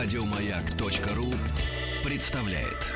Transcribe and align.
Радиомаяк.ру 0.00 1.34
представляет. 2.04 2.86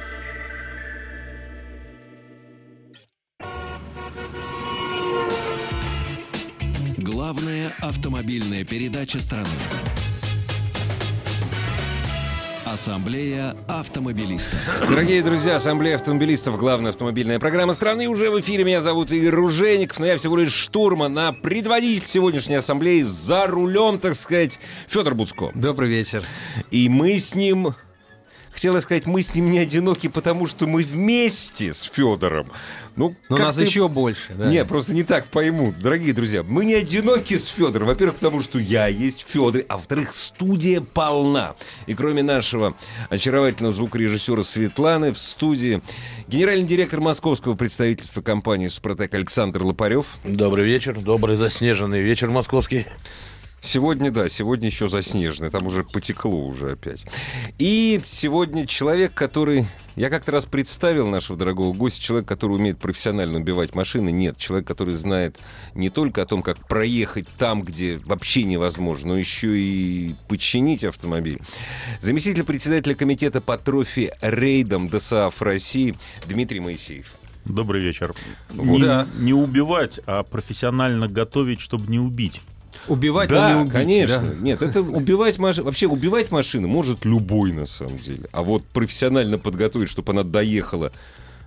Главная 6.98 7.72
автомобильная 7.80 8.64
передача 8.64 9.18
страны. 9.18 9.48
Ассамблея 12.72 13.54
автомобилистов. 13.68 14.58
Дорогие 14.88 15.22
друзья, 15.22 15.56
Ассамблея 15.56 15.96
автомобилистов, 15.96 16.56
главная 16.56 16.92
автомобильная 16.92 17.38
программа 17.38 17.74
страны, 17.74 18.08
уже 18.08 18.30
в 18.30 18.40
эфире. 18.40 18.64
Меня 18.64 18.80
зовут 18.80 19.12
Игорь 19.12 19.34
Ружеников, 19.34 19.98
но 19.98 20.06
я 20.06 20.16
всего 20.16 20.38
лишь 20.38 20.54
штурман, 20.54 21.18
а 21.18 21.34
предводитель 21.34 22.06
сегодняшней 22.06 22.54
ассамблеи 22.54 23.02
за 23.02 23.46
рулем, 23.46 23.98
так 23.98 24.14
сказать, 24.14 24.58
Федор 24.88 25.14
Буцко. 25.14 25.50
Добрый 25.54 25.90
вечер. 25.90 26.24
И 26.70 26.88
мы 26.88 27.18
с 27.18 27.34
ним... 27.34 27.74
Хотела 28.62 28.78
сказать, 28.78 29.06
мы 29.06 29.24
с 29.24 29.34
ним 29.34 29.50
не 29.50 29.58
одиноки, 29.58 30.06
потому 30.06 30.46
что 30.46 30.68
мы 30.68 30.84
вместе 30.84 31.74
с 31.74 31.82
Федором. 31.82 32.52
Ну, 32.94 33.16
Но 33.28 33.36
нас 33.36 33.56
ты- 33.56 33.62
еще 33.64 33.88
больше. 33.88 34.34
Да. 34.34 34.46
Не, 34.48 34.64
просто 34.64 34.94
не 34.94 35.02
так 35.02 35.26
поймут. 35.26 35.80
Дорогие 35.80 36.12
друзья, 36.12 36.44
мы 36.44 36.64
не 36.64 36.74
одиноки 36.74 37.36
с 37.36 37.46
Федором. 37.46 37.88
Во-первых, 37.88 38.18
потому 38.18 38.40
что 38.40 38.60
я 38.60 38.86
есть 38.86 39.26
Федор, 39.28 39.64
а 39.68 39.78
во-вторых, 39.78 40.12
студия 40.12 40.80
полна. 40.80 41.56
И 41.88 41.94
кроме 41.94 42.22
нашего 42.22 42.76
очаровательного 43.10 43.74
звукорежиссера 43.74 44.44
Светланы 44.44 45.12
в 45.12 45.18
студии 45.18 45.82
генеральный 46.28 46.68
директор 46.68 47.00
московского 47.00 47.56
представительства 47.56 48.22
компании 48.22 48.68
«Супротек» 48.68 49.12
Александр 49.14 49.64
Лопарев. 49.64 50.06
Добрый 50.22 50.64
вечер, 50.64 51.00
добрый 51.00 51.34
заснеженный 51.34 52.00
вечер 52.00 52.30
московский. 52.30 52.86
Сегодня, 53.64 54.10
да, 54.10 54.28
сегодня 54.28 54.66
еще 54.66 54.88
заснеженный, 54.88 55.48
там 55.48 55.66
уже 55.66 55.84
потекло 55.84 56.46
уже 56.46 56.72
опять. 56.72 57.06
И 57.60 58.00
сегодня 58.06 58.66
человек, 58.66 59.14
который... 59.14 59.66
Я 59.94 60.10
как-то 60.10 60.32
раз 60.32 60.46
представил 60.46 61.06
нашего 61.08 61.38
дорогого 61.38 61.72
гостя, 61.72 62.02
человек, 62.02 62.26
который 62.26 62.56
умеет 62.56 62.78
профессионально 62.78 63.38
убивать 63.38 63.74
машины. 63.76 64.10
Нет, 64.10 64.36
человек, 64.36 64.66
который 64.66 64.94
знает 64.94 65.38
не 65.74 65.90
только 65.90 66.22
о 66.22 66.26
том, 66.26 66.42
как 66.42 66.66
проехать 66.66 67.28
там, 67.38 67.62
где 67.62 67.98
вообще 67.98 68.42
невозможно, 68.42 69.10
но 69.10 69.18
еще 69.18 69.56
и 69.56 70.16
починить 70.28 70.84
автомобиль. 70.84 71.40
Заместитель 72.00 72.42
председателя 72.42 72.96
комитета 72.96 73.40
по 73.40 73.56
трофи 73.58 74.12
рейдам 74.22 74.88
ДСАФ 74.88 75.40
России 75.40 75.94
Дмитрий 76.26 76.58
Моисеев. 76.58 77.12
Добрый 77.44 77.80
вечер. 77.80 78.12
Вот. 78.48 78.64
Не, 78.64 78.80
Да. 78.80 79.06
не 79.18 79.34
убивать, 79.34 80.00
а 80.06 80.24
профессионально 80.24 81.06
готовить, 81.06 81.60
чтобы 81.60 81.88
не 81.88 82.00
убить. 82.00 82.40
Убивать, 82.88 83.28
Да, 83.30 83.54
не 83.54 83.60
убить. 83.62 83.72
конечно. 83.72 84.18
да. 84.20 84.34
Нет, 84.40 84.62
это 84.62 84.80
убивать 84.80 85.38
машину. 85.38 85.66
Вообще 85.66 85.86
убивать 85.86 86.30
машину 86.30 86.68
может 86.68 87.04
любой 87.04 87.52
на 87.52 87.66
самом 87.66 87.98
деле. 87.98 88.28
А 88.32 88.42
вот 88.42 88.64
профессионально 88.64 89.38
подготовить, 89.38 89.88
чтобы 89.88 90.12
она 90.12 90.22
доехала 90.24 90.92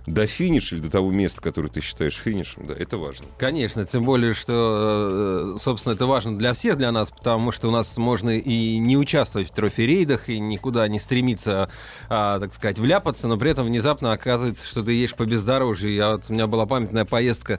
до 0.06 0.26
финиша 0.28 0.76
или 0.76 0.82
до 0.82 0.90
того 0.90 1.10
места, 1.10 1.40
которое 1.42 1.68
ты 1.68 1.80
считаешь 1.80 2.14
финишем, 2.14 2.68
да, 2.68 2.74
это 2.74 2.96
важно. 2.96 3.26
Конечно, 3.38 3.84
тем 3.84 4.04
более, 4.04 4.34
что, 4.34 5.54
э, 5.56 5.58
собственно, 5.58 5.94
это 5.94 6.06
важно 6.06 6.38
для 6.38 6.52
всех, 6.52 6.78
для 6.78 6.92
нас, 6.92 7.10
потому 7.10 7.50
что 7.50 7.66
у 7.66 7.70
нас 7.72 7.96
можно 7.96 8.30
и 8.38 8.78
не 8.78 8.96
участвовать 8.96 9.48
в 9.50 9.52
трофи-рейдах, 9.52 10.28
и 10.28 10.38
никуда 10.38 10.86
не 10.86 11.00
стремиться, 11.00 11.70
а, 12.08 12.38
так 12.38 12.52
сказать, 12.52 12.78
вляпаться, 12.78 13.26
но 13.26 13.36
при 13.36 13.50
этом 13.50 13.66
внезапно 13.66 14.12
оказывается, 14.12 14.64
что 14.64 14.82
ты 14.84 14.92
едешь 14.92 15.16
по 15.16 15.24
бездорожью. 15.26 15.92
Я, 15.92 16.12
вот, 16.12 16.26
у 16.28 16.32
меня 16.32 16.46
была 16.46 16.66
памятная 16.66 17.04
поездка 17.04 17.58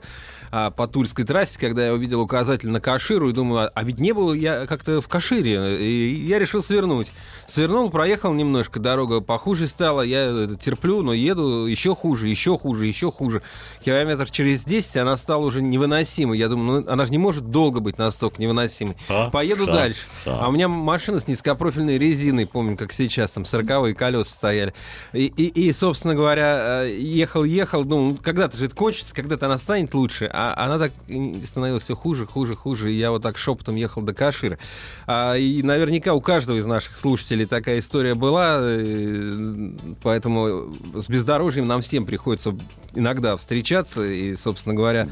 а, 0.50 0.70
по 0.70 0.86
Тульской 0.86 1.24
трассе, 1.24 1.58
когда 1.58 1.86
я 1.86 1.92
увидел 1.92 2.20
указатель 2.20 2.70
на 2.70 2.80
Каширу 2.80 3.30
и 3.30 3.32
думаю, 3.32 3.66
а, 3.66 3.70
а 3.74 3.84
ведь 3.84 3.98
не 3.98 4.12
был 4.12 4.32
я 4.32 4.66
как-то 4.66 5.00
в 5.00 5.08
Кашире, 5.08 5.84
и 5.84 6.26
я 6.26 6.38
решил 6.38 6.62
свернуть. 6.62 7.12
Свернул, 7.46 7.90
проехал 7.90 8.32
немножко, 8.32 8.80
дорога 8.80 9.20
похуже 9.20 9.68
стала, 9.68 10.02
я 10.02 10.24
это 10.24 10.56
терплю, 10.56 11.02
но 11.02 11.12
еду 11.12 11.66
еще 11.66 11.94
хуже, 11.94 12.28
еще 12.28 12.58
хуже, 12.58 12.86
еще 12.86 13.10
хуже. 13.10 13.42
Километр 13.84 14.30
через 14.30 14.64
10 14.64 14.98
она 14.98 15.16
стала 15.16 15.44
уже 15.44 15.62
невыносимой. 15.62 16.38
Я 16.38 16.48
думаю, 16.48 16.82
ну, 16.82 16.92
она 16.92 17.04
же 17.04 17.10
не 17.10 17.18
может 17.18 17.50
долго 17.50 17.80
быть 17.80 17.98
настолько 17.98 18.40
невыносимой. 18.40 18.96
Поеду 19.32 19.66
дальше. 19.66 20.00
А 20.26 20.48
у 20.48 20.52
меня 20.52 20.68
машина 20.68 21.20
с 21.20 21.28
низкопрофильной 21.28 21.98
резиной, 21.98 22.46
помню, 22.46 22.76
как 22.76 22.92
сейчас, 22.92 23.32
там 23.32 23.44
40 23.44 23.96
колеса 23.96 24.32
стояли. 24.34 24.74
И, 25.12 25.26
и, 25.26 25.46
и, 25.46 25.72
собственно 25.72 26.14
говоря, 26.14 26.84
э, 26.84 26.96
ехал-ехал, 26.98 27.84
ну, 27.84 28.16
когда-то 28.22 28.56
же 28.56 28.66
это 28.66 28.74
кончится, 28.74 29.14
когда-то 29.14 29.46
она 29.46 29.58
станет 29.58 29.94
лучше, 29.94 30.30
а 30.38 30.54
она 30.66 30.78
так 30.78 30.92
становилась 31.44 31.82
все 31.82 31.96
хуже, 31.96 32.24
хуже, 32.24 32.54
хуже, 32.54 32.92
и 32.92 32.96
я 32.96 33.10
вот 33.10 33.22
так 33.22 33.36
шепотом 33.36 33.74
ехал 33.74 34.02
до 34.02 34.14
Кашира. 34.14 34.58
А, 35.06 35.34
и 35.34 35.62
наверняка 35.64 36.14
у 36.14 36.20
каждого 36.20 36.58
из 36.58 36.66
наших 36.66 36.96
слушателей 36.96 37.44
такая 37.44 37.80
история 37.80 38.14
была, 38.14 38.60
э, 38.62 39.70
поэтому 40.00 40.76
с 40.94 41.08
бездорожьем 41.08 41.66
нам 41.66 41.80
всем 41.80 42.06
приходится 42.06 42.56
иногда 42.94 43.36
встречаться, 43.36 44.06
и, 44.06 44.36
собственно 44.36 44.76
говоря, 44.76 45.08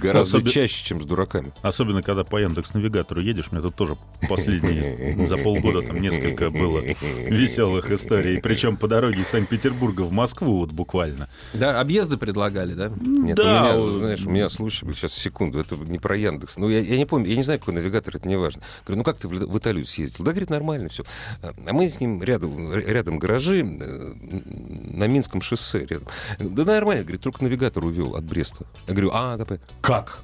Гораздо 0.00 0.38
Особи- 0.38 0.50
чаще, 0.50 0.84
чем 0.84 1.00
с 1.00 1.04
дураками. 1.04 1.52
Особенно, 1.62 2.02
когда 2.02 2.24
по 2.24 2.36
Яндекс-навигатору 2.38 3.20
едешь. 3.20 3.46
У 3.50 3.54
меня 3.54 3.62
тут 3.62 3.74
тоже 3.74 3.96
последние 4.28 5.26
за 5.26 5.36
полгода 5.36 5.82
там 5.82 6.00
несколько 6.00 6.50
было 6.50 6.82
веселых 7.26 7.90
историй. 7.90 8.40
Причем 8.40 8.76
по 8.76 8.88
дороге 8.88 9.22
из 9.22 9.28
Санкт-Петербурга 9.28 10.02
в 10.02 10.12
Москву 10.12 10.58
вот 10.58 10.72
буквально. 10.72 11.28
да, 11.54 11.80
объезды 11.80 12.16
предлагали, 12.16 12.74
да? 12.74 12.90
Нет, 13.00 13.36
Да, 13.36 13.76
у 13.76 13.86
меня, 13.86 13.98
знаешь, 13.98 14.26
у 14.26 14.30
меня 14.30 14.48
случай 14.48 14.84
был, 14.84 14.94
сейчас, 14.94 15.12
секунду, 15.12 15.58
это 15.58 15.76
не 15.76 15.98
про 15.98 16.16
Яндекс. 16.16 16.56
Ну, 16.56 16.68
я, 16.68 16.80
я 16.80 16.96
не 16.96 17.06
помню, 17.06 17.28
я 17.28 17.36
не 17.36 17.42
знаю, 17.42 17.58
какой 17.60 17.74
навигатор, 17.74 18.16
это 18.16 18.26
не 18.28 18.36
важно. 18.36 18.62
Говорю, 18.84 18.98
ну 18.98 19.04
как 19.04 19.18
ты 19.18 19.28
в, 19.28 19.58
Италию 19.58 19.86
съездил? 19.86 20.24
Да, 20.24 20.32
говорит, 20.32 20.50
нормально 20.50 20.88
все. 20.88 21.04
А 21.42 21.52
мы 21.72 21.88
с 21.88 22.00
ним 22.00 22.22
рядом, 22.22 22.72
рядом 22.74 23.18
гаражи, 23.18 23.62
на 23.62 25.06
Минском 25.06 25.42
шоссе 25.42 25.86
рядом. 25.86 26.08
Да 26.38 26.64
нормально, 26.64 27.02
говорит, 27.02 27.20
только 27.20 27.42
навигатор 27.42 27.84
увел 27.84 28.16
от 28.16 28.24
Бреста. 28.24 28.64
Я 28.86 28.94
говорю, 28.94 29.10
а, 29.12 29.36
да. 29.36 29.58
Как? 29.86 30.18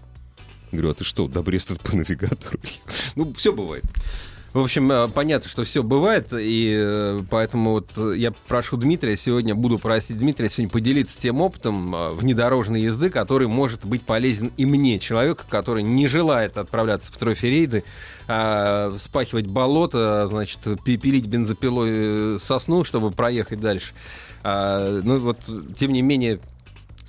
Говорю, 0.72 0.90
а 0.90 0.94
ты 0.94 1.04
что, 1.04 1.28
до 1.28 1.40
Бреста 1.42 1.76
по 1.76 1.94
навигатору? 1.94 2.58
Ну, 3.14 3.32
все 3.34 3.52
бывает. 3.52 3.84
В 4.52 4.58
общем, 4.58 4.90
э, 4.90 5.06
понятно, 5.06 5.48
что 5.48 5.62
все 5.62 5.84
бывает, 5.84 6.28
и 6.32 6.74
э, 6.76 7.22
поэтому 7.30 7.70
вот 7.70 8.16
я 8.16 8.32
прошу 8.48 8.76
Дмитрия 8.76 9.16
сегодня, 9.16 9.54
буду 9.54 9.78
просить 9.78 10.18
Дмитрия 10.18 10.48
сегодня 10.48 10.68
поделиться 10.70 11.18
тем 11.20 11.40
опытом 11.40 11.94
э, 11.94 12.10
внедорожной 12.10 12.82
езды, 12.82 13.08
который 13.08 13.46
может 13.46 13.86
быть 13.86 14.02
полезен 14.02 14.50
и 14.56 14.66
мне, 14.66 14.98
человеку, 14.98 15.44
который 15.48 15.84
не 15.84 16.08
желает 16.08 16.56
отправляться 16.56 17.12
в 17.12 17.16
трофи-рейды, 17.16 17.84
а, 18.26 18.92
вспахивать 18.98 19.46
болото, 19.46 20.26
значит, 20.28 20.58
пи- 20.84 20.96
пилить 20.96 21.26
бензопилой 21.26 22.38
сосну, 22.40 22.82
чтобы 22.84 23.10
проехать 23.12 23.60
дальше. 23.60 23.94
А, 24.42 25.00
Ну 25.02 25.18
вот, 25.18 25.38
тем 25.76 25.92
не 25.92 26.02
менее, 26.02 26.40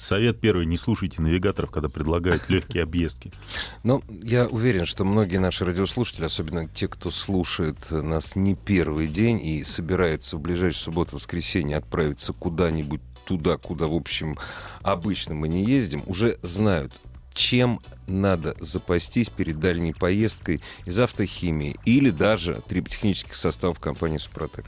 Совет 0.03 0.41
первый. 0.41 0.65
Не 0.65 0.77
слушайте 0.77 1.21
навигаторов, 1.21 1.71
когда 1.71 1.87
предлагают 1.87 2.49
легкие 2.49 2.83
объездки. 2.83 3.31
Но 3.83 4.03
я 4.21 4.47
уверен, 4.47 4.85
что 4.85 5.05
многие 5.05 5.37
наши 5.37 5.63
радиослушатели, 5.63 6.25
особенно 6.25 6.67
те, 6.67 6.89
кто 6.89 7.09
слушает 7.09 7.77
нас 7.89 8.35
не 8.35 8.55
первый 8.55 9.07
день 9.07 9.39
и 9.41 9.63
собираются 9.63 10.35
в 10.35 10.41
ближайшую 10.41 10.83
субботу-воскресенье 10.83 11.77
отправиться 11.77 12.33
куда-нибудь 12.33 12.99
туда, 13.25 13.55
куда, 13.55 13.87
в 13.87 13.93
общем, 13.93 14.37
обычно 14.81 15.35
мы 15.35 15.47
не 15.47 15.63
ездим, 15.63 16.03
уже 16.05 16.37
знают, 16.41 16.91
чем 17.33 17.79
надо 18.05 18.57
запастись 18.59 19.29
перед 19.29 19.61
дальней 19.61 19.93
поездкой 19.93 20.59
из 20.85 20.99
автохимии 20.99 21.77
или 21.85 22.09
даже 22.09 22.61
триботехнических 22.67 23.37
составов 23.37 23.79
компании 23.79 24.17
«Супротек». 24.17 24.65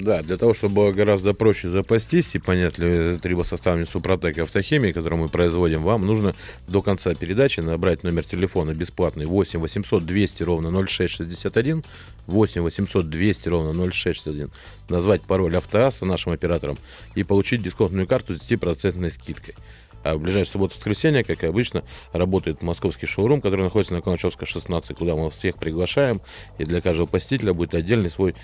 Да, 0.00 0.22
для 0.22 0.38
того, 0.38 0.54
чтобы 0.54 0.76
было 0.76 0.92
гораздо 0.92 1.34
проще 1.34 1.68
запастись 1.68 2.34
и 2.34 2.38
понять 2.38 2.78
ли 2.78 3.18
трибосоставами 3.18 3.84
Супротек 3.84 4.38
и 4.38 4.40
автохимии, 4.40 4.92
которую 4.92 5.20
мы 5.20 5.28
производим, 5.28 5.82
вам 5.82 6.06
нужно 6.06 6.34
до 6.68 6.80
конца 6.80 7.14
передачи 7.14 7.60
набрать 7.60 8.02
номер 8.02 8.24
телефона 8.24 8.72
бесплатный 8.72 9.26
8 9.26 9.60
800 9.60 10.06
200 10.06 10.42
ровно 10.42 10.86
0661, 10.86 11.84
8 12.26 12.62
800 12.62 13.10
200 13.10 13.48
ровно 13.48 13.90
0661, 13.90 14.50
назвать 14.88 15.20
пароль 15.22 15.54
автоасса 15.58 16.06
нашим 16.06 16.32
операторам 16.32 16.78
и 17.14 17.22
получить 17.22 17.62
дисконтную 17.62 18.06
карту 18.06 18.34
с 18.34 18.40
10% 18.40 19.10
скидкой. 19.10 19.54
А 20.02 20.14
в 20.14 20.20
ближайшую 20.20 20.52
субботу-воскресенье, 20.52 21.24
как 21.24 21.44
и 21.44 21.46
обычно, 21.46 21.84
работает 22.12 22.62
московский 22.62 23.06
шоурум, 23.06 23.42
который 23.42 23.62
находится 23.62 23.92
на 23.92 24.00
Калачевской 24.00 24.46
16, 24.46 24.96
куда 24.96 25.14
мы 25.14 25.30
всех 25.30 25.56
приглашаем. 25.56 26.22
И 26.58 26.64
для 26.64 26.80
каждого 26.80 27.04
посетителя 27.06 27.52
будет 27.52 27.74
отдельный 27.74 28.10
свой 28.10 28.34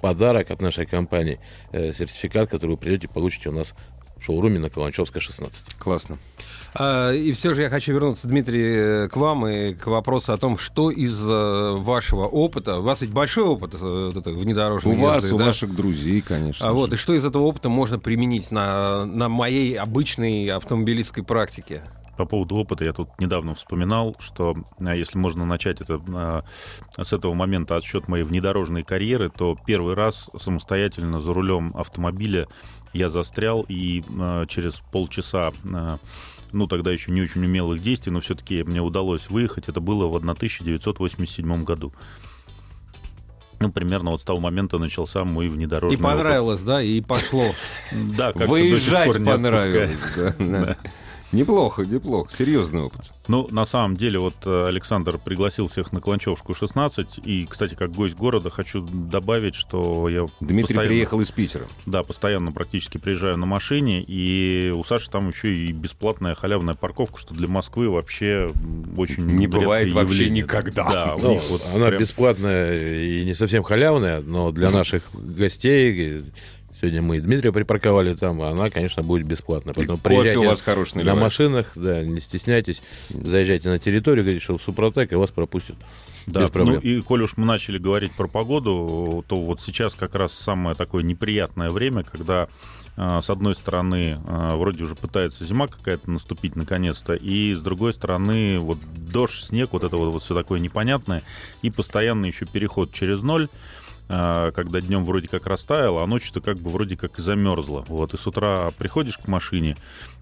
подарок 0.00 0.50
от 0.50 0.60
нашей 0.60 0.86
компании. 0.86 1.38
Э, 1.72 1.92
сертификат, 1.92 2.50
который 2.50 2.72
вы 2.72 2.76
придете, 2.76 3.08
получите 3.08 3.48
у 3.48 3.52
нас 3.52 3.74
в 4.16 4.24
шоуруме 4.24 4.58
на 4.58 4.70
Калачевской 4.70 5.20
16. 5.20 5.74
Классно. 5.78 6.18
А, 6.74 7.12
И 7.12 7.32
все 7.32 7.54
же 7.54 7.62
я 7.62 7.70
хочу 7.70 7.92
вернуться, 7.92 8.28
Дмитрий, 8.28 9.08
к 9.08 9.16
вам 9.16 9.46
и 9.46 9.74
к 9.74 9.86
вопросу 9.86 10.32
о 10.32 10.38
том, 10.38 10.58
что 10.58 10.90
из 10.90 11.24
э, 11.28 11.72
вашего 11.76 12.26
опыта, 12.26 12.78
у 12.78 12.82
вас 12.82 13.00
ведь 13.00 13.10
большой 13.10 13.44
опыт 13.44 13.74
э, 13.74 13.78
вот 14.14 14.16
этой 14.16 14.34
внедорожной 14.34 14.94
У 14.94 14.98
вас, 15.00 15.16
езды, 15.22 15.34
у 15.34 15.38
да? 15.38 15.46
ваших 15.46 15.74
друзей, 15.74 16.20
конечно. 16.20 16.68
А 16.68 16.72
вот, 16.72 16.92
и 16.92 16.96
что 16.96 17.14
из 17.14 17.24
этого 17.24 17.42
опыта 17.44 17.68
можно 17.68 17.98
применить 17.98 18.50
на, 18.50 19.04
на 19.04 19.28
моей 19.28 19.74
обычной 19.74 20.46
автомобилистской 20.48 21.24
практике? 21.24 21.82
По 22.20 22.26
поводу 22.26 22.56
опыта 22.56 22.84
я 22.84 22.92
тут 22.92 23.08
недавно 23.18 23.54
вспоминал, 23.54 24.14
что 24.18 24.54
а, 24.78 24.94
если 24.94 25.16
можно 25.16 25.46
начать 25.46 25.80
это 25.80 25.98
а, 26.08 26.44
с 27.00 27.14
этого 27.14 27.32
момента 27.32 27.76
отсчет 27.76 28.08
моей 28.08 28.24
внедорожной 28.24 28.82
карьеры, 28.82 29.30
то 29.30 29.56
первый 29.66 29.94
раз 29.94 30.28
самостоятельно 30.36 31.18
за 31.18 31.32
рулем 31.32 31.72
автомобиля 31.74 32.46
я 32.92 33.08
застрял 33.08 33.64
и 33.66 34.04
а, 34.18 34.44
через 34.44 34.82
полчаса 34.92 35.52
ну, 36.52 36.66
тогда 36.66 36.90
еще 36.90 37.12
не 37.12 37.22
очень 37.22 37.44
умелых 37.44 37.80
действий, 37.80 38.10
но 38.12 38.20
все-таки 38.20 38.64
мне 38.64 38.82
удалось 38.82 39.30
выехать. 39.30 39.68
Это 39.68 39.80
было 39.80 40.06
в 40.08 40.16
1987 40.16 41.64
году. 41.64 41.94
Ну, 43.60 43.70
примерно 43.70 44.10
вот 44.10 44.20
с 44.20 44.24
того 44.24 44.40
момента 44.40 44.78
начался 44.78 45.24
мой 45.24 45.48
внедорожный 45.48 45.96
И 45.98 46.02
понравилось, 46.02 46.60
опыт. 46.60 46.66
да, 46.66 46.82
и 46.82 47.00
пошло. 47.00 47.54
Да, 47.92 48.32
Выезжать 48.32 49.14
понравилось. 49.24 50.00
Неплохо, 51.32 51.82
неплохо. 51.82 52.30
Серьезный 52.34 52.82
опыт. 52.82 53.12
Ну, 53.28 53.46
на 53.52 53.64
самом 53.64 53.96
деле, 53.96 54.18
вот 54.18 54.34
э, 54.44 54.66
Александр 54.66 55.16
пригласил 55.18 55.68
всех 55.68 55.92
на 55.92 56.00
Кланчевскую 56.00 56.56
16. 56.56 57.20
И, 57.24 57.46
кстати, 57.48 57.74
как 57.74 57.92
гость 57.92 58.16
города, 58.16 58.50
хочу 58.50 58.80
добавить, 58.82 59.54
что 59.54 60.08
я... 60.08 60.26
Дмитрий 60.40 60.74
постоянно, 60.74 60.88
приехал 60.88 61.20
из 61.20 61.30
Питера. 61.30 61.66
Да, 61.86 62.02
постоянно 62.02 62.50
практически 62.50 62.98
приезжаю 62.98 63.36
на 63.36 63.46
машине. 63.46 64.02
И 64.06 64.72
у 64.74 64.82
Саши 64.82 65.08
там 65.08 65.28
еще 65.28 65.54
и 65.54 65.70
бесплатная 65.70 66.34
халявная 66.34 66.74
парковка, 66.74 67.18
что 67.18 67.32
для 67.32 67.46
Москвы 67.46 67.88
вообще 67.88 68.52
очень 68.96 69.24
Не 69.24 69.46
бывает 69.46 69.86
явление. 69.88 70.04
вообще 70.04 70.30
никогда. 70.30 70.90
Да, 70.90 71.16
ну, 71.20 71.38
вот 71.48 71.62
она 71.74 71.86
прям... 71.88 72.00
бесплатная 72.00 72.96
и 73.00 73.24
не 73.24 73.34
совсем 73.34 73.62
халявная, 73.62 74.20
но 74.20 74.50
для 74.50 74.70
наших 74.70 75.04
гостей 75.12 76.24
Сегодня 76.80 77.02
мы 77.02 77.18
и 77.18 77.20
Дмитрия 77.20 77.52
припарковали 77.52 78.14
там, 78.14 78.40
а 78.40 78.50
она, 78.50 78.70
конечно, 78.70 79.02
будет 79.02 79.26
бесплатно. 79.26 79.72
Поэтому 79.74 79.98
и 79.98 80.00
приезжайте 80.00 80.38
у 80.38 80.44
вас 80.44 80.62
хороший 80.62 81.04
на 81.04 81.14
машинах, 81.14 81.72
да, 81.74 82.02
не 82.02 82.20
стесняйтесь, 82.20 82.82
заезжайте 83.10 83.68
на 83.68 83.78
территорию, 83.78 84.24
говорите, 84.24 84.42
что 84.42 84.56
в 84.56 84.62
Супротек, 84.62 85.12
и 85.12 85.14
вас 85.14 85.30
пропустят. 85.30 85.76
Да, 86.26 86.42
без 86.42 86.50
проблем. 86.50 86.76
Ну 86.76 86.80
и 86.80 87.00
коль 87.02 87.22
уж 87.22 87.36
мы 87.36 87.44
начали 87.44 87.78
говорить 87.78 88.12
про 88.12 88.28
погоду, 88.28 89.24
то 89.28 89.40
вот 89.40 89.60
сейчас 89.60 89.94
как 89.94 90.14
раз 90.14 90.32
самое 90.32 90.74
такое 90.74 91.02
неприятное 91.02 91.70
время, 91.70 92.02
когда 92.02 92.48
а, 92.96 93.20
с 93.20 93.30
одной 93.30 93.54
стороны, 93.54 94.20
а, 94.26 94.56
вроде 94.56 94.84
уже 94.84 94.94
пытается 94.94 95.44
зима 95.44 95.68
какая-то 95.68 96.10
наступить 96.10 96.56
наконец-то, 96.56 97.14
и 97.14 97.54
с 97.54 97.60
другой 97.60 97.92
стороны, 97.92 98.58
вот 98.58 98.78
дождь, 98.94 99.42
снег, 99.42 99.70
вот 99.72 99.84
это 99.84 99.96
вот, 99.96 100.12
вот 100.12 100.22
все 100.22 100.34
такое 100.34 100.60
непонятное, 100.60 101.22
и 101.62 101.70
постоянный 101.70 102.28
еще 102.28 102.46
переход 102.46 102.92
через 102.92 103.22
ноль. 103.22 103.48
А, 104.12 104.50
когда 104.50 104.80
днем 104.80 105.04
вроде 105.04 105.28
как 105.28 105.46
растаяло, 105.46 106.02
а 106.02 106.06
ночью-то 106.06 106.40
как 106.40 106.58
бы 106.58 106.70
вроде 106.70 106.96
как 106.96 107.20
и 107.20 107.22
замерзло. 107.22 107.84
Вот, 107.86 108.12
и 108.12 108.16
с 108.16 108.26
утра 108.26 108.72
приходишь 108.76 109.16
к 109.16 109.28
машине, 109.28 109.76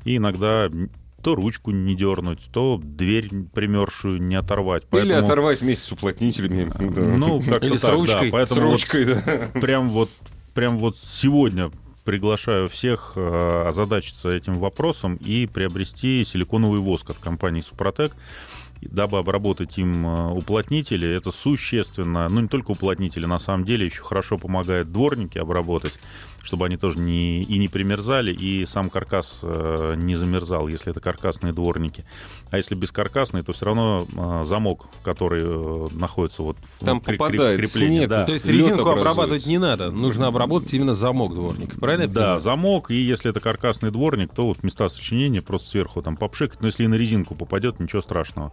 и 0.04 0.16
иногда 0.16 0.68
то 1.22 1.34
ручку 1.34 1.70
не 1.70 1.96
дернуть, 1.96 2.50
то 2.52 2.78
дверь 2.82 3.30
примерзшую 3.54 4.20
не 4.22 4.34
оторвать. 4.34 4.84
Поэтому... 4.90 5.12
Или 5.12 5.24
оторвать 5.24 5.62
вместе 5.62 5.88
с 5.88 5.92
уплотнителями. 5.92 6.70
Да. 6.78 7.02
Ну, 7.02 7.40
как-то 7.40 7.66
Или 7.66 7.76
так, 7.78 7.90
с 7.90 7.94
ручкой. 7.94 8.26
Да. 8.26 8.32
Поэтому 8.32 8.60
с 8.60 8.72
ручкой, 8.72 9.04
вот, 9.06 9.24
да. 9.24 9.50
Прям 9.60 9.88
вот, 9.88 10.10
прям 10.54 10.78
вот 10.78 10.96
сегодня 10.98 11.70
приглашаю 12.04 12.68
всех 12.68 13.12
э, 13.16 13.64
озадачиться 13.68 14.30
этим 14.30 14.54
вопросом 14.54 15.16
и 15.16 15.46
приобрести 15.46 16.24
силиконовый 16.24 16.80
воск 16.80 17.10
от 17.10 17.18
компании 17.18 17.62
Супротек 17.62 18.14
дабы 18.80 19.18
обработать 19.18 19.78
им 19.78 20.06
э, 20.06 20.30
уплотнители. 20.32 21.08
Это 21.08 21.30
существенно, 21.30 22.28
ну 22.28 22.40
не 22.40 22.48
только 22.48 22.72
уплотнители, 22.72 23.26
на 23.26 23.38
самом 23.38 23.64
деле 23.64 23.86
еще 23.86 24.02
хорошо 24.02 24.38
помогает 24.38 24.92
дворники 24.92 25.38
обработать, 25.38 25.98
чтобы 26.48 26.64
они 26.64 26.78
тоже 26.78 26.98
не, 26.98 27.42
и 27.42 27.58
не 27.58 27.68
примерзали, 27.68 28.32
и 28.32 28.64
сам 28.64 28.88
каркас 28.88 29.40
э, 29.42 29.94
не 29.98 30.16
замерзал, 30.16 30.66
если 30.66 30.90
это 30.90 31.00
каркасные 31.00 31.52
дворники. 31.52 32.06
А 32.50 32.56
если 32.56 32.74
бескаркасные, 32.74 33.42
то 33.44 33.52
все 33.52 33.66
равно 33.66 34.06
э, 34.10 34.44
замок, 34.46 34.88
в 34.98 35.02
который 35.04 35.42
э, 35.44 35.88
находится 35.92 36.42
вот 36.42 36.56
там 36.80 37.02
креп, 37.02 37.18
попадает 37.18 37.60
крепление. 37.60 37.98
снег, 37.98 38.08
да. 38.08 38.24
То 38.24 38.32
есть 38.32 38.46
резинку 38.46 38.88
обрабатывать 38.88 39.46
не 39.46 39.58
надо, 39.58 39.90
нужно 39.90 40.26
обработать 40.26 40.72
именно 40.72 40.94
замок 40.94 41.34
дворника, 41.34 41.78
правильно? 41.78 42.06
Да, 42.06 42.14
понимаю? 42.14 42.40
замок, 42.40 42.90
и 42.90 42.96
если 42.96 43.30
это 43.30 43.40
каркасный 43.40 43.90
дворник, 43.90 44.32
то 44.34 44.46
вот 44.46 44.62
места 44.62 44.88
сочинения 44.88 45.42
просто 45.42 45.68
сверху 45.68 46.00
там 46.00 46.16
попшикать, 46.16 46.62
но 46.62 46.68
если 46.68 46.84
и 46.84 46.86
на 46.86 46.94
резинку 46.94 47.34
попадет, 47.34 47.78
ничего 47.78 48.00
страшного. 48.00 48.52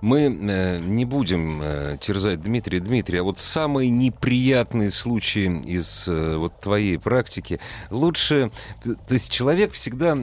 Мы 0.00 0.22
э, 0.24 0.78
не 0.78 1.04
будем 1.04 1.60
э, 1.62 1.98
терзать 2.00 2.40
Дмитрия. 2.40 2.80
Дмитрий, 2.80 3.18
а 3.18 3.22
вот 3.22 3.38
самые 3.38 3.90
неприятные 3.90 4.90
случаи 4.90 5.62
из 5.64 6.08
э, 6.08 6.36
вот 6.36 6.60
твоей 6.60 6.98
практики, 6.98 7.60
лучше, 7.90 8.50
то 8.82 9.12
есть 9.12 9.30
человек 9.30 9.72
всегда 9.72 10.14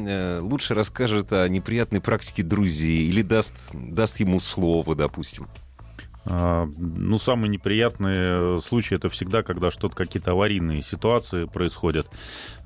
лучше 0.41 0.73
расскажет 0.73 1.31
о 1.33 1.47
неприятной 1.47 2.01
практике 2.01 2.43
друзей 2.43 3.07
или 3.07 3.21
даст, 3.21 3.53
даст 3.73 4.19
ему 4.19 4.39
слово, 4.39 4.95
допустим. 4.95 5.47
А, 6.29 6.67
Ну, 6.77 7.19
самые 7.19 7.49
неприятные 7.49 8.59
случаи 8.61 8.95
это 8.95 9.09
всегда, 9.09 9.43
когда 9.43 9.71
что-то, 9.71 9.95
какие-то 9.95 10.31
аварийные 10.31 10.81
ситуации 10.81 11.45
происходят. 11.45 12.07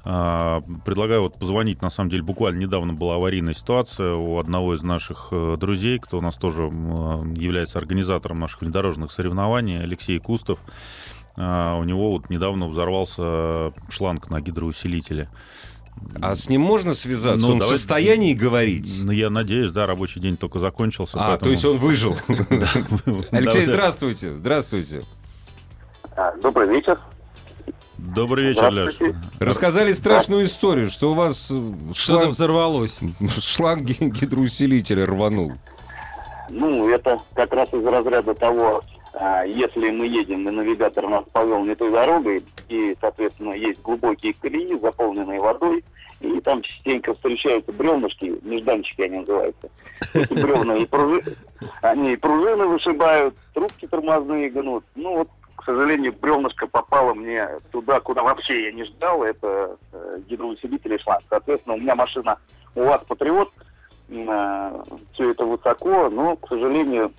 А, 0.04 0.62
Предлагаю 0.86 1.22
вот 1.22 1.38
позвонить, 1.38 1.82
на 1.82 1.90
самом 1.90 2.10
деле, 2.10 2.24
буквально 2.24 2.60
недавно 2.60 2.94
была 2.94 3.16
аварийная 3.16 3.54
ситуация 3.54 4.14
у 4.16 4.40
одного 4.40 4.74
из 4.74 4.82
наших 4.82 5.28
э, 5.32 5.58
друзей, 5.60 6.00
кто 6.00 6.18
у 6.18 6.22
нас 6.22 6.38
тоже 6.38 6.64
м, 6.64 7.34
является 7.36 7.78
организатором 7.78 8.40
наших 8.40 8.62
внедорожных 8.62 9.12
соревнований, 9.12 9.80
Алексей 9.82 10.18
Кустов. 10.20 10.60
А, 11.38 11.76
У 11.78 11.84
него 11.84 12.12
вот 12.14 12.30
недавно 12.30 12.68
взорвался 12.68 13.74
шланг 13.90 14.30
на 14.30 14.42
гидроусилителе. 14.42 15.30
А 16.22 16.36
с 16.36 16.50
ним 16.50 16.62
можно 16.62 16.94
связаться? 16.96 17.46
Ну, 17.46 17.54
он 17.54 17.60
давай- 17.60 17.76
в 17.76 17.78
состоянии 17.78 18.34
говорить? 18.34 19.02
Ну, 19.04 19.12
я 19.12 19.30
надеюсь, 19.30 19.72
да, 19.72 19.86
рабочий 19.86 20.20
день 20.20 20.36
только 20.36 20.58
закончился. 20.58 21.18
А, 21.20 21.28
поэтому- 21.32 21.40
то 21.40 21.50
есть 21.52 21.66
он 21.66 21.78
выжил. 21.78 22.16
Алексей, 23.32 23.66
здравствуйте. 23.66 24.34
Здравствуйте. 24.34 25.04
А, 26.16 26.36
Добрый 26.38 26.68
вечер. 26.70 27.00
Добрый 28.14 28.48
вечер, 28.48 28.70
Леш. 28.72 28.98
Рассказали 29.40 29.92
страшную 29.94 30.46
историю, 30.46 30.90
что 30.90 31.12
у 31.12 31.14
вас 31.14 31.50
э, 31.52 31.56
Что-то 31.94 32.20
шланг, 32.22 32.32
взорвалось. 32.34 33.00
шланг 33.40 33.84
ги- 33.84 34.10
гидроусилителя 34.10 35.06
рванул. 35.06 35.54
Ну, 36.50 36.90
это 36.90 37.20
как 37.36 37.54
раз 37.54 37.70
из 37.74 37.86
разряда 37.86 38.34
того, 38.34 38.82
а, 39.14 39.44
если 39.46 39.90
мы 39.92 40.08
едем, 40.08 40.48
и 40.48 40.52
навигатор 40.52 41.08
нас 41.08 41.24
повел 41.32 41.64
не 41.64 41.76
той 41.76 41.92
дорогой, 41.92 42.44
и, 42.68 42.96
соответственно, 43.00 43.54
есть 43.54 43.82
глубокие 43.82 44.34
колеи, 44.34 44.78
заполненные 44.82 45.40
водой, 45.40 45.84
и 46.20 46.40
там 46.42 46.62
частенько 46.62 47.14
встречаются 47.14 47.72
бревнышки, 47.72 48.34
нежданчики 48.44 49.02
они 49.02 49.20
называются. 49.20 49.70
Эти 50.14 50.34
бревна 50.34 50.76
и 50.78 50.86
пружи- 50.86 51.24
они 51.82 52.14
и 52.14 52.18
пружины 52.18 52.66
вышибают, 52.68 53.36
трубки 53.54 53.88
тормозные 53.88 54.50
гнут. 54.50 54.84
Ну 54.96 55.20
вот, 55.20 55.30
к 55.62 55.66
сожалению, 55.66 56.14
бревнышко 56.20 56.66
попало 56.66 57.14
мне 57.14 57.48
туда, 57.72 58.00
куда 58.00 58.24
вообще 58.24 58.66
я 58.66 58.72
не 58.72 58.84
ждал, 58.84 59.24
это 59.24 59.78
э, 59.94 60.20
гидроусилитель 60.28 60.96
и 60.96 60.98
шланг. 61.00 61.24
Соответственно, 61.30 61.76
у 61.76 61.80
меня 61.80 61.96
машина 61.96 62.38
УАЗ 62.74 63.02
Патриот, 63.08 63.50
все 64.10 65.32
это 65.32 65.46
высоко, 65.46 66.10
но, 66.10 66.36
к 66.36 66.48
сожалению... 66.50 67.14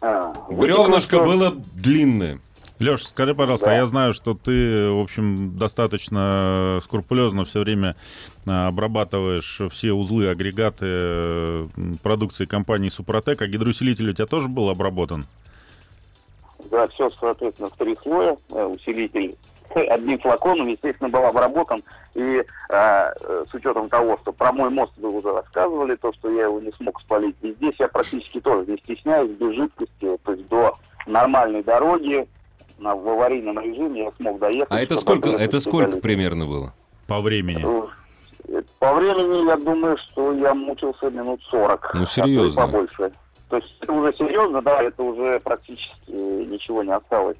а, 0.00 0.32
Бревнышко 0.50 1.18
высоко- 1.18 1.24
было 1.24 1.50
длинное. 1.74 2.40
Леш, 2.80 3.06
скажи, 3.06 3.34
пожалуйста, 3.34 3.66
Да. 3.66 3.76
я 3.76 3.86
знаю, 3.86 4.14
что 4.14 4.34
ты, 4.34 4.90
в 4.90 5.00
общем, 5.00 5.56
достаточно 5.56 6.78
скрупулезно 6.82 7.44
все 7.44 7.60
время 7.60 7.94
а, 8.48 8.68
обрабатываешь 8.68 9.60
все 9.70 9.92
узлы, 9.92 10.28
агрегаты 10.28 10.86
э, 10.88 11.68
продукции 12.02 12.46
компании 12.46 12.88
Супротек, 12.88 13.40
а 13.42 13.46
гидроусилитель 13.46 14.10
у 14.10 14.12
тебя 14.12 14.26
тоже 14.26 14.48
был 14.48 14.70
обработан? 14.70 15.26
Да, 16.70 16.86
все, 16.88 17.10
соответственно, 17.20 17.68
в 17.70 17.76
три 17.76 17.96
слоя. 18.02 18.36
э, 18.50 18.64
Усилитель 18.64 19.36
одним 19.74 20.18
флаконом, 20.18 20.68
естественно, 20.68 21.08
был 21.08 21.24
обработан. 21.24 21.82
И 22.14 22.44
а, 22.70 23.12
э, 23.20 23.44
с 23.50 23.54
учетом 23.54 23.88
того, 23.88 24.18
что 24.22 24.32
про 24.32 24.52
мой 24.52 24.70
мост 24.70 24.92
вы 24.96 25.10
уже 25.10 25.32
рассказывали, 25.32 25.94
то, 25.96 26.12
что 26.12 26.30
я 26.30 26.44
его 26.44 26.60
не 26.60 26.72
смог 26.72 27.00
спалить, 27.00 27.36
и 27.42 27.52
здесь 27.52 27.74
я 27.78 27.88
практически 27.88 28.40
тоже 28.40 28.70
не 28.70 28.78
стесняюсь, 28.78 29.30
без 29.30 29.54
жидкости, 29.54 30.18
то 30.24 30.32
есть 30.32 30.48
до 30.48 30.76
нормальной 31.06 31.62
дороги, 31.62 32.26
на, 32.78 32.96
в 32.96 33.08
аварийном 33.08 33.60
режиме 33.60 34.04
я 34.04 34.12
смог 34.16 34.38
доехать. 34.38 34.70
А 34.70 34.80
это 34.80 34.96
сколько, 34.96 35.30
это 35.30 35.60
сколько 35.60 35.98
примерно 35.98 36.46
было? 36.46 36.74
По 37.06 37.20
времени. 37.20 37.64
Э, 38.48 38.62
По 38.78 38.94
времени, 38.94 39.46
я 39.46 39.56
думаю, 39.56 39.96
что 39.98 40.32
я 40.32 40.54
мучился 40.54 41.10
минут 41.10 41.40
40. 41.50 41.94
Ну, 41.94 42.02
а 42.02 42.06
серьезно. 42.06 42.62
побольше. 42.62 43.12
То 43.50 43.56
есть 43.56 43.68
это 43.80 43.92
уже 43.92 44.16
серьезно, 44.16 44.62
да, 44.62 44.80
это 44.80 45.02
уже 45.02 45.40
практически 45.40 46.10
ничего 46.10 46.84
не 46.84 46.94
осталось 46.94 47.36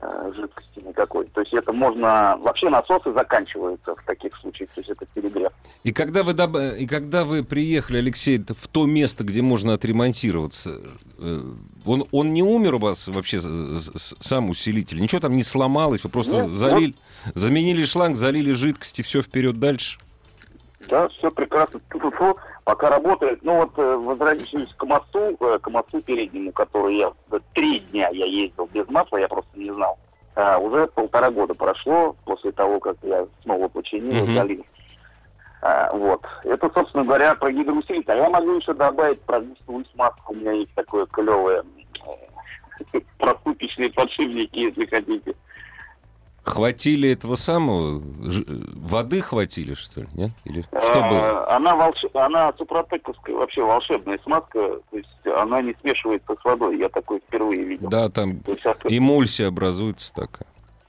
э, 0.00 0.32
жидкости 0.34 0.80
никакой. 0.84 1.26
То 1.26 1.42
есть 1.42 1.54
это 1.54 1.72
можно... 1.72 2.36
Вообще 2.40 2.68
насосы 2.68 3.12
заканчиваются 3.12 3.94
в 3.94 4.02
таких 4.04 4.36
случаях, 4.36 4.70
то 4.70 4.80
есть 4.80 4.90
это 4.90 5.06
перегрев. 5.14 5.52
И 5.84 5.92
когда 5.92 6.24
вы, 6.24 6.32
доб- 6.32 6.76
и 6.76 6.88
когда 6.88 7.24
вы 7.24 7.44
приехали, 7.44 7.98
Алексей, 7.98 8.38
в 8.38 8.66
то 8.66 8.84
место, 8.84 9.22
где 9.22 9.42
можно 9.42 9.74
отремонтироваться, 9.74 10.80
э, 11.18 11.40
он, 11.86 12.04
он 12.10 12.32
не 12.32 12.42
умер 12.42 12.74
у 12.74 12.78
вас 12.78 13.06
вообще, 13.06 13.38
сам 13.40 14.50
усилитель? 14.50 15.00
Ничего 15.00 15.20
там 15.20 15.36
не 15.36 15.44
сломалось? 15.44 16.02
Вы 16.02 16.10
просто 16.10 16.42
Нет, 16.42 16.50
залили, 16.50 16.94
заменили 17.34 17.84
шланг, 17.84 18.16
залили 18.16 18.50
жидкость 18.50 18.98
и 18.98 19.02
все 19.04 19.22
вперед 19.22 19.60
дальше? 19.60 20.00
Да, 20.88 21.08
все 21.10 21.30
прекрасно. 21.30 21.80
Тьфу-тьфу-тьфу. 21.90 22.36
Пока 22.64 22.88
работает, 22.88 23.40
ну 23.42 23.58
вот 23.58 23.72
э, 23.78 23.96
возвращаюсь 23.96 24.72
к 24.76 24.84
мосту, 24.86 25.36
э, 25.38 25.58
к 25.58 25.68
мосту 25.68 26.00
переднему, 26.00 26.50
который 26.52 26.96
я 26.96 27.12
э, 27.30 27.38
три 27.52 27.80
дня 27.80 28.08
я 28.10 28.24
ездил 28.24 28.68
без 28.72 28.88
масла, 28.88 29.18
я 29.18 29.28
просто 29.28 29.50
не 29.58 29.70
знал. 29.70 29.98
А, 30.34 30.58
уже 30.58 30.86
полтора 30.88 31.30
года 31.30 31.54
прошло 31.54 32.16
после 32.24 32.52
того, 32.52 32.80
как 32.80 32.96
я 33.02 33.26
снова 33.42 33.68
починил, 33.68 34.24
Мгм. 34.24 34.34
залил. 34.34 34.66
А, 35.60 35.90
вот. 35.92 36.24
Это, 36.42 36.70
собственно 36.74 37.04
говоря, 37.04 37.34
про 37.34 37.52
гидроусилитель. 37.52 38.10
А 38.12 38.16
я 38.16 38.30
могу 38.30 38.52
еще 38.54 38.72
добавить 38.72 39.20
про 39.22 39.40
густую 39.40 39.84
смазку. 39.94 40.32
У 40.32 40.36
меня 40.36 40.52
есть 40.52 40.74
такое 40.74 41.06
клевое 41.06 41.62
проступичные 43.18 43.90
подшипники, 43.90 44.58
если 44.58 44.86
хотите. 44.86 45.34
Хватили 46.44 47.10
этого 47.10 47.36
самого? 47.36 48.02
ж- 48.22 48.44
Воды 48.74 49.22
хватили, 49.22 49.74
что 49.74 50.02
ли? 50.02 50.06
Нет? 50.14 50.30
Или 50.44 50.62
что 50.62 51.04
А, 51.04 51.08
было? 51.08 51.56
Она, 51.56 51.74
волш... 51.74 52.04
она 52.12 52.52
супротековская, 52.58 53.34
вообще 53.34 53.62
волшебная 53.62 54.18
смазка, 54.22 54.52
то 54.90 54.96
есть 54.96 55.08
она 55.38 55.62
не 55.62 55.74
смешивается 55.80 56.34
с 56.40 56.44
водой, 56.44 56.78
я 56.78 56.88
такой 56.90 57.20
впервые 57.26 57.64
видел. 57.64 57.88
Да, 57.88 58.08
там 58.10 58.40
То 58.40 58.52
есть 58.52 58.64
это- 58.64 58.88
эмульсия 58.96 59.48
образуется 59.48 60.12
такая. 60.12 60.46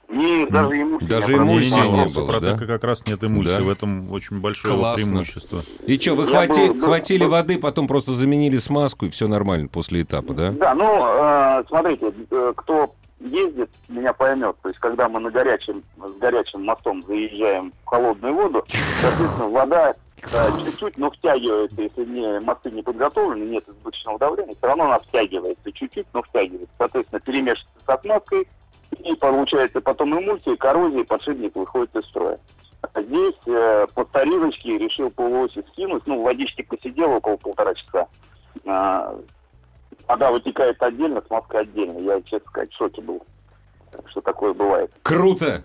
не, 0.09 0.45
даже 0.47 0.81
эмульсии 0.81 1.07
Даже 1.07 1.33
не 1.33 1.39
эмульсии 1.39 1.79
не 1.79 1.89
не, 1.89 2.03
было, 2.03 2.09
Супротека 2.09 2.57
да? 2.59 2.67
как 2.67 2.83
раз 2.83 3.05
нет 3.07 3.23
эмульсии. 3.23 3.57
Да. 3.57 3.61
В 3.61 3.69
этом 3.69 4.11
очень 4.11 4.39
большое 4.39 4.75
Классно. 4.75 5.03
преимущество. 5.05 5.63
И 5.87 5.97
что, 5.99 6.15
вы 6.15 6.27
хвати- 6.27 6.67
был- 6.67 6.73
был- 6.75 6.85
хватили 6.85 7.23
был- 7.23 7.31
воды, 7.31 7.57
потом 7.57 7.87
просто 7.87 8.11
заменили 8.11 8.57
смазку, 8.57 9.05
и 9.05 9.09
все 9.09 9.27
нормально 9.27 9.67
после 9.67 10.03
этапа, 10.03 10.33
да? 10.33 10.51
Да, 10.51 10.75
ну, 10.75 11.05
э, 11.07 11.63
смотрите, 11.67 12.13
э, 12.29 12.53
кто 12.55 12.93
ездит, 13.19 13.69
меня 13.87 14.13
поймет. 14.13 14.55
То 14.61 14.69
есть, 14.69 14.79
когда 14.79 15.07
мы 15.09 15.19
на 15.19 15.31
горячем, 15.31 15.83
с 15.97 16.19
горячим 16.19 16.65
мостом 16.65 17.03
заезжаем 17.03 17.73
в 17.83 17.85
холодную 17.85 18.33
воду, 18.33 18.65
соответственно, 18.67 19.51
вода 19.51 19.91
э, 19.91 20.37
чуть-чуть, 20.63 20.97
но 20.97 21.11
втягивается. 21.11 21.81
Если 21.81 22.05
не, 22.05 22.39
мосты 22.39 22.71
не 22.71 22.81
подготовлены, 22.81 23.43
нет 23.43 23.67
избыточного 23.67 24.19
давления, 24.19 24.55
все 24.55 24.67
равно 24.67 24.85
она 24.85 24.99
втягивается. 24.99 25.71
Чуть-чуть, 25.71 26.07
но 26.13 26.21
втягивается. 26.23 26.75
Соответственно, 26.77 27.19
перемешивается 27.21 27.85
со 27.85 27.97
смазкой, 28.01 28.47
и 28.99 29.15
получается 29.15 29.81
потом 29.81 30.17
эмульсия, 30.17 30.55
коррозия, 30.55 31.03
подшипник 31.03 31.55
выходит 31.55 31.95
из 31.95 32.05
строя. 32.05 32.39
А 32.93 33.01
Здесь 33.01 33.35
э, 33.47 33.87
по 33.93 34.05
стариночке 34.05 34.77
решил 34.77 35.09
полуоси 35.09 35.63
скинуть, 35.71 36.03
ну, 36.05 36.21
в 36.21 36.23
водичке 36.23 36.63
посидел 36.63 37.11
около 37.11 37.37
полтора 37.37 37.73
часа. 37.73 38.07
А, 38.65 39.15
Вода 40.07 40.31
вытекает 40.31 40.81
отдельно, 40.81 41.21
смазка 41.27 41.59
отдельно. 41.59 41.97
Я, 41.99 42.21
честно 42.21 42.49
сказать, 42.49 42.71
в 42.71 42.77
шоке 42.77 43.01
был, 43.01 43.23
что 44.07 44.21
такое 44.21 44.53
бывает. 44.53 44.91
Круто! 45.03 45.63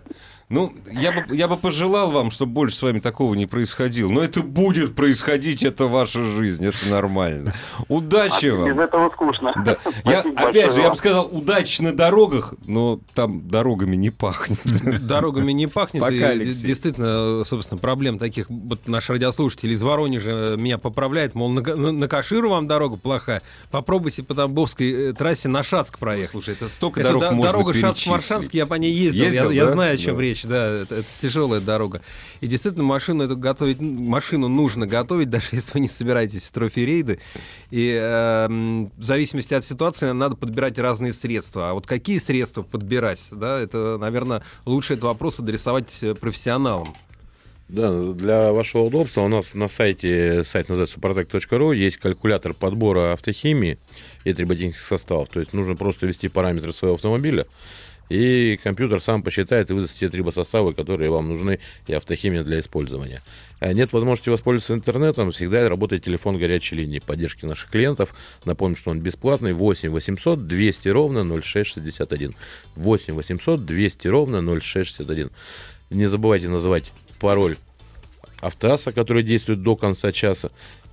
Ну, 0.51 0.73
я 0.91 1.13
бы, 1.13 1.25
я 1.37 1.47
бы 1.47 1.57
пожелал 1.57 2.11
вам, 2.11 2.33
чтобы 2.33 2.53
больше 2.53 2.77
с 2.77 2.83
вами 2.83 2.99
такого 2.99 3.35
не 3.35 3.47
происходило. 3.47 4.11
Но 4.11 4.21
это 4.21 4.43
будет 4.43 4.97
происходить, 4.97 5.63
это 5.63 5.87
ваша 5.87 6.25
жизнь, 6.25 6.67
это 6.67 6.89
нормально. 6.89 7.55
Удачи 7.89 8.47
А 8.47 8.67
без 8.67 8.75
вам! 8.75 8.81
этого 8.81 9.11
скучно. 9.11 9.55
Да. 9.65 9.77
Я, 10.05 10.21
опять 10.23 10.73
же, 10.73 10.79
я 10.79 10.83
вам. 10.85 10.91
бы 10.93 10.97
сказал, 10.97 11.29
удачи 11.31 11.83
на 11.83 11.93
дорогах, 11.95 12.55
но 12.67 12.99
там 13.15 13.49
дорогами 13.49 13.95
не 13.95 14.11
пахнет. 14.11 14.59
Дорогами 15.07 15.53
не 15.53 15.69
пахнет. 15.69 16.01
Пока, 16.01 16.13
и 16.15 16.21
Алексей. 16.23 16.67
действительно, 16.67 17.45
собственно, 17.45 17.79
проблем 17.79 18.19
таких. 18.19 18.47
Вот 18.51 18.89
наш 18.89 19.09
радиослушатель 19.09 19.71
из 19.71 19.83
Воронежа 19.85 20.57
меня 20.59 20.79
поправляет, 20.79 21.37
мол, 21.37 21.49
на, 21.51 21.61
на- 21.63 21.93
на 21.93 22.09
Каширу 22.09 22.51
вам 22.51 22.67
дорога 22.67 22.97
плохая. 22.97 23.43
Попробуйте 23.71 24.25
по 24.25 24.35
Тамбовской 24.35 25.11
э, 25.11 25.13
трассе 25.13 25.49
на 25.49 25.63
Шацк 25.63 25.97
проехать. 25.99 26.31
Слушай, 26.33 26.55
это 26.55 26.69
столько 26.69 27.01
Это 27.03 27.11
дорог 27.11 27.23
до- 27.23 27.31
можно 27.33 27.53
дорога. 27.53 27.73
Шацк-Маршанск, 27.73 28.51
я 28.53 28.67
по 28.67 28.75
ней 28.75 28.93
ездил, 28.93 29.27
Ездил, 29.27 29.51
я, 29.51 29.63
я 29.63 29.65
да? 29.67 29.71
знаю, 29.71 29.95
о 29.95 29.97
чем 29.97 30.17
Да. 30.17 30.23
речь, 30.23 30.40
да, 30.47 30.83
это, 30.83 30.97
это 30.97 31.09
тяжелая 31.21 31.61
дорога. 31.61 32.03
И 32.41 32.47
действительно, 32.47 32.85
машину 32.85 33.25
эту 33.25 33.37
готовить, 33.37 33.81
машину 33.81 34.49
нужно 34.49 34.87
готовить, 34.87 35.31
даже 35.31 35.49
если 35.53 35.75
вы 35.75 35.81
не 35.81 35.89
собираетесь 35.89 36.47
в 36.47 36.53
трофи-рейды. 36.53 37.21
И 37.71 37.99
э, 38.01 38.47
в 38.49 39.03
зависимости 39.03 39.55
от 39.55 39.65
ситуации 39.65 40.11
надо 40.13 40.37
подбирать 40.37 40.79
разные 40.79 41.13
средства. 41.13 41.71
А 41.71 41.75
вот 41.75 41.87
какие 41.87 42.19
средства 42.19 42.63
подбирать, 42.63 43.29
да, 43.33 43.59
это, 43.59 43.99
наверное, 43.99 44.43
лучше 44.65 44.95
этот 44.95 45.05
вопрос 45.05 45.41
адресовать 45.41 46.03
э, 46.03 46.15
профессионалам. 46.15 46.95
Да, 47.71 48.13
для 48.15 48.53
вашего 48.53 48.83
удобства 48.83 49.21
у 49.21 49.29
нас 49.29 49.55
на 49.55 49.69
сайте, 49.69 50.43
сайт 50.43 50.69
называется 50.69 50.99
suprotec.ru, 50.99 51.73
есть 51.73 51.99
калькулятор 51.99 52.53
подбора 52.53 53.13
автохимии 53.13 53.79
и 54.25 54.33
триботехнических 54.33 54.89
составов. 54.89 55.29
То 55.29 55.39
есть 55.39 55.53
нужно 55.53 55.77
просто 55.77 56.07
ввести 56.07 56.27
параметры 56.27 56.73
своего 56.73 56.97
автомобиля, 56.97 57.47
и 58.11 58.59
компьютер 58.63 59.01
сам 59.01 59.23
посчитает 59.23 59.71
и 59.71 59.73
выдаст 59.73 59.99
те 59.99 60.11
трибосоставы, 60.11 60.75
которые 60.75 61.11
вам 61.11 61.29
нужны, 61.29 61.61
и 61.87 61.95
автохимия 61.95 62.43
для 62.43 62.59
использования. 62.59 63.23
А 63.61 63.73
Нет 63.73 63.93
возможности 63.93 64.31
воспользоваться 64.31 64.75
интернетом, 64.75 65.31
всегда 65.31 65.69
работает 65.69 66.05
телефон 66.05 66.37
горячей 66.37 66.75
линии 66.75 66.99
поддержки 66.99 67.47
наших 67.47 67.71
клиентов. 67.71 68.13
Напомню, 68.45 68.77
что 68.77 68.91
он 68.91 69.01
бесплатный. 69.01 69.53
8 69.53 69.91
800 69.91 70.47
200 70.47 70.89
ровно 70.89 71.25
0661. 71.25 72.35
8 72.75 73.15
800 73.15 73.65
200 73.65 74.09
ровно 74.09 74.61
0661. 74.61 75.31
Не 75.91 76.07
забывайте 76.07 76.49
называть 76.49 76.93
пароль 77.21 77.57
Автоаса, 78.41 78.91
который 78.93 79.23
действует 79.23 79.63
до 79.63 79.77
конца 79.77 80.13
часа 80.13 80.51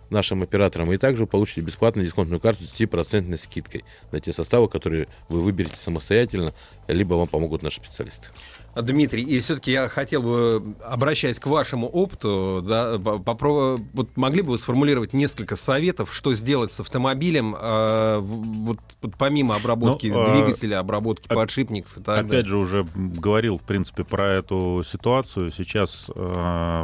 нашим 0.09 0.43
операторам. 0.43 0.91
И 0.93 0.97
также 0.97 1.23
вы 1.23 1.27
получите 1.27 1.61
бесплатную 1.61 2.05
дисконтную 2.05 2.39
карту 2.39 2.63
с 2.63 2.73
10% 2.73 3.37
скидкой 3.37 3.83
на 4.11 4.19
те 4.19 4.31
составы, 4.31 4.67
которые 4.67 5.07
вы 5.29 5.41
выберете 5.41 5.77
самостоятельно, 5.77 6.53
либо 6.87 7.15
вам 7.15 7.27
помогут 7.27 7.63
наши 7.63 7.77
специалисты. 7.77 8.29
А, 8.77 8.81
Дмитрий, 8.83 9.23
и 9.23 9.39
все-таки 9.39 9.71
я 9.71 9.87
хотел 9.89 10.21
бы, 10.21 10.75
обращаясь 10.83 11.39
к 11.39 11.47
вашему 11.47 11.87
опыту, 11.87 12.63
да, 12.67 12.99
по- 12.99 13.17
попро- 13.17 13.83
вот 13.93 14.15
могли 14.15 14.41
бы 14.43 14.51
вы 14.51 14.59
сформулировать 14.59 15.13
несколько 15.13 15.55
советов, 15.55 16.13
что 16.13 16.35
сделать 16.35 16.71
с 16.71 16.79
автомобилем, 16.79 17.55
э, 17.59 18.19
вот, 18.21 18.79
помимо 19.17 19.55
обработки 19.55 20.07
Ну, 20.07 20.21
а, 20.21 20.25
двигателя, 20.31 20.79
обработки 20.79 21.27
оп- 21.27 21.35
подшипников 21.35 21.97
и 21.97 22.01
так 22.03 22.17
Опять 22.19 22.29
далее? 22.29 22.45
же, 22.45 22.57
уже 22.57 22.85
говорил, 22.95 23.57
в 23.57 23.63
принципе, 23.63 24.03
про 24.03 24.33
эту 24.33 24.83
ситуацию. 24.85 25.51
Сейчас 25.51 26.09
э, 26.13 26.21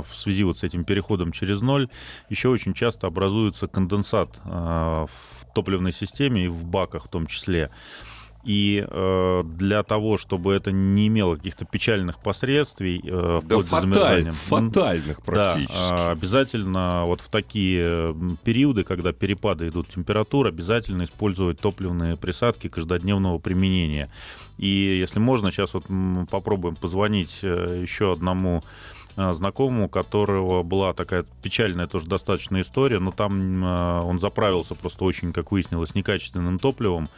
в 0.10 0.16
связи 0.16 0.44
вот 0.44 0.58
с 0.58 0.64
этим 0.64 0.86
переходом 0.86 1.32
через 1.32 1.62
ноль 1.62 1.90
еще 2.30 2.50
очень 2.50 2.74
часто 2.74 3.06
образуется 3.08 3.68
конденсат 3.68 4.40
э, 4.46 4.50
в 4.50 5.46
топливной 5.54 5.94
системе 5.94 6.46
и 6.46 6.48
в 6.48 6.66
баках 6.66 7.06
в 7.06 7.10
том 7.10 7.28
числе. 7.28 7.70
И 8.44 8.86
э, 8.86 9.44
для 9.46 9.84
того, 9.84 10.18
чтобы 10.18 10.54
это 10.54 10.72
не 10.72 11.08
имело 11.08 11.36
каких-то 11.38 11.64
печальных 11.64 12.20
последствий, 12.20 13.02
э, 13.04 13.40
Да 13.44 13.60
фаталь, 13.60 14.32
фатальных 14.32 15.18
Да, 15.18 15.24
практически. 15.24 15.74
а, 15.74 16.12
обязательно 16.12 17.04
вот 17.06 17.22
в 17.22 17.30
такие 17.30 18.14
периоды, 18.44 18.84
когда 18.84 19.14
перепады 19.14 19.70
идут 19.70 19.88
температур, 19.88 20.48
обязательно 20.48 21.04
использовать 21.04 21.60
топливные 21.60 22.18
присадки 22.18 22.68
каждодневного 22.68 23.38
применения. 23.40 24.10
И 24.58 24.68
если 24.68 25.20
можно, 25.20 25.50
сейчас 25.52 25.74
вот 25.74 25.86
попробуем 26.30 26.76
позвонить 26.76 27.40
э, 27.44 27.80
еще 27.82 28.12
одному 28.12 28.64
э, 29.16 29.34
знакомому, 29.34 29.86
у 29.86 29.90
которого 29.90 30.64
была 30.64 30.94
такая 30.94 31.26
печальная 31.42 31.88
тоже 31.88 32.08
достаточно 32.08 32.60
история, 32.62 33.00
но 33.00 33.12
там 33.12 33.64
э, 33.64 34.02
он 34.02 34.20
заправился 34.20 34.76
просто 34.76 35.06
очень, 35.06 35.32
как 35.34 35.52
выяснилось, 35.52 35.96
некачественным 35.96 36.60
топливом. 36.60 37.10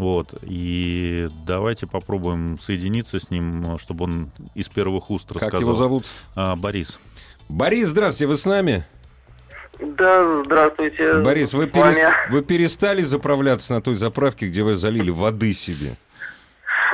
Вот, 0.00 0.32
и 0.40 1.28
давайте 1.46 1.86
попробуем 1.86 2.58
соединиться 2.58 3.20
с 3.20 3.28
ним, 3.28 3.76
чтобы 3.78 4.04
он 4.04 4.30
из 4.54 4.66
первых 4.70 5.10
уст 5.10 5.30
рассказал. 5.30 5.50
Как 5.50 5.60
его 5.60 5.74
зовут? 5.74 6.06
А, 6.34 6.56
Борис. 6.56 6.98
Борис, 7.50 7.88
здравствуйте, 7.88 8.26
вы 8.26 8.36
с 8.38 8.46
нами? 8.46 8.82
Да, 9.78 10.42
здравствуйте. 10.46 11.18
Борис, 11.18 11.52
вы, 11.52 11.66
перес- 11.66 11.98
вы 12.30 12.40
перестали 12.40 13.02
заправляться 13.02 13.74
на 13.74 13.82
той 13.82 13.94
заправке, 13.94 14.48
где 14.48 14.62
вы 14.62 14.76
залили 14.78 15.10
воды 15.10 15.52
себе? 15.52 15.96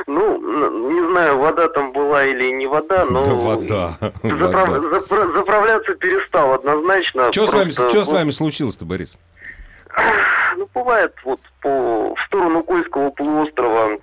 Ну, 0.05 0.91
не 0.91 1.09
знаю, 1.09 1.37
вода 1.37 1.69
там 1.69 1.93
была 1.93 2.25
или 2.25 2.51
не 2.51 2.67
вода, 2.67 3.05
но... 3.05 3.21
Да 3.25 3.33
вода. 3.35 3.97
Заправ- 4.21 4.69
вода. 4.81 4.97
запра- 4.99 5.33
Заправляться 5.33 5.95
перестал 5.95 6.51
однозначно. 6.55 7.31
Что 7.31 7.47
с, 7.47 7.53
вами, 7.53 7.71
Просто 7.71 7.89
чё 7.89 8.03
с 8.03 8.07
вот, 8.07 8.15
вами 8.15 8.31
случилось-то, 8.31 8.83
Борис? 8.83 9.15
Ну, 10.55 10.67
бывает, 10.73 11.13
вот 11.23 11.39
по, 11.61 12.15
в 12.15 12.21
сторону 12.27 12.63
Кольского 12.63 13.09
полуострова 13.11 13.99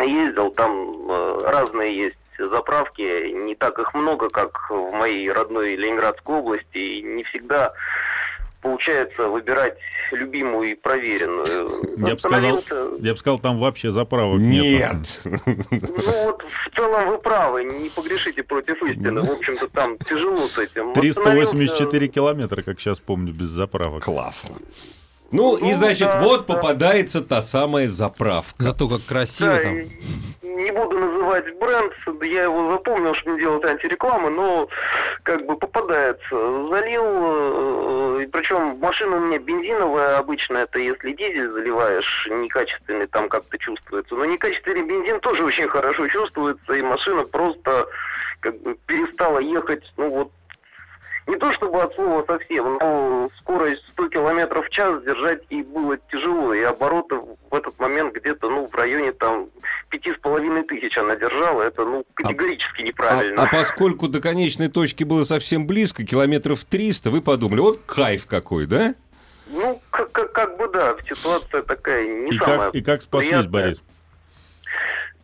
ездил, 0.00 0.50
там 0.50 1.10
э, 1.10 1.38
разные 1.44 1.96
есть 1.96 2.16
заправки, 2.38 3.30
не 3.32 3.54
так 3.54 3.78
их 3.78 3.94
много, 3.94 4.28
как 4.28 4.70
в 4.70 4.90
моей 4.92 5.30
родной 5.30 5.76
Ленинградской 5.76 6.36
области, 6.36 6.78
и 6.78 7.02
не 7.02 7.22
всегда 7.22 7.72
получается 8.60 9.28
выбирать 9.28 9.76
любимую 10.10 10.72
и 10.72 10.74
проверенную. 10.74 11.84
Я 11.98 12.14
бы 12.14 12.18
сказал, 12.18 12.64
я 12.98 13.12
бы 13.12 13.18
сказал, 13.18 13.38
там 13.38 13.60
вообще 13.60 13.90
заправок 13.90 14.40
нету. 14.40 14.64
Нет. 14.64 15.20
Ну 15.46 16.24
вот, 16.24 16.42
в 16.42 16.74
целом 16.74 17.10
вы 17.10 17.18
правы, 17.18 17.64
не 17.64 17.90
погрешите 17.90 18.42
против 18.42 18.82
истины. 18.82 19.20
В 19.20 19.30
общем-то, 19.30 19.68
там 19.68 19.98
тяжело 19.98 20.48
с 20.48 20.58
этим. 20.58 20.94
384 20.94 22.08
километра, 22.08 22.62
как 22.62 22.80
сейчас 22.80 22.98
помню, 22.98 23.32
без 23.32 23.48
заправок. 23.48 24.02
Классно. 24.02 24.56
Ну, 25.34 25.56
и 25.56 25.64
Ну, 25.64 25.72
значит, 25.72 26.08
да, 26.10 26.20
вот 26.20 26.46
да. 26.46 26.54
попадается 26.54 27.20
та 27.20 27.42
самая 27.42 27.88
заправка. 27.88 28.62
Зато 28.62 28.88
как 28.88 29.04
красиво 29.04 29.54
Да, 29.56 29.62
там. 29.62 29.78
и 29.78 29.88
не 30.42 30.70
буду 30.70 30.96
называть 30.98 31.44
бренд, 31.58 31.92
я 32.22 32.44
его 32.44 32.70
запомнил, 32.72 33.14
чтобы 33.14 33.34
не 33.36 33.40
делать 33.40 33.64
антирекламы, 33.64 34.30
но 34.30 34.68
как 35.24 35.44
бы 35.44 35.56
попадается. 35.56 36.68
Залил, 36.70 37.02
э, 38.20 38.26
причем 38.32 38.78
машина 38.78 39.16
у 39.16 39.20
меня 39.20 39.38
бензиновая 39.40 40.18
обычно, 40.18 40.58
это 40.58 40.78
если 40.78 41.12
дизель 41.12 41.50
заливаешь, 41.50 42.28
некачественный 42.30 43.08
там 43.08 43.28
как-то 43.28 43.58
чувствуется. 43.58 44.14
Но 44.14 44.24
некачественный 44.26 44.82
бензин 44.82 45.18
тоже 45.20 45.44
очень 45.44 45.68
хорошо 45.68 46.06
чувствуется, 46.06 46.72
и 46.72 46.82
машина 46.82 47.24
просто 47.24 47.86
как 48.40 48.60
бы 48.62 48.76
перестала 48.86 49.40
ехать, 49.40 49.82
ну 49.96 50.08
вот 50.10 50.30
не 51.26 51.36
то 51.36 51.52
чтобы 51.54 51.82
от 51.82 51.94
слова 51.94 52.24
совсем, 52.26 52.78
но 52.80 53.30
скорость 53.38 53.82
100 53.92 54.08
километров 54.08 54.66
в 54.66 54.70
час 54.70 55.02
держать 55.04 55.42
и 55.48 55.62
было 55.62 55.96
тяжело. 56.10 56.52
И 56.52 56.62
обороты 56.62 57.16
в 57.16 57.54
этот 57.54 57.78
момент 57.78 58.14
где-то, 58.14 58.50
ну, 58.50 58.66
в 58.66 58.74
районе 58.74 59.12
там 59.12 59.48
пяти 59.88 60.12
с 60.12 60.18
половиной 60.18 60.64
тысяч 60.64 60.96
она 60.98 61.16
держала. 61.16 61.62
Это, 61.62 61.84
ну, 61.84 62.04
категорически 62.14 62.82
а, 62.82 62.84
неправильно. 62.84 63.42
А, 63.42 63.46
а 63.46 63.48
поскольку 63.50 64.08
до 64.08 64.20
конечной 64.20 64.68
точки 64.68 65.04
было 65.04 65.24
совсем 65.24 65.66
близко, 65.66 66.04
километров 66.04 66.64
300, 66.64 67.10
вы 67.10 67.22
подумали, 67.22 67.60
вот 67.60 67.80
кайф 67.86 68.26
какой, 68.26 68.66
да? 68.66 68.94
Ну, 69.46 69.80
как, 69.90 70.12
как, 70.12 70.32
как 70.32 70.56
бы 70.58 70.68
да, 70.68 70.96
ситуация 71.08 71.62
такая 71.62 72.06
не 72.06 72.34
и 72.34 72.38
самая 72.38 72.58
как, 72.58 72.74
И 72.74 72.82
как 72.82 73.02
спаслись, 73.02 73.30
приятная. 73.30 73.50
Борис? 73.50 73.82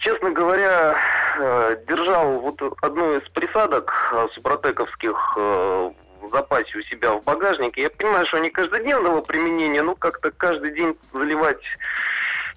Честно 0.01 0.31
говоря, 0.31 0.97
э, 1.39 1.77
держал 1.87 2.41
вот 2.41 2.59
одну 2.81 3.19
из 3.19 3.29
присадок 3.29 3.93
э, 4.13 4.29
супротековских 4.35 5.35
э, 5.37 5.91
в 6.23 6.29
запасе 6.31 6.79
у 6.79 6.83
себя 6.83 7.13
в 7.13 7.25
багажнике. 7.25 7.83
Я 7.83 7.91
понимаю, 7.91 8.25
что 8.25 8.39
они 8.39 8.49
каждодневного 8.49 9.21
применения, 9.21 9.83
ну 9.83 9.95
как-то 9.95 10.31
каждый 10.31 10.73
день 10.73 10.97
заливать 11.13 11.61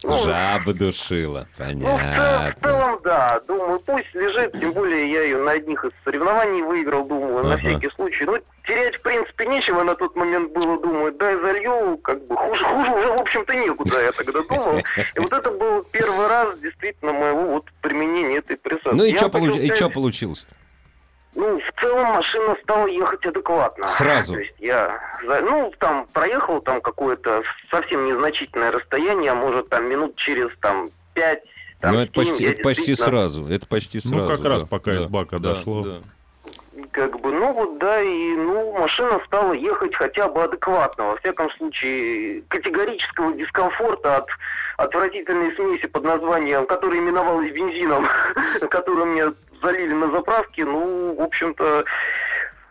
Жаба 0.03 0.73
душила, 0.73 1.47
ну, 1.57 1.65
в, 1.65 1.67
цел- 1.67 1.75
в 1.77 1.79
понятно. 1.79 2.55
целом, 2.61 2.99
да. 3.03 3.39
Думаю, 3.47 3.79
пусть 3.79 4.13
лежит, 4.13 4.51
тем 4.59 4.71
более 4.73 5.11
я 5.11 5.21
ее 5.23 5.37
на 5.37 5.51
одних 5.51 5.83
из 5.85 5.91
соревнований 6.03 6.61
выиграл, 6.61 7.05
думаю, 7.05 7.43
на 7.45 7.53
Ага. 7.53 7.57
всякий 7.57 7.89
случай. 7.95 8.25
Ну, 8.25 8.37
терять, 8.67 8.95
в 8.95 9.01
принципе, 9.01 9.45
нечего 9.45 9.83
на 9.83 9.95
тот 9.95 10.15
момент 10.15 10.51
было, 10.51 10.79
думаю, 10.81 11.11
дай 11.13 11.35
залью, 11.35 11.97
как 11.97 12.25
бы 12.27 12.35
хуже, 12.35 12.63
хуже 12.65 12.91
уже, 12.91 13.07
в 13.11 13.21
общем-то, 13.21 13.53
некуда, 13.55 14.01
я 14.03 14.11
тогда 14.11 14.41
думал. 14.49 14.79
И 15.15 15.19
вот 15.19 15.31
это 15.33 15.51
был 15.51 15.83
первый 15.91 16.27
раз, 16.27 16.59
действительно, 16.59 17.13
моего 17.13 17.43
вот 17.53 17.65
применения 17.81 18.37
этой 18.37 18.57
присадки. 18.57 18.95
Ну 18.95 19.03
и 19.03 19.15
что 19.15 19.29
хотел 19.31 19.55
сказать, 19.55 19.93
получилось-то? 19.93 20.55
Ну, 21.35 21.59
в 21.59 21.81
целом 21.81 22.05
машина 22.07 22.55
стала 22.63 22.87
ехать 22.87 23.25
адекватно. 23.25 23.87
Сразу? 23.87 24.33
То 24.33 24.39
есть 24.39 24.55
я, 24.59 24.99
за- 25.25 25.41
ну, 25.41 25.73
там, 25.79 26.07
проехал 26.13 26.61
там 26.61 26.81
какое-то 26.81 27.43
совсем 27.71 28.05
незначительное 28.05 28.71
расстояние, 28.71 29.31
а 29.31 29.35
может, 29.35 29.69
там, 29.69 29.89
минут 29.89 30.15
через, 30.15 30.49
там, 30.59 30.89
пять, 31.13 31.43
там, 31.79 31.95
Ну, 31.95 31.99
это 32.01 32.13
семь, 32.13 32.25
почти, 32.29 32.43
я 32.43 32.51
это 32.51 32.63
почти 32.63 32.85
действительно, 32.85 33.19
сразу. 33.19 33.47
Это 33.47 33.67
почти 33.67 33.99
сразу. 33.99 34.15
Ну, 34.15 34.27
как 34.27 34.45
раз 34.45 34.61
да, 34.61 34.67
пока 34.67 34.91
да, 34.91 34.97
из 34.97 35.05
бака 35.05 35.39
да, 35.39 35.53
дошло. 35.53 35.83
да. 35.83 35.97
Как 36.91 37.19
бы, 37.19 37.31
ну, 37.31 37.51
вот, 37.51 37.77
да, 37.79 38.01
и, 38.01 38.35
ну, 38.35 38.71
машина 38.77 39.19
стала 39.25 39.53
ехать 39.53 39.95
хотя 39.95 40.27
бы 40.27 40.43
адекватно. 40.43 41.05
Во 41.05 41.17
всяком 41.17 41.49
случае, 41.51 42.43
категорического 42.47 43.33
дискомфорта 43.33 44.17
от 44.17 44.27
отвратительной 44.77 45.55
смеси 45.55 45.87
под 45.87 46.03
названием, 46.03 46.65
которая 46.65 46.99
именовалась 46.99 47.51
бензином, 47.51 48.07
которую 48.69 49.07
мне 49.07 49.33
залили 49.63 49.93
на 49.93 50.11
заправке, 50.11 50.65
ну, 50.65 51.15
в 51.15 51.21
общем-то, 51.21 51.83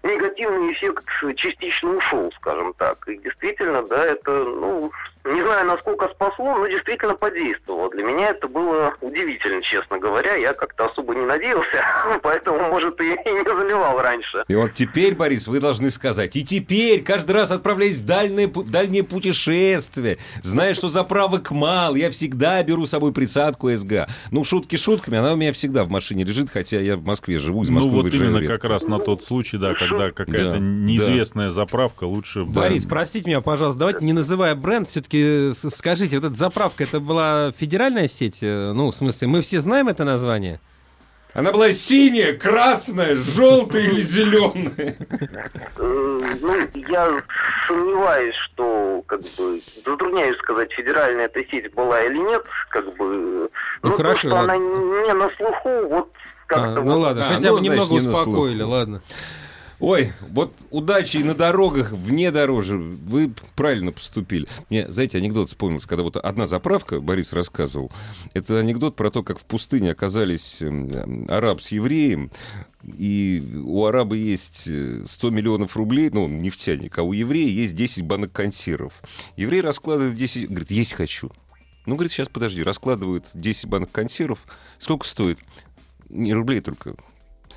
негативный 0.02 0.72
эффект 0.72 1.04
частично 1.36 1.90
ушел, 1.90 2.32
скажем 2.36 2.74
так. 2.74 3.08
И 3.08 3.16
действительно, 3.16 3.82
да, 3.82 4.04
это, 4.04 4.44
ну, 4.44 4.92
не 5.24 5.40
знаю, 5.42 5.66
насколько 5.66 6.08
спасло, 6.08 6.56
но 6.58 6.66
действительно 6.66 7.14
подействовало. 7.14 7.90
Для 7.90 8.02
меня 8.04 8.30
это 8.30 8.48
было 8.48 8.94
удивительно, 9.00 9.62
честно 9.62 9.98
говоря. 9.98 10.34
Я 10.34 10.52
как-то 10.52 10.86
особо 10.86 11.14
не 11.14 11.24
надеялся, 11.24 11.84
поэтому, 12.22 12.58
может, 12.68 13.00
и 13.00 13.04
не 13.30 13.44
заливал 13.44 14.00
раньше. 14.00 14.44
И 14.48 14.54
вот 14.54 14.72
теперь, 14.74 15.14
Борис, 15.14 15.46
вы 15.46 15.60
должны 15.60 15.90
сказать, 15.90 16.34
и 16.36 16.44
теперь, 16.44 17.02
каждый 17.02 17.32
раз 17.32 17.50
отправляясь 17.50 18.00
в 18.00 18.04
дальнее, 18.06 18.48
пу- 18.48 18.62
в 18.62 18.70
дальнее 18.70 19.04
путешествие, 19.04 20.18
зная, 20.42 20.74
что 20.74 20.88
заправок 20.88 21.50
мало, 21.50 21.94
я 21.96 22.10
всегда 22.10 22.62
беру 22.62 22.86
с 22.86 22.90
собой 22.90 23.12
присадку 23.12 23.70
СГ. 23.70 24.08
Ну, 24.30 24.44
шутки 24.44 24.76
шутками, 24.76 25.18
она 25.18 25.34
у 25.34 25.36
меня 25.36 25.52
всегда 25.52 25.84
в 25.84 25.88
машине 25.90 26.24
лежит, 26.24 26.50
хотя 26.50 26.80
я 26.80 26.96
в 26.96 27.04
Москве 27.04 27.38
живу, 27.38 27.62
из 27.62 27.68
Ну 27.68 27.76
Москвы 27.76 27.92
вот 27.92 28.02
выезжаю 28.04 28.30
именно 28.30 28.38
редко. 28.40 28.56
как 28.58 28.70
раз 28.70 28.82
на 28.84 28.98
тот 28.98 29.22
случай, 29.24 29.56
да, 29.58 29.74
когда 29.74 30.10
какая-то 30.10 30.52
Да, 30.52 30.58
неизвестная 30.58 31.50
заправка 31.50 32.04
лучше... 32.04 32.44
Борис, 32.44 32.84
простите 32.86 33.28
меня, 33.28 33.40
пожалуйста, 33.40 33.78
давайте 33.78 34.04
не 34.04 34.12
называя 34.12 34.54
бренд, 34.54 34.88
все-таки 34.88 35.11
скажите, 35.54 36.16
вот 36.16 36.24
эта 36.26 36.34
заправка, 36.34 36.84
это 36.84 37.00
была 37.00 37.52
федеральная 37.56 38.08
сеть? 38.08 38.38
Э, 38.42 38.72
Ну, 38.72 38.90
в 38.90 38.94
смысле, 38.94 39.28
мы 39.28 39.42
все 39.42 39.60
знаем 39.60 39.88
это 39.88 40.04
название? 40.04 40.60
Она 41.34 41.50
была 41.50 41.72
синяя, 41.72 42.34
красная, 42.36 43.14
желтая 43.16 43.82
или 43.84 44.00
зеленая. 44.02 44.96
Э, 45.78 46.18
Ну, 46.40 46.56
я 46.88 47.22
сомневаюсь, 47.66 48.34
что, 48.36 49.02
как 49.06 49.20
бы, 49.20 49.60
затрудняюсь 49.84 50.36
сказать, 50.38 50.70
федеральная 50.72 51.26
эта 51.26 51.40
сеть 51.50 51.72
была 51.74 52.02
или 52.02 52.18
нет, 52.18 52.44
как 52.70 52.84
бы. 52.96 53.04
Ну, 53.04 53.50
но 53.82 53.90
хорошо, 53.92 54.14
то, 54.14 54.18
что 54.28 54.34
ладно. 54.34 54.52
она 54.54 54.62
не 54.64 55.12
на 55.14 55.30
слуху, 55.30 55.88
вот 55.88 56.12
как-то... 56.46 56.64
А, 56.80 56.82
ну 56.82 56.94
вот- 56.96 57.02
ладно, 57.02 57.22
А, 57.26 57.34
хотя 57.34 57.48
ну, 57.48 57.54
бы 57.54 57.58
значит, 57.64 57.72
немного 57.72 57.92
не 57.92 57.98
успокоили, 58.08 58.62
ладно. 58.62 59.02
Ой, 59.82 60.12
вот 60.30 60.54
удачи 60.70 61.16
и 61.16 61.24
на 61.24 61.34
дорогах, 61.34 61.90
вне 61.90 62.30
дорожи. 62.30 62.76
Вы 62.76 63.34
правильно 63.56 63.90
поступили. 63.90 64.46
Мне, 64.70 64.86
знаете, 64.92 65.18
анекдот 65.18 65.48
вспомнился, 65.48 65.88
когда 65.88 66.04
вот 66.04 66.16
одна 66.16 66.46
заправка, 66.46 67.00
Борис 67.00 67.32
рассказывал, 67.32 67.90
это 68.32 68.60
анекдот 68.60 68.94
про 68.94 69.10
то, 69.10 69.24
как 69.24 69.40
в 69.40 69.44
пустыне 69.44 69.90
оказались 69.90 70.62
эм, 70.62 71.26
араб 71.28 71.60
с 71.60 71.72
евреем, 71.72 72.30
и 72.84 73.42
у 73.64 73.84
араба 73.84 74.14
есть 74.14 74.68
э, 74.68 75.02
100 75.04 75.30
миллионов 75.30 75.76
рублей, 75.76 76.10
ну, 76.12 76.26
он 76.26 76.40
нефтяник, 76.42 76.96
а 76.98 77.02
у 77.02 77.12
еврея 77.12 77.50
есть 77.50 77.74
10 77.74 78.04
банок 78.04 78.30
консервов. 78.30 78.92
Еврей 79.36 79.62
раскладывает 79.62 80.14
10, 80.14 80.48
говорит, 80.48 80.70
есть 80.70 80.92
хочу. 80.92 81.32
Ну, 81.86 81.96
говорит, 81.96 82.12
сейчас 82.12 82.28
подожди, 82.28 82.62
раскладывают 82.62 83.26
10 83.34 83.66
банок 83.66 83.90
консервов. 83.90 84.44
Сколько 84.78 85.08
стоит? 85.08 85.40
Не 86.08 86.34
рублей 86.34 86.60
только, 86.60 86.94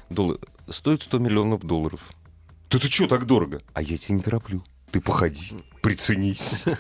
доллар. 0.10 0.38
Стоит 0.70 1.04
100 1.04 1.20
миллионов 1.20 1.62
долларов. 1.64 2.02
Да 2.70 2.80
ты 2.80 2.88
что 2.90 3.08
так 3.08 3.26
дорого? 3.26 3.62
А 3.74 3.82
я 3.82 3.98
тебя 3.98 4.16
не 4.16 4.22
тороплю. 4.22 4.64
Ты 4.92 5.02
походи, 5.02 5.54
приценись. 5.82 6.66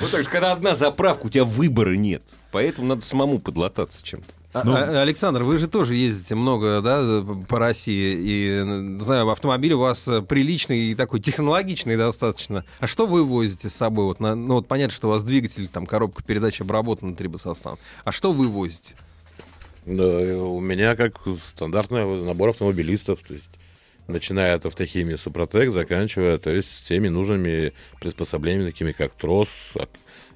Вот 0.00 0.12
так 0.12 0.22
же, 0.22 0.30
когда 0.30 0.52
одна 0.52 0.76
заправка, 0.76 1.26
у 1.26 1.28
тебя 1.28 1.44
выбора 1.44 1.96
нет. 1.96 2.22
Поэтому 2.52 2.86
надо 2.86 3.00
самому 3.00 3.40
подлататься 3.40 4.04
чем-то. 4.04 4.32
А- 4.52 4.62
Ну- 4.64 4.74
а- 4.76 5.02
Александр, 5.02 5.42
вы 5.42 5.58
же 5.58 5.66
тоже 5.66 5.96
ездите 5.96 6.36
много, 6.36 6.80
да, 6.80 7.24
по 7.48 7.58
России, 7.58 8.16
и, 8.16 9.00
знаю, 9.00 9.28
автомобиль 9.28 9.72
у 9.72 9.80
вас 9.80 10.08
приличный 10.28 10.78
и 10.90 10.94
такой 10.94 11.18
технологичный 11.20 11.96
достаточно. 11.96 12.64
А 12.78 12.86
что 12.86 13.06
вы 13.06 13.24
возите 13.24 13.68
с 13.68 13.74
собой? 13.74 14.04
Вот, 14.04 14.20
на- 14.20 14.36
ну, 14.36 14.54
вот 14.54 14.68
понятно, 14.68 14.94
что 14.94 15.08
у 15.08 15.10
вас 15.10 15.24
двигатель, 15.24 15.66
там, 15.66 15.84
коробка 15.84 16.22
передач 16.22 16.60
обработана 16.60 17.16
трибосоставом. 17.16 17.78
А 18.04 18.12
что 18.12 18.30
вы 18.30 18.46
возите? 18.46 18.94
Да, 19.88 20.04
у 20.04 20.60
меня 20.60 20.96
как 20.96 21.16
стандартный 21.42 22.22
набор 22.22 22.50
автомобилистов, 22.50 23.20
то 23.26 23.34
есть 23.34 23.48
начиная 24.06 24.54
от 24.54 24.66
автохимии 24.66 25.16
Супротек, 25.16 25.70
заканчивая, 25.70 26.38
то 26.38 26.50
есть 26.50 26.68
всеми 26.82 27.08
нужными 27.08 27.72
приспособлениями, 28.00 28.70
такими 28.70 28.92
как 28.92 29.12
трос, 29.12 29.48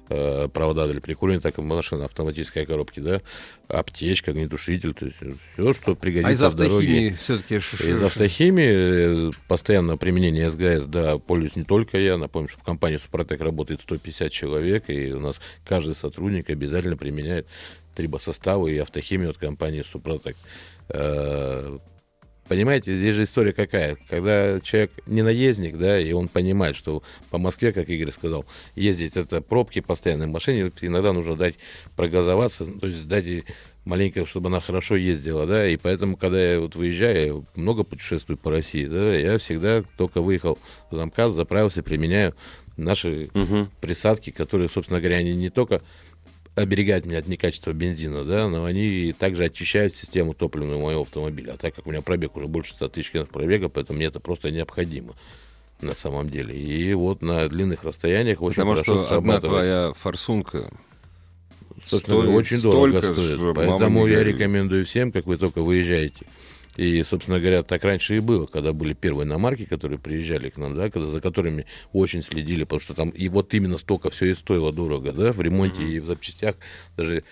э, 0.09 0.47
провода 0.51 0.87
для 0.87 1.01
прикуривания, 1.01 1.41
так 1.41 1.57
и 1.57 1.61
машина 1.61 2.05
автоматической 2.05 2.65
коробки, 2.65 2.99
да, 2.99 3.21
аптечка, 3.67 4.31
огнетушитель, 4.31 4.93
то 4.93 5.05
есть 5.05 5.17
все, 5.53 5.73
что 5.73 5.95
пригодится 5.95 6.45
А 6.45 6.49
из 6.49 6.53
в 6.53 6.55
дороге. 6.57 6.75
автохимии 6.75 7.09
все-таки... 7.17 7.55
Из 7.55 8.03
автохимии 8.03 9.29
э, 9.29 9.31
постоянно 9.47 9.97
применение 9.97 10.49
СГС, 10.49 10.85
да, 10.85 11.17
пользуюсь 11.17 11.55
не 11.55 11.63
только 11.63 11.97
я. 11.97 12.17
Напомню, 12.17 12.49
что 12.49 12.59
в 12.59 12.63
компании 12.63 12.97
Супротек 12.97 13.41
работает 13.41 13.81
150 13.81 14.31
человек, 14.31 14.89
и 14.89 15.13
у 15.13 15.19
нас 15.19 15.39
каждый 15.65 15.95
сотрудник 15.95 16.49
обязательно 16.49 16.97
применяет 16.97 17.47
трибосоставы 17.95 18.73
и 18.73 18.77
автохимию 18.77 19.31
от 19.31 19.37
компании 19.37 19.83
Супротек. 19.83 20.35
Э, 20.89 21.77
Понимаете, 22.47 22.95
здесь 22.95 23.15
же 23.15 23.23
история 23.23 23.53
какая? 23.53 23.97
Когда 24.09 24.59
человек 24.59 24.91
не 25.07 25.21
наездник, 25.21 25.77
да, 25.77 25.99
и 25.99 26.11
он 26.11 26.27
понимает, 26.27 26.75
что 26.75 27.01
по 27.29 27.37
Москве, 27.37 27.71
как 27.71 27.87
Игорь 27.89 28.11
сказал, 28.11 28.45
ездить 28.75 29.15
это 29.15 29.41
пробки 29.41 29.79
постоянной 29.79 30.27
машине, 30.27 30.69
иногда 30.81 31.13
нужно 31.13 31.37
дать 31.37 31.55
прогазоваться, 31.95 32.65
то 32.65 32.87
есть 32.87 33.07
дать 33.07 33.25
ей 33.25 33.45
маленько, 33.85 34.25
чтобы 34.25 34.49
она 34.49 34.59
хорошо 34.59 34.97
ездила, 34.97 35.45
да, 35.45 35.67
и 35.67 35.77
поэтому, 35.77 36.17
когда 36.17 36.53
я 36.53 36.59
вот 36.59 36.75
выезжаю, 36.75 37.45
я 37.55 37.61
много 37.61 37.83
путешествую 37.83 38.37
по 38.37 38.51
России, 38.51 38.85
да, 38.87 39.15
я 39.15 39.37
всегда 39.37 39.83
только 39.97 40.21
выехал 40.21 40.59
в 40.91 40.95
замказ, 40.95 41.33
заправился, 41.33 41.81
применяю 41.81 42.35
наши 42.75 43.29
присадки, 43.79 44.31
которые, 44.31 44.69
собственно 44.69 44.99
говоря, 44.99 45.17
они 45.17 45.33
не 45.33 45.49
только 45.49 45.81
оберегают 46.55 47.05
меня 47.05 47.19
от 47.19 47.27
некачества 47.27 47.73
бензина, 47.73 48.23
да, 48.23 48.47
но 48.47 48.65
они 48.65 49.13
также 49.17 49.45
очищают 49.45 49.95
систему 49.95 50.33
топливную 50.33 50.79
моего 50.79 51.01
автомобиля. 51.01 51.53
А 51.53 51.57
так 51.57 51.75
как 51.75 51.87
у 51.87 51.91
меня 51.91 52.01
пробег 52.01 52.35
уже 52.35 52.47
больше 52.47 52.73
100 52.73 52.89
тысяч 52.89 53.11
километров 53.11 53.33
пробега, 53.33 53.69
поэтому 53.69 53.97
мне 53.97 54.07
это 54.07 54.19
просто 54.19 54.51
необходимо 54.51 55.15
на 55.81 55.95
самом 55.95 56.29
деле. 56.29 56.55
И 56.55 56.93
вот 56.93 57.21
на 57.21 57.49
длинных 57.49 57.83
расстояниях 57.83 58.41
очень 58.41 58.57
Потому 58.57 58.75
хорошо 58.75 59.03
что 59.05 59.17
одна 59.17 59.39
твоя 59.39 59.93
форсунка 59.93 60.69
Собственно, 61.85 62.21
Стоит 62.21 62.35
очень 62.35 62.61
дорого 62.61 63.01
стоит. 63.01 63.55
Поэтому 63.55 64.07
я 64.07 64.23
рекомендую 64.23 64.85
всем, 64.85 65.11
как 65.11 65.25
вы 65.25 65.37
только 65.37 65.61
выезжаете. 65.61 66.25
И, 66.75 67.03
собственно 67.03 67.39
говоря, 67.39 67.61
так 67.61 67.83
раньше 67.83 68.17
и 68.17 68.19
было, 68.19 68.47
когда 68.47 68.73
были 68.73 68.93
первые 68.93 69.25
иномарки, 69.27 69.65
которые 69.65 69.99
приезжали 69.99 70.49
к 70.49 70.57
нам, 70.57 70.75
да, 70.75 70.89
когда, 70.89 71.07
за 71.07 71.21
которыми 71.21 71.65
очень 71.91 72.23
следили, 72.23 72.63
потому 72.63 72.79
что 72.79 72.93
там 72.95 73.09
и 73.09 73.29
вот 73.29 73.53
именно 73.53 73.77
столько 73.77 74.09
все 74.09 74.31
и 74.31 74.33
стоило 74.33 74.73
дорого, 74.73 75.11
да, 75.11 75.31
в 75.33 75.41
ремонте 75.41 75.83
и 75.83 75.99
в 75.99 76.05
запчастях. 76.05 76.55
Даже 76.97 77.23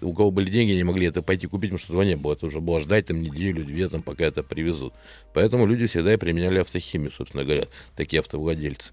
у 0.00 0.12
кого 0.14 0.30
были 0.30 0.50
деньги, 0.50 0.72
не 0.72 0.84
могли 0.84 1.06
это 1.06 1.20
пойти 1.22 1.46
купить, 1.46 1.70
потому 1.70 1.78
что 1.78 1.92
этого 1.92 2.02
не 2.02 2.16
было. 2.16 2.32
Это 2.32 2.46
уже 2.46 2.60
было 2.60 2.80
ждать 2.80 3.06
там 3.06 3.20
неделю, 3.20 3.64
две, 3.64 3.88
там, 3.88 4.02
пока 4.02 4.24
это 4.24 4.42
привезут. 4.42 4.94
Поэтому 5.34 5.66
люди 5.66 5.86
всегда 5.86 6.14
и 6.14 6.16
применяли 6.16 6.58
автохимию, 6.58 7.10
собственно 7.12 7.44
говоря, 7.44 7.66
такие 7.96 8.20
автовладельцы. 8.20 8.92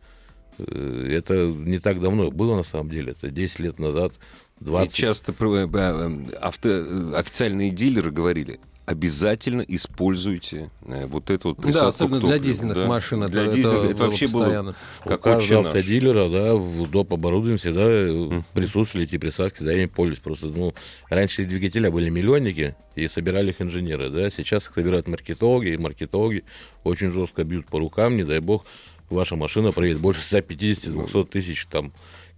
Э, 0.59 1.07
Это 1.17 1.47
не 1.47 1.79
так 1.79 1.99
давно 2.01 2.29
было 2.29 2.55
на 2.57 2.63
самом 2.63 2.89
деле, 2.89 3.11
это 3.13 3.29
10 3.31 3.59
лет 3.59 3.79
назад, 3.79 4.13
20. 4.59 4.93
И 4.93 5.01
часто 5.01 5.33
про- 5.33 5.55
э, 5.65 5.67
э, 5.71 6.35
авто, 6.41 7.17
официальные 7.17 7.71
дилеры 7.71 8.11
говорили, 8.11 8.59
обязательно 8.85 9.61
используйте 9.61 10.69
э, 10.85 11.05
вот 11.05 11.29
эту 11.29 11.49
вот 11.49 11.57
присадку 11.57 11.81
Да, 11.81 11.87
особенно 11.87 12.19
для 12.19 12.29
топливу, 12.37 12.43
дизельных 12.53 12.75
да. 12.75 12.87
машин. 12.87 13.29
Для 13.29 13.43
это, 13.43 13.53
дизельных 13.53 13.83
это 13.85 13.91
это 13.91 14.03
вообще 14.03 14.27
было 14.27 14.39
постоянно. 14.41 14.75
У 15.05 15.09
как 15.09 15.21
каждого 15.21 15.41
отче 15.41 15.55
наш. 15.55 15.65
автодилера, 15.67 16.29
да, 16.29 16.55
в 16.55 16.89
доп. 16.89 17.13
оборудовании 17.13 17.57
всегда 17.57 17.83
э, 17.85 18.41
присутствовали 18.53 19.07
эти 19.07 19.17
присадки, 19.17 19.63
да, 19.63 19.71
я 19.71 19.83
им 19.83 19.89
пользуюсь. 19.89 20.19
Просто, 20.19 20.47
ну, 20.47 20.73
раньше 21.09 21.45
двигателя 21.45 21.91
были 21.91 22.09
миллионники, 22.09 22.75
и 22.95 23.07
собирали 23.07 23.51
их 23.51 23.61
инженеры, 23.61 24.09
да, 24.09 24.29
сейчас 24.29 24.67
их 24.67 24.73
собирают 24.73 25.07
маркетологи, 25.07 25.69
и 25.69 25.77
маркетологи 25.77 26.43
очень 26.83 27.11
жестко 27.11 27.43
бьют 27.43 27.67
по 27.67 27.79
рукам, 27.79 28.15
не 28.15 28.23
дай 28.23 28.39
бог, 28.39 28.65
ваша 29.09 29.35
машина 29.35 29.71
проедет 29.71 30.01
больше 30.01 30.21
150-200 30.21 31.25
тысяч 31.29 31.65
там 31.67 31.93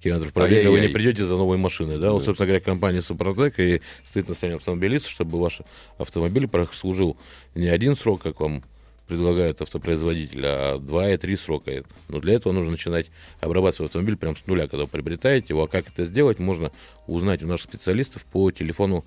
километров 0.06 0.34
пробега, 0.34 0.70
вы 0.70 0.80
не 0.82 0.88
придете 0.88 1.26
за 1.26 1.36
новой 1.36 1.58
машиной, 1.58 1.98
да, 1.98 2.12
вот, 2.12 2.24
собственно 2.24 2.46
говоря, 2.46 2.64
компания 2.64 3.02
Супротек 3.02 3.60
и 3.60 3.82
стоит 4.08 4.30
на 4.30 4.36
стороне 4.36 4.58
автомобилиста, 4.58 5.10
чтобы 5.10 5.40
ваш 5.40 5.62
автомобиль 5.98 6.48
прослужил 6.48 7.18
не 7.56 7.68
один 7.68 7.96
срок, 7.96 8.22
как 8.22 8.40
вам 8.40 8.64
предлагают 9.08 9.62
автопроизводитель, 9.62 10.46
а 10.46 10.80
два 10.80 11.12
и 11.12 11.18
три 11.18 11.36
срока. 11.38 11.84
Но 12.08 12.20
для 12.20 12.36
этого 12.36 12.54
нужно 12.54 12.72
начинать 12.72 13.12
обрабатывать 13.40 13.90
автомобиль 13.90 14.16
прямо 14.16 14.36
с 14.36 14.46
нуля, 14.48 14.68
когда 14.68 14.84
вы 14.84 14.90
приобретаете 14.90 15.48
его. 15.50 15.64
А 15.64 15.68
как 15.68 15.88
это 15.88 16.06
сделать, 16.06 16.40
можно 16.40 16.72
узнать 17.08 17.44
у 17.44 17.48
наших 17.48 17.70
специалистов 17.70 18.26
по 18.26 18.52
телефону 18.52 19.06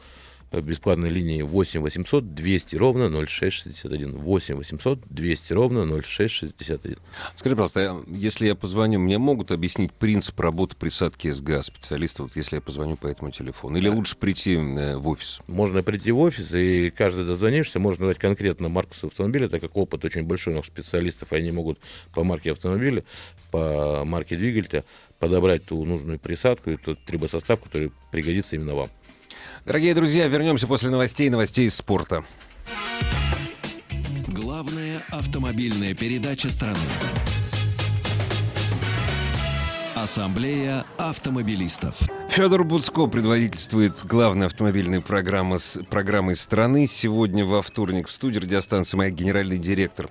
бесплатной 0.52 1.10
линии 1.10 1.42
8 1.42 1.80
800 1.80 2.34
200 2.34 2.76
ровно 2.76 3.26
0661. 3.26 4.16
8 4.16 4.54
800 4.56 5.00
200 5.08 5.52
ровно 5.52 6.02
0661. 6.02 6.96
Скажи, 7.34 7.56
пожалуйста, 7.56 8.02
если 8.08 8.46
я 8.46 8.54
позвоню, 8.54 8.98
мне 8.98 9.18
могут 9.18 9.52
объяснить 9.52 9.92
принцип 9.92 10.38
работы 10.40 10.76
присадки 10.76 11.30
СГА 11.30 11.62
специалиста, 11.62 12.22
вот 12.22 12.36
если 12.36 12.56
я 12.56 12.60
позвоню 12.62 12.96
по 12.96 13.06
этому 13.06 13.30
телефону? 13.30 13.78
Или 13.78 13.88
лучше 13.88 14.16
прийти 14.16 14.54
э, 14.56 14.96
в 14.96 15.08
офис? 15.08 15.40
Можно 15.46 15.82
прийти 15.82 16.10
в 16.12 16.18
офис, 16.18 16.52
и 16.54 16.90
каждый 16.90 17.24
дозвонившийся 17.24 17.78
может 17.78 18.00
назвать 18.00 18.18
конкретно 18.18 18.68
марку 18.68 18.94
автомобиля, 19.02 19.48
так 19.48 19.60
как 19.60 19.76
опыт 19.76 20.04
очень 20.04 20.24
большой 20.24 20.54
у 20.54 20.56
наших 20.56 20.72
специалистов, 20.72 21.32
и 21.32 21.36
они 21.36 21.50
могут 21.50 21.78
по 22.14 22.24
марке 22.24 22.52
автомобиля, 22.52 23.04
по 23.50 24.04
марке 24.04 24.36
двигателя 24.36 24.84
подобрать 25.18 25.64
ту 25.64 25.84
нужную 25.84 26.18
присадку 26.18 26.70
и 26.70 26.76
тот 26.76 26.98
трибосостав, 27.04 27.60
который 27.60 27.92
пригодится 28.10 28.56
именно 28.56 28.74
вам. 28.74 28.90
Дорогие 29.64 29.94
друзья, 29.94 30.26
вернемся 30.28 30.66
после 30.66 30.90
новостей, 30.90 31.28
новостей 31.30 31.66
из 31.66 31.74
спорта. 31.74 32.24
Главная 34.28 35.02
автомобильная 35.10 35.94
передача 35.94 36.50
страны. 36.50 36.78
Ассамблея 39.94 40.84
автомобилистов. 40.96 42.08
Федор 42.30 42.62
Буцко 42.62 43.06
предводительствует 43.08 44.04
главной 44.04 44.46
автомобильной 44.46 45.00
программы, 45.00 45.58
программой 45.90 46.36
страны. 46.36 46.86
Сегодня 46.86 47.44
во 47.44 47.62
вторник 47.62 48.06
в 48.06 48.12
студии 48.12 48.38
радиостанции 48.38 48.96
«Моя» 48.96 49.10
генеральный 49.10 49.58
директор 49.58 50.08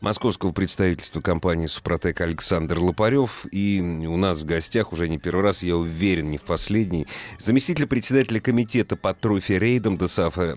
московского 0.00 0.52
представительства 0.52 1.20
компании 1.20 1.66
«Супротек» 1.66 2.20
Александр 2.20 2.78
Лопарев. 2.78 3.46
И 3.52 3.80
у 4.06 4.16
нас 4.16 4.38
в 4.38 4.44
гостях 4.44 4.92
уже 4.92 5.08
не 5.08 5.18
первый 5.18 5.42
раз, 5.42 5.62
я 5.62 5.76
уверен, 5.76 6.30
не 6.30 6.38
в 6.38 6.42
последний, 6.42 7.06
заместитель 7.38 7.86
председателя 7.86 8.40
комитета 8.40 8.96
по 8.96 9.14
трофи-рейдам 9.14 9.96
ДСАФ, 9.96 10.38
э, 10.38 10.56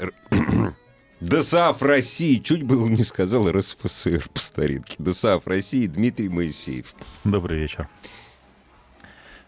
р- 0.00 0.12
ДСАФ 1.20 1.80
России, 1.82 2.36
чуть 2.38 2.64
было 2.64 2.88
не 2.88 3.04
сказал 3.04 3.50
РСФСР 3.50 4.28
по 4.32 4.40
старинке. 4.40 4.96
ДСАФ 4.98 5.46
России 5.46 5.86
Дмитрий 5.86 6.28
Моисеев. 6.28 6.94
Добрый 7.24 7.60
вечер. 7.60 7.88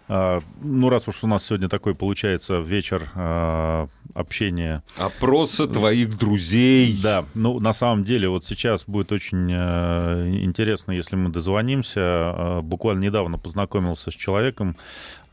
А, 0.06 0.40
ну, 0.60 0.88
раз 0.90 1.08
уж 1.08 1.24
у 1.24 1.26
нас 1.26 1.46
сегодня 1.46 1.68
такой 1.68 1.94
получается 1.94 2.58
вечер 2.58 3.10
а, 3.14 3.88
общения 4.14 4.82
Опроса 4.98 5.66
твоих 5.66 6.18
друзей. 6.18 6.96
Да, 7.02 7.24
ну 7.34 7.58
на 7.58 7.72
самом 7.72 8.04
деле 8.04 8.28
вот 8.28 8.44
сейчас 8.44 8.84
будет 8.86 9.12
очень 9.12 9.50
э, 9.50 10.28
интересно, 10.42 10.92
если 10.92 11.16
мы 11.16 11.30
дозвонимся. 11.30 12.00
Э, 12.00 12.60
буквально 12.60 13.04
недавно 13.04 13.38
познакомился 13.38 14.10
с 14.10 14.14
человеком, 14.14 14.76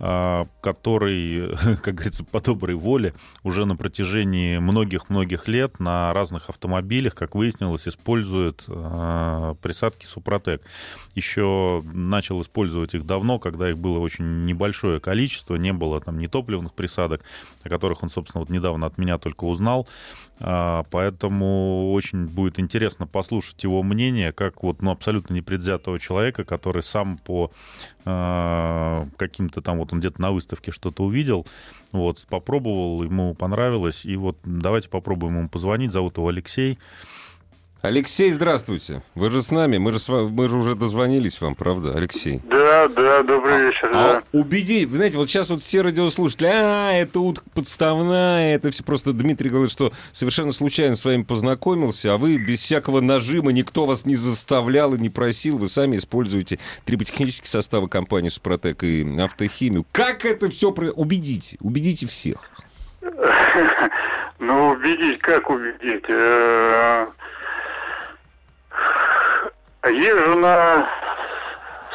который, 0.02 1.56
как 1.84 1.94
говорится, 1.94 2.24
по 2.24 2.42
доброй 2.42 2.76
воле 2.76 3.14
уже 3.44 3.66
на 3.66 3.76
протяжении 3.76 4.58
многих-многих 4.58 5.48
лет 5.48 5.80
на 5.80 6.12
разных 6.12 6.50
автомобилях, 6.50 7.14
как 7.14 7.36
выяснилось, 7.36 7.88
использует 7.88 8.64
э, 8.68 9.54
присадки 9.62 10.08
Супротек. 10.08 10.64
Еще 11.14 11.84
начал 11.94 12.42
использовать 12.42 12.96
их 12.96 13.06
давно, 13.06 13.38
когда 13.38 13.70
их 13.70 13.78
было 13.78 14.00
очень 14.00 14.46
небольшое 14.46 15.00
количество, 15.00 15.56
не 15.56 15.72
было 15.72 16.02
там 16.02 16.18
ни 16.18 16.26
топливных 16.26 16.74
присадок, 16.74 17.22
о 17.62 17.70
которых 17.70 18.02
он, 18.02 18.10
собственно, 18.10 18.40
вот 18.40 18.50
недавно 18.50 18.88
от 18.88 18.98
меня 18.98 19.20
только 19.20 19.44
узнал. 19.44 19.88
А, 20.42 20.84
Поэтому 20.90 21.94
очень 21.94 22.26
будет 22.26 22.60
интересно 22.60 23.08
послушать 23.08 23.64
его 23.64 23.84
мнение, 23.84 24.32
как 24.32 24.64
вот 24.64 24.82
ну, 24.82 24.92
абсолютно 24.92 25.34
непредвзятого 25.34 26.00
человека, 26.00 26.44
который 26.44 26.84
сам 26.84 27.18
по 27.18 27.52
а, 28.06 29.08
каким-то 29.18 29.62
там, 29.62 29.78
вот 29.78 29.94
он 29.94 30.00
где-то 30.00 30.22
на 30.22 30.32
выставке 30.32 30.72
что-то 30.72 31.04
увидел, 31.04 31.46
вот, 31.92 32.26
попробовал, 32.30 33.04
ему 33.04 33.36
понравилось, 33.36 34.06
и 34.06 34.16
вот 34.16 34.38
давайте 34.44 34.90
попробуем 34.90 35.38
ему 35.38 35.50
позвонить, 35.50 35.92
зовут 35.92 36.18
его 36.18 36.28
Алексей. 36.28 36.80
Алексей, 37.82 38.32
здравствуйте. 38.32 39.02
Вы 39.16 39.32
же 39.32 39.42
с 39.42 39.50
нами, 39.50 39.80
мы 39.80 39.92
же, 39.92 40.00
с 40.00 40.08
вами- 40.08 40.30
мы 40.30 40.48
же 40.50 40.58
уже 40.58 40.76
дозвонились 40.76 41.42
вам, 41.42 41.56
правда, 41.56 41.94
Алексей? 41.96 42.40
Да, 42.48 42.88
да, 42.88 43.24
добрый 43.24 43.60
вечер, 43.66 43.90
да. 43.92 44.18
А 44.18 44.24
убеди, 44.38 44.86
вы 44.86 44.98
знаете, 44.98 45.18
вот 45.18 45.30
сейчас 45.30 45.50
вот 45.50 45.64
все 45.64 45.82
радиослушатели, 45.82 46.46
а, 46.46 46.92
это 46.94 47.20
утка 47.20 47.44
подставная, 47.56 48.54
это 48.54 48.70
все 48.70 48.84
просто 48.84 49.14
Дмитрий 49.14 49.50
говорит, 49.50 49.72
что 49.72 49.92
совершенно 50.12 50.52
случайно 50.52 50.96
с 50.96 51.04
вами 51.04 51.24
познакомился, 51.24 52.14
а 52.14 52.18
вы 52.18 52.38
без 52.38 52.62
всякого 52.62 53.02
нажима, 53.02 53.52
никто 53.52 53.88
вас 53.88 54.06
не 54.06 54.16
заставлял 54.16 54.94
и 54.94 55.00
не 55.00 55.10
просил, 55.10 55.58
вы 55.58 55.68
сами 55.68 55.98
используете 55.98 56.60
триботехнические 56.86 57.48
составы 57.50 57.88
компании 57.90 58.30
Супротек 58.30 58.84
и 58.84 59.04
автохимию. 59.20 59.88
Как 59.92 60.24
это 60.24 60.52
все... 60.52 60.70
Убедите, 60.70 61.58
убедите 61.62 62.06
всех. 62.06 62.38
Ну, 64.44 64.70
убедить, 64.70 65.20
как 65.20 65.52
убедить? 65.52 66.04
Езжу 69.90 70.36
на 70.36 70.88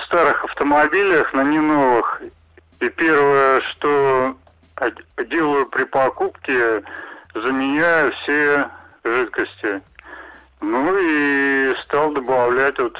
старых 0.07 0.45
автомобилях, 0.45 1.33
на 1.33 1.45
не 1.45 1.59
новых. 1.59 2.21
И 2.81 2.89
первое, 2.89 3.61
что 3.61 4.37
делаю 5.29 5.67
при 5.67 5.85
покупке, 5.85 6.83
заменяю 7.35 8.13
все 8.13 8.69
жидкости. 9.05 9.81
Ну 10.61 10.97
и 10.99 11.75
стал 11.85 12.11
добавлять 12.13 12.79
вот 12.79 12.99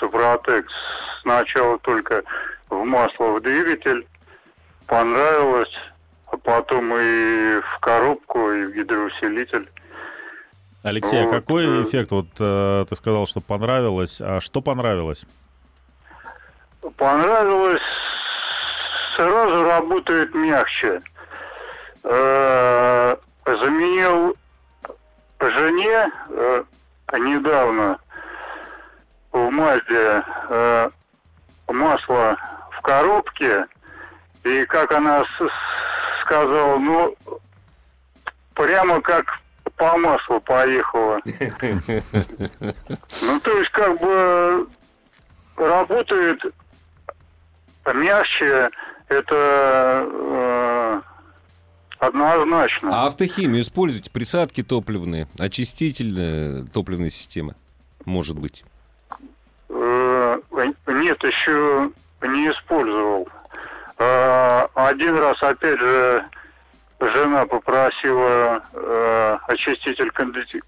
Супротек 0.00 0.66
сначала 1.22 1.78
только 1.78 2.22
в 2.70 2.82
масло 2.84 3.32
в 3.32 3.42
двигатель. 3.42 4.06
Понравилось, 4.86 5.76
а 6.28 6.36
потом 6.38 6.94
и 6.96 7.60
в 7.60 7.78
коробку, 7.80 8.52
и 8.52 8.62
в 8.62 8.72
гидроусилитель. 8.72 9.68
Алексей, 10.86 11.20
а 11.20 11.24
Вот, 11.24 11.32
какой 11.32 11.64
э, 11.64 11.82
эффект? 11.82 12.12
Вот 12.12 12.28
э, 12.38 12.86
ты 12.88 12.94
сказал, 12.94 13.26
что 13.26 13.40
понравилось, 13.40 14.20
а 14.20 14.40
что 14.40 14.62
понравилось? 14.62 15.24
Понравилось, 16.96 17.82
сразу 19.16 19.64
работает 19.64 20.32
мягче. 20.32 21.02
Э, 22.04 23.16
Заменил 23.44 24.36
жене 25.40 26.08
э, 26.30 26.64
недавно 27.18 27.98
в 29.32 29.50
Мазде 29.50 30.22
э, 30.50 30.90
масло 31.66 32.36
в 32.70 32.80
коробке, 32.82 33.66
и 34.44 34.64
как 34.66 34.92
она 34.92 35.24
сказала, 36.22 36.78
ну, 36.78 37.16
прямо 38.54 39.00
как 39.00 39.40
по 39.76 39.96
маслу 39.98 40.40
поехала. 40.40 41.20
Ну, 43.22 43.40
то 43.40 43.58
есть, 43.58 43.70
как 43.70 44.00
бы 44.00 44.66
работает 45.56 46.40
мягче, 47.94 48.70
Это 49.08 50.04
э, 50.10 51.00
однозначно. 52.00 52.90
А 52.92 53.06
автохимию 53.06 53.62
используйте, 53.62 54.10
присадки 54.10 54.62
топливные, 54.62 55.28
очиститель 55.38 56.16
э, 56.18 56.64
топливной 56.72 57.10
системы, 57.10 57.54
может 58.04 58.36
быть. 58.38 58.64
Э, 59.68 60.38
Нет, 60.86 61.22
еще 61.22 61.90
не 62.22 62.50
использовал. 62.50 63.28
Э, 63.98 64.66
Один 64.74 65.16
раз, 65.16 65.40
опять 65.42 65.78
же, 65.78 66.24
жена 67.00 67.46
попросила 67.46 68.62
э, 68.72 69.38
очиститель 69.48 70.10
конди- 70.10 70.62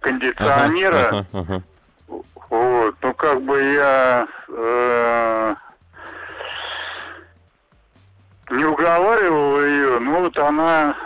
кондиционера. 0.00 1.08
Ага, 1.08 1.26
ага, 1.32 1.40
ага. 1.40 1.62
Вот, 2.50 2.96
ну 3.02 3.14
как 3.14 3.42
бы 3.42 3.62
я 3.62 4.26
э, 4.48 5.54
не 8.50 8.64
уговаривал 8.64 9.62
ее, 9.62 9.98
но 10.00 10.20
вот 10.20 10.36
она 10.38 10.96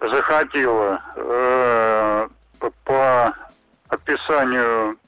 захотела 0.00 1.00
э, 1.14 2.28
по 2.84 3.34
описанию, 3.88 4.98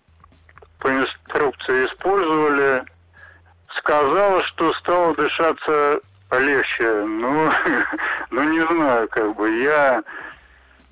по 0.78 0.88
инструкции 0.88 1.86
использовали, 1.86 2.84
сказала, 3.78 4.42
что 4.44 4.72
стало 4.74 5.14
дышаться 5.14 6.00
легче. 6.40 7.04
Ну, 7.04 7.50
ну 8.30 8.42
не 8.52 8.66
знаю, 8.66 9.08
как 9.08 9.36
бы 9.36 9.50
я 9.62 10.02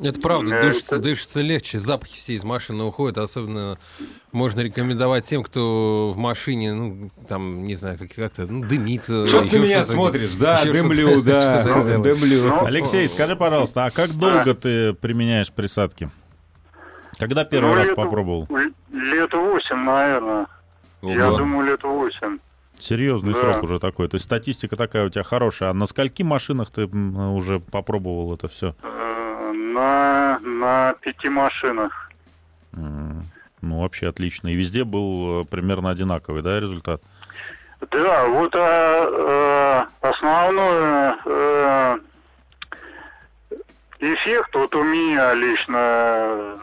Это 0.00 0.20
правда, 0.20 0.54
Э, 0.56 0.62
дышится, 0.62 0.96
это- 0.96 1.04
дышится 1.04 1.40
легче, 1.40 1.78
запахи 1.78 2.18
все 2.18 2.32
из 2.34 2.42
машины 2.44 2.82
уходят, 2.84 3.18
особенно 3.18 3.78
можно 4.32 4.60
рекомендовать 4.60 5.24
тем, 5.26 5.44
кто 5.44 6.10
в 6.12 6.16
машине, 6.18 6.72
ну, 6.74 7.10
там, 7.28 7.64
не 7.66 7.74
знаю, 7.76 7.98
как- 7.98 8.12
как-то, 8.14 8.46
ну, 8.50 8.64
дымит. 8.66 9.04
э, 9.08 9.26
Что 9.28 9.46
ты 9.48 9.58
меня 9.58 9.78
что-то 9.82 9.92
смотришь? 9.92 10.34
Да, 10.36 10.58
еще 10.58 10.72
дымлю, 10.72 11.08
что-то- 11.12 11.22
да, 11.22 11.42
что-то 11.62 11.82
делает. 11.84 12.02
дымлю. 12.02 12.42
Ну, 12.48 12.64
Алексей, 12.64 13.08
скажи, 13.08 13.36
пожалуйста, 13.36 13.84
а 13.84 13.90
как 13.90 14.10
долго 14.10 14.54
ты 14.54 14.92
применяешь 14.94 15.52
присадки? 15.52 16.08
Когда 17.18 17.44
первый 17.44 17.70
ну, 17.70 17.74
раз 17.76 17.86
лет- 17.88 17.96
попробовал? 17.96 18.48
Лет 18.90 19.32
восемь, 19.32 19.76
наверное. 19.76 20.46
Я 21.02 21.28
Ого. 21.28 21.38
думаю, 21.38 21.66
лет 21.66 21.82
восемь. 21.84 22.38
Серьезный 22.82 23.32
Да. 23.34 23.40
срок 23.40 23.62
уже 23.62 23.78
такой. 23.78 24.08
То 24.08 24.16
есть 24.16 24.24
статистика 24.24 24.76
такая 24.76 25.06
у 25.06 25.08
тебя 25.08 25.22
хорошая. 25.22 25.70
А 25.70 25.74
на 25.74 25.86
скольки 25.86 26.22
машинах 26.22 26.70
ты 26.70 26.86
уже 26.86 27.60
попробовал 27.60 28.34
это 28.34 28.48
все? 28.48 28.74
Э, 28.82 29.52
На, 29.52 30.38
на 30.40 30.94
пяти 31.00 31.28
машинах. 31.28 32.10
Ну, 32.72 33.80
вообще 33.80 34.08
отлично. 34.08 34.48
И 34.48 34.54
везде 34.54 34.82
был 34.84 35.42
э, 35.42 35.44
примерно 35.44 35.90
одинаковый, 35.90 36.42
да, 36.42 36.58
результат? 36.58 37.00
Да, 37.90 38.26
вот 38.28 38.54
а, 38.56 39.86
основной 40.00 41.14
э, 41.24 41.98
эффект 44.00 44.54
вот 44.54 44.74
у 44.74 44.82
меня 44.84 45.34
лично, 45.34 46.56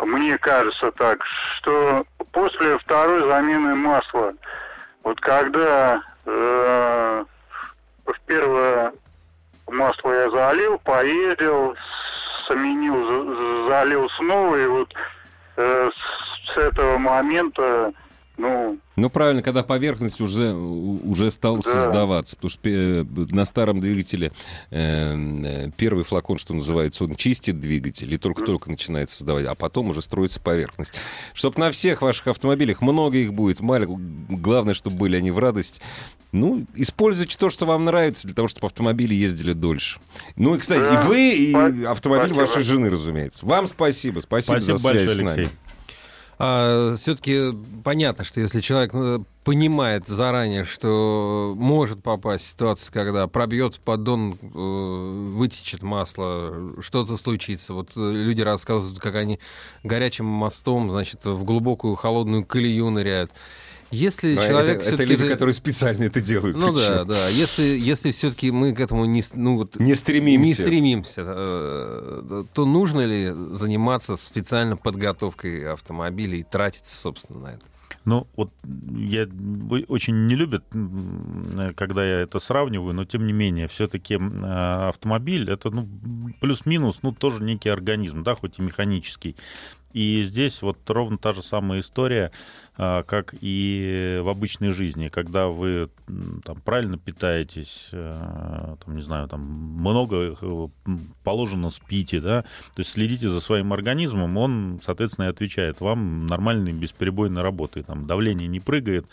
мне 0.00 0.38
кажется 0.38 0.90
так, 0.92 1.22
что 1.56 2.04
после 2.32 2.78
второй 2.78 3.26
замены 3.28 3.74
масла, 3.74 4.32
вот 5.04 5.20
когда 5.20 6.02
э, 6.26 7.24
в 8.06 8.20
первое 8.26 8.92
масло 9.68 10.12
я 10.12 10.30
залил, 10.30 10.78
поездил, 10.78 11.74
заменил, 12.48 12.94
за- 13.06 13.68
залил 13.68 14.08
снова, 14.10 14.56
и 14.56 14.66
вот 14.66 14.92
э, 15.56 15.90
с 16.52 16.56
этого 16.56 16.98
момента, 16.98 17.92
ну, 18.36 18.78
Ну, 18.96 19.08
правильно, 19.10 19.42
когда 19.42 19.62
поверхность 19.62 20.20
уже, 20.20 20.52
уже 20.54 21.30
стала 21.30 21.56
Да. 21.58 21.62
создаваться. 21.62 22.36
Потому 22.36 22.50
что 22.50 22.60
э, 22.68 23.04
на 23.30 23.44
старом 23.44 23.80
двигателе 23.80 24.32
э, 24.70 25.14
э, 25.16 25.70
первый 25.76 26.04
флакон, 26.04 26.38
что 26.38 26.52
называется, 26.54 27.04
он 27.04 27.14
чистит 27.16 27.58
двигатель 27.60 28.12
и 28.12 28.18
только-только 28.18 28.70
начинает 28.70 29.10
создавать, 29.10 29.46
а 29.46 29.54
потом 29.54 29.88
уже 29.90 30.02
строится 30.02 30.40
поверхность. 30.40 30.92
Чтоб 31.34 31.56
на 31.56 31.70
всех 31.70 32.02
ваших 32.02 32.26
автомобилях, 32.28 32.80
много 32.82 33.16
их 33.18 33.32
будет, 33.32 33.60
мало, 33.60 33.86
главное, 33.88 34.74
чтобы 34.74 34.96
были 34.96 35.16
они 35.16 35.30
в 35.30 35.38
радость. 35.38 35.80
Ну, 36.32 36.64
используйте 36.74 37.36
то, 37.38 37.50
что 37.50 37.66
вам 37.66 37.84
нравится, 37.84 38.26
для 38.26 38.34
того, 38.34 38.48
чтобы 38.48 38.66
автомобили 38.66 39.14
ездили 39.14 39.52
дольше. 39.52 40.00
Ну, 40.36 40.54
и, 40.54 40.58
кстати, 40.58 40.80
Да. 40.80 41.02
и 41.02 41.06
вы, 41.06 41.30
и 41.34 41.84
автомобиль 41.84 42.34
спасибо. 42.34 42.46
вашей 42.46 42.62
жены, 42.62 42.90
разумеется. 42.90 43.44
Вам 43.44 43.68
спасибо, 43.68 44.20
спасибо, 44.20 44.56
Спасибо 44.58 44.76
за 44.78 44.82
связь 44.82 44.94
большое, 44.96 45.16
с 45.16 45.18
нами. 45.18 45.40
Алексей. 45.42 45.56
Все-таки 46.96 47.52
понятно, 47.84 48.24
что 48.24 48.40
если 48.40 48.60
человек 48.60 48.90
э, 48.94 49.18
понимает 49.44 50.08
заранее, 50.08 50.64
что 50.64 51.54
может 51.56 52.02
попасть 52.02 52.44
в 52.44 52.48
ситуацию, 52.48 52.92
когда 52.92 53.28
пробьет 53.28 53.78
поддон, 53.78 54.34
э, 54.42 54.46
вытечет 55.34 55.82
масло, 55.82 56.74
что-то 56.80 57.16
случится. 57.16 57.74
Вот 57.74 57.90
э, 57.94 58.12
люди 58.12 58.40
рассказывают, 58.40 58.98
как 58.98 59.14
они 59.14 59.38
горячим 59.84 60.26
мостом, 60.26 60.90
значит, 60.90 61.24
в 61.24 61.44
глубокую 61.44 61.94
холодную 61.94 62.44
колею 62.44 62.90
ныряют. 62.90 63.30
Если 63.92 64.36
А 64.36 64.48
человек 64.48 64.80
это, 64.80 64.94
это 64.94 65.04
люди, 65.04 65.28
которые 65.28 65.54
специально 65.54 66.04
это 66.04 66.20
делают. 66.20 66.56
Ну 66.56 66.72
причем. 66.72 66.88
да, 66.88 67.04
да. 67.04 67.28
Если, 67.28 67.62
если 67.62 68.10
все-таки 68.10 68.50
мы 68.50 68.74
к 68.74 68.80
этому 68.80 69.04
не, 69.04 69.22
ну, 69.34 69.56
вот, 69.56 69.78
Не 69.78 69.94
стремимся. 69.94 70.46
не 70.48 70.54
стремимся, 70.54 71.22
э, 71.26 72.44
то 72.52 72.64
нужно 72.64 73.04
ли 73.04 73.30
заниматься 73.52 74.16
специально 74.16 74.76
подготовкой 74.76 75.70
автомобиля 75.72 76.38
и 76.38 76.42
тратиться, 76.42 76.96
собственно, 76.98 77.40
на 77.40 77.46
это? 77.48 77.64
Ну, 78.04 78.26
вот 78.34 78.50
я 78.96 79.28
очень 79.88 80.26
не 80.26 80.34
любят, 80.34 80.64
когда 81.76 82.04
я 82.04 82.20
это 82.22 82.40
сравниваю, 82.40 82.94
но 82.94 83.04
тем 83.04 83.26
не 83.26 83.32
менее, 83.32 83.68
все-таки 83.68 84.18
автомобиль 84.42 85.48
это 85.48 85.70
ну, 85.70 85.86
плюс-минус, 86.40 87.00
ну, 87.02 87.12
тоже 87.12 87.44
некий 87.44 87.68
организм, 87.68 88.24
да, 88.24 88.34
хоть 88.34 88.58
и 88.58 88.62
механический. 88.62 89.36
И 89.92 90.22
здесь 90.24 90.62
вот 90.62 90.78
ровно 90.88 91.18
та 91.18 91.32
же 91.32 91.42
самая 91.42 91.80
история, 91.80 92.32
как 92.76 93.34
и 93.40 94.20
в 94.22 94.28
обычной 94.28 94.70
жизни, 94.70 95.08
когда 95.08 95.48
вы 95.48 95.90
там 96.44 96.60
правильно 96.62 96.96
питаетесь, 96.96 97.90
э, 97.92 98.76
там, 98.84 98.96
не 98.96 99.02
знаю, 99.02 99.28
там 99.28 99.40
много 99.42 100.34
э, 100.40 100.66
положено 101.22 101.68
спите, 101.70 102.20
да, 102.20 102.42
то 102.42 102.80
есть 102.80 102.90
следите 102.90 103.28
за 103.28 103.40
своим 103.40 103.72
организмом, 103.72 104.36
он, 104.38 104.80
соответственно, 104.82 105.26
и 105.26 105.28
отвечает 105.28 105.80
вам 105.80 106.26
нормальной 106.26 106.72
бесперебойной 106.72 107.42
работой, 107.42 107.82
там 107.82 108.06
давление 108.06 108.48
не 108.48 108.60
прыгает, 108.60 109.06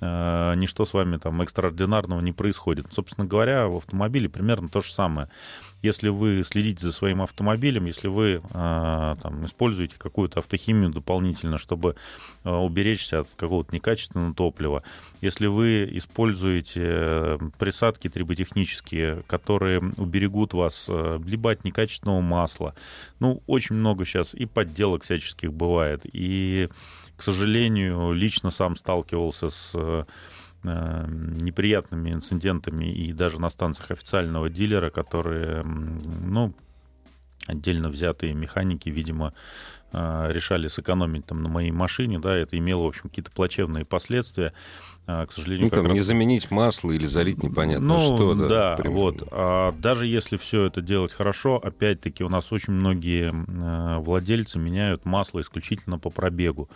ничто 0.00 0.84
с 0.84 0.94
вами 0.94 1.16
там 1.16 1.42
экстраординарного 1.42 2.20
не 2.20 2.32
происходит. 2.32 2.86
Собственно 2.92 3.26
говоря, 3.26 3.66
в 3.66 3.76
автомобиле 3.78 4.28
примерно 4.28 4.68
то 4.68 4.80
же 4.80 4.92
самое. 4.92 5.28
Если 5.80 6.08
вы 6.08 6.42
следите 6.44 6.86
за 6.86 6.92
своим 6.92 7.22
автомобилем, 7.22 7.84
если 7.84 8.08
вы 8.08 8.42
э, 8.42 9.16
там, 9.22 9.44
используете 9.44 9.94
какую-то 9.96 10.40
автохимию 10.40 10.90
дополнительно, 10.90 11.56
чтобы 11.56 11.94
э, 12.42 12.50
уберечься 12.50 13.20
от 13.20 13.28
какого-то 13.36 13.72
некачественного 13.72 14.34
топлива, 14.34 14.82
если 15.20 15.46
вы 15.46 15.88
используете 15.92 16.82
э, 16.84 17.38
присадки 17.58 18.08
триботехнические, 18.08 19.22
которые 19.28 19.80
уберегут 19.98 20.52
вас 20.52 20.86
э, 20.88 21.20
либо 21.24 21.52
от 21.52 21.62
некачественного 21.62 22.22
масла, 22.22 22.74
ну, 23.20 23.40
очень 23.46 23.76
много 23.76 24.04
сейчас 24.04 24.34
и 24.34 24.46
подделок 24.46 25.04
всяческих 25.04 25.52
бывает, 25.52 26.00
и, 26.12 26.68
к 27.18 27.22
сожалению, 27.22 28.12
лично 28.12 28.50
сам 28.50 28.76
сталкивался 28.76 29.50
с 29.50 29.72
э, 29.74 30.04
э, 30.62 31.06
неприятными 31.08 32.12
инцидентами 32.12 32.84
и 32.84 33.12
даже 33.12 33.40
на 33.40 33.50
станциях 33.50 33.90
официального 33.90 34.48
дилера, 34.48 34.90
которые, 34.90 35.64
ну, 35.64 36.54
отдельно 37.48 37.88
взятые 37.88 38.34
механики, 38.34 38.88
видимо, 38.88 39.34
э, 39.92 40.28
решали 40.30 40.68
сэкономить 40.68 41.26
там 41.26 41.42
на 41.42 41.48
моей 41.48 41.72
машине, 41.72 42.20
да, 42.20 42.36
это 42.36 42.56
имело, 42.56 42.84
в 42.84 42.86
общем, 42.86 43.08
какие-то 43.08 43.32
плачевные 43.32 43.84
последствия. 43.84 44.52
А, 45.10 45.24
К 45.24 45.32
сожалению, 45.32 45.64
Ну, 45.64 45.70
как 45.70 45.78
там, 45.78 45.86
раз- 45.86 45.94
не 45.94 46.00
заменить 46.02 46.50
масло 46.50 46.90
или 46.90 47.06
залить 47.06 47.42
непонятно 47.42 47.86
ну, 47.86 48.00
что. 48.00 48.34
Да, 48.34 48.48
да, 48.48 48.76
примерно. 48.76 49.00
вот. 49.00 49.28
А 49.30 49.72
даже 49.72 50.06
если 50.06 50.36
все 50.36 50.66
это 50.66 50.82
делать 50.82 51.14
хорошо, 51.14 51.56
опять-таки 51.56 52.22
у 52.22 52.28
нас 52.28 52.52
очень 52.52 52.74
многие 52.74 53.32
э, 53.32 53.98
владельцы 54.00 54.58
меняют 54.58 55.06
масло 55.06 55.40
исключительно 55.40 55.98
по 55.98 56.10
пробегу. 56.10 56.68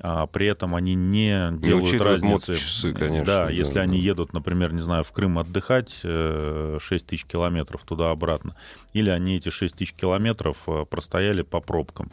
А 0.00 0.26
при 0.28 0.46
этом 0.46 0.74
они 0.76 0.94
не 0.94 1.50
делают 1.58 1.88
учитывают 1.88 2.22
разницы. 2.22 2.52
моточасы, 2.52 2.92
конечно, 2.92 3.24
Да, 3.24 3.44
да, 3.46 3.50
если 3.50 3.74
да. 3.74 3.80
они 3.82 3.98
едут, 3.98 4.32
например, 4.32 4.72
не 4.72 4.80
знаю, 4.82 5.02
в 5.02 5.10
Крым 5.10 5.38
отдыхать 5.40 6.00
э, 6.04 6.78
6 6.80 7.06
тысяч 7.06 7.24
километров 7.24 7.82
туда-обратно, 7.84 8.54
или 8.92 9.10
они 9.10 9.36
эти 9.36 9.48
6 9.50 9.74
тысяч 9.76 9.94
километров 9.94 10.58
э, 10.68 10.84
простояли 10.88 11.42
по 11.42 11.58
пробкам. 11.60 12.10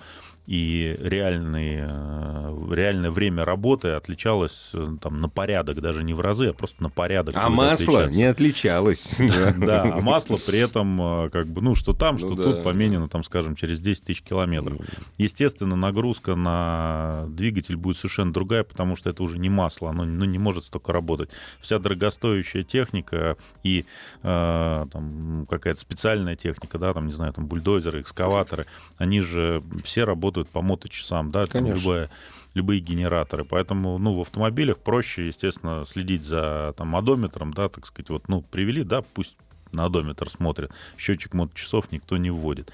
И 0.48 0.98
реальные, 1.00 1.88
э, 1.90 2.68
реальное 2.72 3.12
время 3.12 3.46
работы 3.46 3.90
отличалось 3.90 4.72
э, 4.74 4.96
там, 5.00 5.22
на 5.22 5.30
порядок, 5.30 5.80
даже 5.82 6.04
не 6.04 6.14
в 6.14 6.20
разы, 6.20 6.48
а 6.48 6.54
просто 6.54 6.82
на 6.82 6.90
порядок. 6.90 7.36
А 7.38 7.48
масло 7.50 8.00
отличаться. 8.00 8.18
не 8.18 8.24
отличалось. 8.26 9.22
Да, 9.62 9.84
а 9.84 10.02
масло 10.02 10.38
при 10.46 10.60
этом, 10.60 11.26
э, 11.26 11.30
как 11.30 11.48
бы, 11.48 11.62
ну, 11.62 11.76
что 11.76 11.94
там, 11.94 12.18
что 12.18 12.30
Ну 12.30 12.36
тут 12.36 12.56
да. 12.58 12.62
поменено, 12.64 13.08
там, 13.08 13.24
скажем, 13.24 13.56
через 13.56 13.80
10 13.80 14.04
тысяч 14.04 14.24
километров. 14.24 14.80
Естественно, 15.18 15.76
нагрузка 15.76 16.36
на 16.36 17.26
двигатель 17.30 17.76
будет 17.76 17.98
совершенно 17.98 18.34
другая, 18.34 18.64
потому 18.64 18.96
что 18.96 19.10
это 19.10 19.22
уже 19.22 19.38
не 19.38 19.50
масло, 19.50 19.92
оно 19.92 20.06
ну, 20.06 20.26
не 20.26 20.40
может 20.40 20.64
столько 20.64 20.92
работать. 20.92 21.30
Вся 21.60 21.80
дорогостоящая 21.80 22.64
техника 22.64 23.38
и 23.64 23.86
э, 24.24 24.86
там, 24.92 25.46
какая-то 25.50 25.80
специальная 25.80 26.36
техника, 26.36 26.80
да, 26.80 26.94
там, 26.94 27.06
не 27.06 27.14
знаю, 27.14 27.34
там, 27.34 27.46
бульдозеры, 27.46 28.02
экскаваторы, 28.02 28.66
они 28.98 29.22
же 29.22 29.64
все 29.84 30.04
работают 30.04 30.31
по 30.32 30.62
моточасам, 30.62 31.32
да, 31.32 31.46
Конечно. 31.46 31.80
любая 31.80 32.10
любые 32.54 32.82
генераторы. 32.82 33.46
Поэтому, 33.46 33.98
ну, 33.98 34.16
в 34.16 34.22
автомобилях 34.22 34.78
проще, 34.78 35.28
естественно, 35.28 35.86
следить 35.86 36.24
за 36.24 36.74
там, 36.78 36.96
одометром, 36.96 37.54
да, 37.54 37.70
так 37.70 37.86
сказать, 37.86 38.10
вот, 38.10 38.28
ну, 38.28 38.42
привели, 38.42 38.84
да, 38.84 39.02
пусть 39.02 39.38
на 39.72 39.86
одометр 39.86 40.30
смотрят. 40.30 40.72
Счетчик 40.98 41.34
моточасов 41.34 41.92
никто 41.92 42.18
не 42.18 42.30
вводит. 42.30 42.72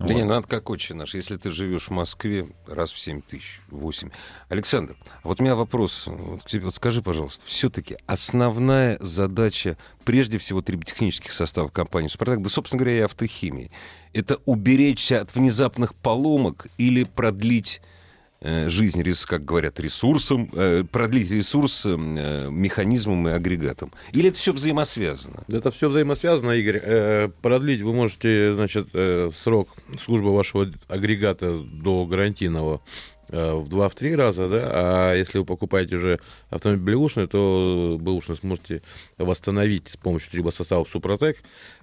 Да 0.00 0.06
Вот. 0.06 0.14
не, 0.14 0.24
надо 0.24 0.48
как 0.48 0.70
отче 0.70 0.94
наш. 0.94 1.14
Если 1.14 1.36
ты 1.36 1.50
живешь 1.50 1.88
в 1.88 1.90
Москве, 1.90 2.46
раз 2.66 2.90
в 2.90 2.98
7 2.98 3.20
тысяч, 3.20 3.60
8. 3.68 4.08
Александр, 4.48 4.96
вот 5.22 5.40
у 5.40 5.44
меня 5.44 5.54
вопрос. 5.54 6.04
Вот, 6.06 6.42
к 6.42 6.48
тебе. 6.48 6.64
Вот 6.64 6.74
скажи, 6.74 7.02
пожалуйста, 7.02 7.44
все-таки 7.46 7.98
основная 8.06 8.96
задача, 9.00 9.76
прежде 10.04 10.38
всего, 10.38 10.62
триботехнических 10.62 11.32
составов 11.32 11.70
компании 11.72 12.08
«Супротек», 12.08 12.42
да, 12.42 12.48
собственно 12.48 12.78
говоря, 12.82 12.96
и 12.96 13.02
автохимии, 13.02 13.70
это 14.14 14.38
уберечься 14.46 15.20
от 15.20 15.34
внезапных 15.34 15.94
поломок 15.94 16.68
или 16.78 17.04
продлить 17.04 17.82
жизнь, 18.42 19.02
рес- 19.02 19.26
как 19.26 19.44
говорят, 19.44 19.78
ресурсом, 19.80 20.48
э, 20.54 20.82
продлить 20.90 21.30
ресурс 21.30 21.84
э, 21.84 21.96
механизмом 22.50 23.28
и 23.28 23.32
агрегатом? 23.32 23.92
Или 24.12 24.30
это 24.30 24.38
все 24.38 24.52
взаимосвязано? 24.52 25.44
Это 25.48 25.70
все 25.70 25.88
взаимосвязано, 25.90 26.52
Игорь. 26.52 26.80
Э, 26.82 27.28
Продлить 27.42 27.82
вы 27.82 27.92
можете, 27.92 28.54
значит, 28.54 28.88
э, 28.94 29.30
срок 29.42 29.68
службы 29.98 30.34
вашего 30.34 30.70
агрегата 30.88 31.58
до 31.58 32.06
гарантийного 32.06 32.80
э, 33.28 33.52
в 33.52 33.68
2-3 33.68 34.14
раза, 34.16 34.48
да, 34.48 34.70
а 34.72 35.14
если 35.14 35.38
вы 35.38 35.44
покупаете 35.44 35.96
уже 35.96 36.18
автомобиль 36.48 36.94
бэушный, 36.94 37.26
то 37.26 37.98
бэушный 38.00 38.36
сможете 38.36 38.80
восстановить 39.18 39.88
с 39.90 39.96
помощью 39.98 40.30
трибосоставов 40.32 40.88
Супротек 40.88 41.36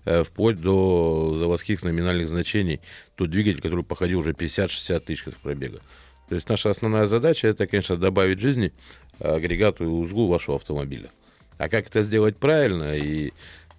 э, 0.06 0.24
вплоть 0.24 0.60
до 0.60 1.38
заводских 1.38 1.84
номинальных 1.84 2.30
значений 2.30 2.82
тот 3.16 3.30
двигатель, 3.30 3.62
который 3.62 3.84
походил 3.86 4.20
уже 4.20 4.32
50-60 4.32 5.00
тысяч 5.02 5.24
пробега. 5.44 5.82
То 6.30 6.36
есть 6.36 6.50
наша 6.50 6.70
основная 6.70 7.08
задача 7.08 7.48
это, 7.48 7.68
конечно, 7.68 7.98
добавить 7.98 8.40
жизни 8.40 8.74
агрегату 9.20 9.84
и 9.84 9.88
узлу 9.88 10.28
вашего 10.28 10.58
автомобиля. 10.58 11.10
А 11.58 11.70
как 11.70 11.88
это 11.88 12.04
сделать 12.04 12.38
правильно 12.38 12.96
и 12.96 13.32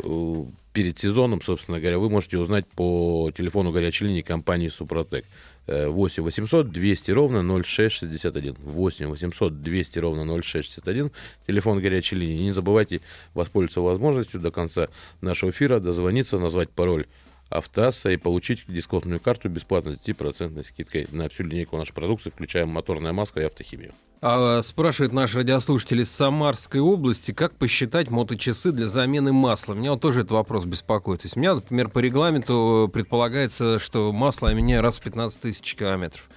э, 0.03 0.45
перед 0.73 0.99
сезоном, 0.99 1.43
собственно 1.43 1.81
говоря, 1.81 1.99
вы 1.99 2.11
можете 2.11 2.39
узнать 2.39 2.67
по 2.75 3.31
телефону 3.37 3.71
горячей 3.73 4.07
линии 4.07 4.23
компании 4.23 4.69
Супротек. 4.69 5.25
Э, 5.67 5.89
8 5.89 6.23
800 6.23 6.71
200 6.71 7.11
ровно 7.11 7.43
0661. 7.43 8.57
8 8.59 9.07
800 9.09 9.63
200 9.63 9.99
ровно 9.99 10.25
0661. 10.25 11.11
Телефон 11.47 11.81
горячей 11.81 12.17
линии. 12.17 12.45
Не 12.45 12.53
забывайте 12.53 13.01
воспользоваться 13.35 13.83
возможностью 13.83 14.41
до 14.41 14.51
конца 14.51 14.89
нашего 15.21 15.51
эфира 15.51 15.79
дозвониться, 15.79 16.39
назвать 16.39 16.71
пароль 16.71 17.07
Автаса 17.51 18.11
и 18.11 18.17
получить 18.17 18.65
дисконтную 18.69 19.21
карту 19.21 19.49
бесплатно 19.49 19.95
с 19.95 19.99
10% 19.99 20.67
скидкой 20.67 21.07
на 21.11 21.29
всю 21.29 21.45
линейку 21.45 21.77
нашей 21.77 21.95
продукции, 21.95 22.31
включая 22.31 22.67
моторная 22.67 23.13
маска 23.13 23.41
и 23.41 23.45
автохимию. 23.45 23.93
А, 24.21 24.63
спрашивает 24.63 25.13
наш 25.13 25.35
радиослушатель 25.35 26.01
из 26.01 26.11
Самарской 26.11 26.81
области, 26.81 27.33
как 27.33 27.55
посчитать 27.55 28.11
моточасы 28.11 28.73
для 28.73 28.89
замены 28.89 29.33
масла. 29.33 29.75
Меня 29.75 29.93
вот 29.93 30.01
тоже 30.01 30.21
этот 30.21 30.33
вопрос 30.33 30.65
беспокоит. 30.65 31.23
То 31.23 31.27
есть 31.27 31.37
у 31.37 31.41
меня, 31.41 31.55
например, 31.55 31.89
по 31.89 32.01
регламенту 32.01 32.91
предполагается, 32.93 33.79
что 33.79 34.13
масло 34.13 34.49
я 34.49 34.55
меняю 34.55 34.83
раз 34.83 34.99
в 34.99 35.03
15 35.03 35.43
тысяч 35.43 35.75
километров. 35.75 36.29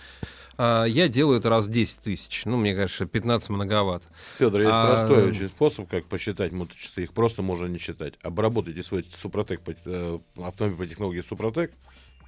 А 0.64 0.86
я 0.86 1.08
делаю 1.08 1.40
это 1.40 1.50
раз 1.50 1.66
в 1.66 1.72
10 1.72 2.02
тысяч. 2.02 2.44
Ну, 2.46 2.56
мне 2.56 2.76
кажется, 2.76 3.08
15 3.08 3.50
многовато. 3.50 4.06
Федор, 4.38 4.62
есть 4.62 4.72
А, 4.72 4.96
простой 4.96 5.28
очень 5.28 5.48
способ, 5.48 5.90
как 5.90 6.06
посчитать 6.06 6.52
моточасы. 6.52 7.02
Их 7.02 7.14
просто 7.14 7.42
можно 7.42 7.66
не 7.66 7.80
считать. 7.80 8.14
Обработайте 8.22 8.84
свой 8.84 9.04
Супротек, 9.10 9.62
э, 9.86 10.20
автомобиль 10.38 10.78
по 10.78 10.86
технологии 10.86 11.22
Супротек, 11.22 11.72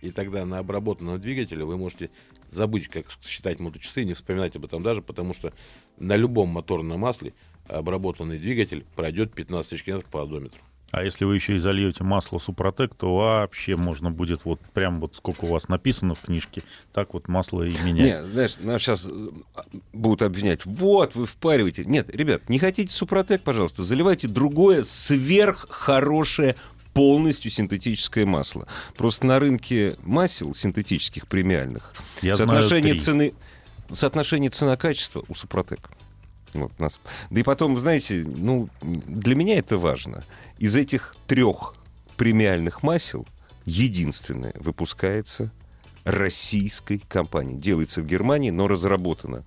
и 0.02 0.10
тогда 0.10 0.48
на 0.48 0.58
обработанном 0.58 1.22
двигателе 1.22 1.64
вы 1.64 1.78
можете 1.78 2.10
забыть, 2.50 2.88
как 2.88 3.06
считать 3.24 3.60
моточасы, 3.60 4.04
не 4.04 4.14
вспоминать 4.14 4.56
об 4.56 4.66
этом 4.66 4.82
даже, 4.82 5.04
потому 5.04 5.36
что 5.36 5.54
на 6.00 6.16
любом 6.16 6.50
моторном 6.50 7.02
масле 7.02 7.36
обработанный 7.68 8.40
двигатель 8.40 8.84
пройдет 8.96 9.36
15 9.36 9.70
тысяч 9.70 9.84
километров 9.84 10.10
по 10.10 10.24
одометру. 10.24 10.60
А 10.94 11.04
если 11.04 11.26
вы 11.26 11.34
еще 11.34 11.56
и 11.56 11.58
зальете 11.58 12.04
масло 12.04 12.38
Супротек, 12.38 12.94
то 12.94 13.16
вообще 13.16 13.76
можно 13.76 14.12
будет 14.12 14.46
вот 14.46 14.60
прям 14.76 15.00
вот 15.00 15.16
сколько 15.16 15.46
у 15.46 15.48
вас 15.48 15.68
написано 15.68 16.14
в 16.14 16.20
книжке, 16.20 16.62
так 16.94 17.16
вот 17.16 17.28
масло 17.28 17.64
и 17.64 17.76
менять. 17.84 18.06
Не, 18.06 18.24
знаешь, 18.24 18.58
нас 18.60 18.80
сейчас 18.80 19.10
будут 19.92 20.22
обвинять. 20.22 20.68
Вот, 20.68 21.16
вы 21.16 21.26
впариваете. 21.26 21.84
Нет, 21.84 22.12
ребят, 22.12 22.48
не 22.48 22.60
хотите 22.60 22.94
Супротек, 22.94 23.42
пожалуйста, 23.42 23.82
заливайте 23.82 24.28
другое 24.28 24.84
сверххорошее 24.84 26.58
полностью 26.94 27.50
синтетическое 27.50 28.28
масло. 28.28 28.68
Просто 28.96 29.26
на 29.26 29.40
рынке 29.40 29.98
масел 30.04 30.54
синтетических 30.54 31.28
премиальных 31.28 31.96
Я 32.22 32.36
знаю 32.36 32.52
соотношение 32.52 32.94
три. 32.94 33.00
цены, 33.00 33.34
соотношение 33.90 34.52
цена-качество 34.52 35.24
у 35.28 35.34
Супротек. 35.34 35.90
Вот, 36.54 36.78
нас. 36.80 37.00
Да 37.30 37.40
и 37.40 37.44
потом, 37.44 37.78
знаете, 37.80 38.24
ну, 38.26 38.70
для 38.82 39.36
меня 39.36 39.58
это 39.58 39.78
важно. 39.78 40.24
Из 40.58 40.76
этих 40.76 41.16
трех 41.28 41.76
премиальных 42.16 42.84
масел 42.84 43.28
единственное 43.66 44.54
выпускается 44.56 45.52
российской 46.04 47.00
компанией. 47.00 47.60
Делается 47.60 48.02
в 48.02 48.06
Германии, 48.06 48.50
но 48.50 48.68
разработано 48.68 49.44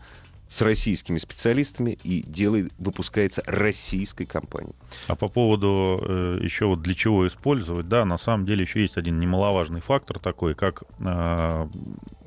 с 0.49 0.63
российскими 0.63 1.19
специалистами 1.19 1.99
и 2.05 2.23
делает, 2.23 2.73
выпускается 2.79 3.43
российской 3.47 4.27
компанией. 4.27 4.77
А 5.09 5.17
по 5.17 5.29
поводу 5.29 6.01
э, 6.01 6.39
еще 6.43 6.67
вот 6.67 6.83
для 6.83 6.95
чего 6.95 7.27
использовать, 7.27 7.89
да, 7.89 8.05
на 8.05 8.17
самом 8.17 8.47
деле 8.47 8.63
еще 8.63 8.81
есть 8.81 8.97
один 8.97 9.19
немаловажный 9.19 9.81
фактор 9.81 10.19
такой, 10.21 10.55
как 10.55 10.85
э, 11.01 11.69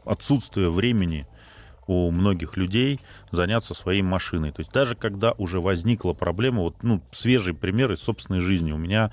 отсутствие 0.05 0.69
времени 0.69 1.27
у 1.89 2.11
многих 2.11 2.55
людей 2.55 2.99
заняться 3.31 3.73
своей 3.73 4.01
машиной. 4.01 4.51
То 4.51 4.59
есть 4.61 4.71
даже 4.71 4.95
когда 4.95 5.31
уже 5.33 5.59
возникла 5.59 6.13
проблема, 6.13 6.61
вот, 6.61 6.83
ну, 6.83 7.01
свежий 7.11 7.53
пример 7.53 7.91
из 7.91 7.99
собственной 7.99 8.41
жизни. 8.41 8.71
У 8.71 8.77
меня 8.77 9.11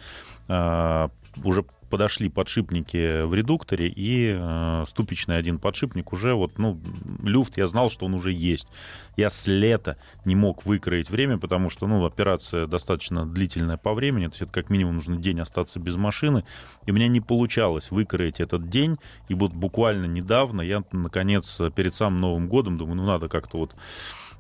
э, 0.49 1.09
уже 1.43 1.65
подошли 1.97 2.29
подшипники 2.29 3.23
в 3.25 3.33
редукторе, 3.33 3.89
и 3.89 4.37
э, 4.39 4.85
ступичный 4.87 5.39
один 5.39 5.59
подшипник 5.59 6.13
уже 6.13 6.35
вот, 6.35 6.59
ну, 6.59 6.79
люфт, 7.23 7.57
я 7.57 7.67
знал, 7.67 7.89
что 7.89 8.05
он 8.05 8.13
уже 8.13 8.33
есть. 8.33 8.69
Я 9.17 9.31
с 9.31 9.47
лета 9.47 9.97
не 10.27 10.37
мог 10.37 10.67
выкроить 10.67 11.09
время, 11.09 11.39
потому 11.39 11.71
что, 11.71 11.87
ну, 11.87 12.05
операция 12.05 12.67
достаточно 12.67 13.25
длительная 13.25 13.79
по 13.79 13.95
времени, 13.95 14.27
то 14.27 14.33
есть 14.33 14.43
это 14.43 14.53
как 14.53 14.69
минимум 14.69 14.97
нужно 14.97 15.17
день 15.17 15.41
остаться 15.41 15.81
без 15.81 15.97
машины, 15.97 16.45
и 16.85 16.91
у 16.91 16.95
меня 16.95 17.09
не 17.09 17.23
получалось 17.23 17.91
выкроить 17.91 18.41
этот 18.41 18.69
день, 18.69 18.97
и 19.31 19.35
вот 19.35 19.53
буквально 19.53 20.05
недавно 20.05 20.61
я, 20.61 20.83
наконец, 20.93 21.59
перед 21.75 21.95
самым 21.95 22.21
Новым 22.21 22.47
годом, 22.47 22.77
думаю, 22.77 22.97
ну, 22.97 23.07
надо 23.07 23.31
как-то 23.31 23.57
вот 23.57 23.75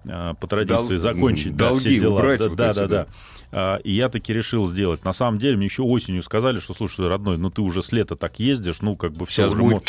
э, 0.05 0.35
по 0.39 0.47
традиции 0.47 0.97
Дол- 0.97 0.99
закончить 0.99 1.57
да, 1.57 1.69
долги 1.71 1.89
все 1.89 2.01
дела. 2.01 2.17
убрать 2.17 2.41
да, 2.41 2.49
вот 2.49 2.59
да, 2.59 2.71
эти, 2.71 2.77
да, 2.77 2.87
да. 2.87 3.07
А, 3.53 3.77
И 3.85 3.93
я 3.93 4.09
таки 4.09 4.33
решил 4.33 4.69
сделать. 4.69 5.05
На 5.05 5.13
самом 5.13 5.39
деле, 5.39 5.57
мне 5.57 5.67
еще 5.67 5.83
осенью 5.83 6.23
сказали, 6.23 6.59
что, 6.61 6.75
слушай, 6.75 7.07
родной, 7.09 7.39
ну 7.39 7.51
ты 7.51 7.63
уже 7.63 7.83
с 7.83 7.93
лета 7.93 8.17
так 8.17 8.39
ездишь, 8.39 8.81
ну 8.83 8.97
как 8.97 9.13
бы 9.13 9.27
все 9.27 9.43
Сейчас 9.43 9.53
уже... 9.53 9.63
будет- 9.63 9.83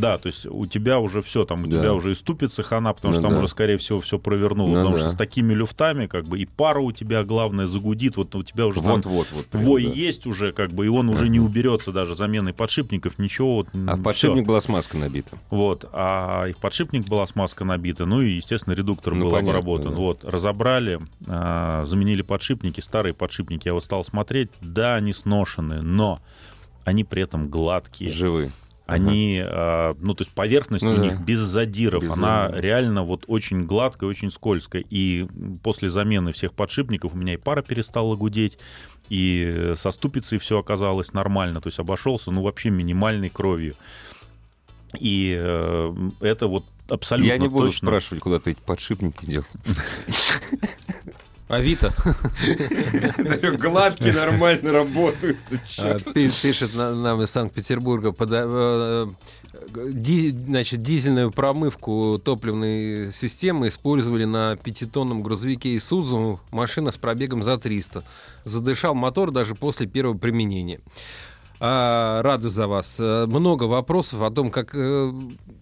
Да, 0.00 0.18
то 0.18 0.26
есть 0.28 0.46
у 0.46 0.66
тебя 0.66 0.98
уже 0.98 1.22
все, 1.22 1.44
там 1.44 1.64
у 1.64 1.66
Да. 1.66 1.78
тебя 1.78 1.94
уже 1.94 2.12
и 2.12 2.14
ступица 2.14 2.62
хана, 2.62 2.92
потому 2.92 3.12
Ну 3.12 3.20
что 3.20 3.22
там 3.22 3.32
да. 3.32 3.38
уже, 3.38 3.48
скорее 3.48 3.76
всего, 3.78 4.00
все 4.00 4.18
провернуло. 4.18 4.68
Ну 4.68 4.74
потому 4.76 4.96
да. 4.96 5.00
что 5.02 5.10
с 5.10 5.14
такими 5.14 5.52
люфтами, 5.54 6.06
как 6.06 6.26
бы, 6.26 6.38
и 6.38 6.46
пара 6.46 6.80
у 6.80 6.92
тебя, 6.92 7.22
главное, 7.24 7.66
загудит, 7.66 8.16
вот 8.16 8.34
у 8.34 8.42
тебя 8.42 8.66
уже 8.66 8.80
там 8.80 8.92
Вот, 8.92 9.06
вот, 9.06 9.26
вот. 9.32 9.46
вой 9.52 9.84
да. 9.84 9.90
есть 9.92 10.26
уже, 10.26 10.52
как 10.52 10.72
бы, 10.72 10.86
и 10.86 10.88
он 10.88 11.08
уже 11.08 11.28
не 11.28 11.40
уберется 11.40 11.92
даже 11.92 12.14
заменой 12.14 12.52
подшипников, 12.52 13.18
ничего. 13.18 13.54
Вот, 13.56 13.68
А 13.86 13.96
в 13.96 14.02
подшипник 14.02 14.42
всё. 14.42 14.46
была 14.48 14.60
смазка 14.60 14.96
набита. 14.98 15.36
Вот, 15.50 15.88
а 15.92 16.46
и 16.48 16.52
в 16.52 16.58
подшипник 16.58 17.06
была 17.08 17.26
смазка 17.26 17.64
набита, 17.64 18.06
ну 18.06 18.20
и, 18.20 18.30
естественно, 18.32 18.74
редуктор 18.74 19.14
Ну, 19.14 19.24
был 19.24 19.30
понятно, 19.32 19.58
обработан. 19.58 19.90
да. 19.94 19.96
Вот, 20.00 20.24
разобрали, 20.24 21.00
а, 21.26 21.84
заменили 21.86 22.22
подшипники, 22.22 22.80
старые 22.80 23.14
подшипники. 23.14 23.68
Я 23.68 23.74
вот 23.74 23.82
стал 23.84 24.04
смотреть, 24.04 24.48
да, 24.60 24.94
они 24.96 25.12
сношенные, 25.12 25.82
но 25.82 26.20
они 26.84 27.04
при 27.04 27.22
этом 27.22 27.48
гладкие. 27.48 28.10
Живы. 28.12 28.50
Они, 28.86 29.40
а, 29.42 29.96
ну, 29.98 30.14
то 30.14 30.24
есть 30.24 30.34
поверхность 30.34 30.84
Ну 30.84 30.92
у 30.92 30.96
да. 30.96 31.02
них 31.02 31.20
без 31.20 31.38
задиров, 31.38 32.02
Без 32.02 32.10
она 32.12 32.44
задиров. 32.48 32.62
реально 32.62 33.02
вот 33.02 33.24
очень 33.28 33.64
гладкая, 33.64 34.10
очень 34.10 34.30
скользкая. 34.30 34.84
И 34.90 35.26
после 35.62 35.88
замены 35.88 36.32
всех 36.32 36.52
подшипников 36.52 37.14
у 37.14 37.16
меня 37.16 37.32
и 37.34 37.38
пара 37.38 37.62
перестала 37.62 38.14
гудеть, 38.14 38.58
и 39.08 39.72
со 39.76 39.90
ступицей 39.90 40.38
все 40.38 40.58
оказалось 40.58 41.12
нормально, 41.14 41.60
то 41.62 41.68
есть 41.68 41.78
обошелся, 41.78 42.30
ну, 42.30 42.42
вообще 42.42 42.68
минимальной 42.70 43.30
кровью. 43.30 43.74
И 45.00 45.34
э, 45.38 45.94
это 46.20 46.46
вот 46.46 46.64
абсолютно 46.88 47.30
Я 47.32 47.38
не 47.38 47.48
буду 47.48 47.68
точно. 47.68 47.86
спрашивать, 47.88 48.22
куда 48.22 48.38
ты 48.38 48.50
эти 48.52 48.60
подшипники 48.60 49.24
делал. 49.24 49.46
Авито 51.48 51.92
Гладкие 53.58 54.12
нормально 54.14 54.72
работают. 54.72 55.38
а, 55.78 55.98
пи- 55.98 56.30
пишет 56.42 56.74
на- 56.74 56.94
нам 56.94 57.22
из 57.22 57.30
Санкт-Петербурга, 57.30 58.14
э, 58.18 59.06
значит, 60.46 60.82
дизельную 60.82 61.30
промывку 61.30 62.20
топливной 62.24 63.12
системы 63.12 63.68
использовали 63.68 64.24
на 64.24 64.56
пятитонном 64.56 65.22
грузовике 65.22 65.76
Исудзу, 65.76 66.40
машина 66.50 66.90
с 66.90 66.96
пробегом 66.96 67.42
за 67.42 67.58
300. 67.58 68.04
Задышал 68.44 68.94
мотор 68.94 69.30
даже 69.30 69.54
после 69.54 69.86
первого 69.86 70.16
применения. 70.16 70.80
А, 71.66 72.20
рады 72.20 72.50
за 72.50 72.66
вас. 72.66 72.98
Э, 73.00 73.24
Много 73.26 73.64
вопросов 73.64 74.20
о 74.20 74.30
том, 74.30 74.50
как 74.50 74.74
э, 74.74 75.10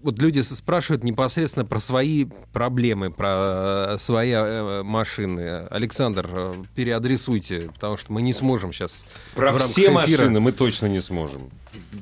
вот 0.02 0.18
люди 0.20 0.40
спрашивают 0.40 1.04
непосредственно 1.04 1.64
про 1.64 1.78
свои 1.78 2.24
проблемы, 2.52 3.12
про 3.12 3.92
э, 3.94 3.98
свои 3.98 4.82
машины. 4.82 5.64
Александр, 5.70 6.54
переадресуйте, 6.74 7.70
потому 7.72 7.96
что 7.96 8.12
мы 8.12 8.22
не 8.22 8.32
сможем 8.32 8.72
сейчас 8.72 9.06
Про 9.36 9.52
все 9.58 9.82
эфира. 9.82 9.92
машины 9.92 10.40
мы 10.40 10.50
точно 10.50 10.86
не 10.86 10.98
сможем. 10.98 11.42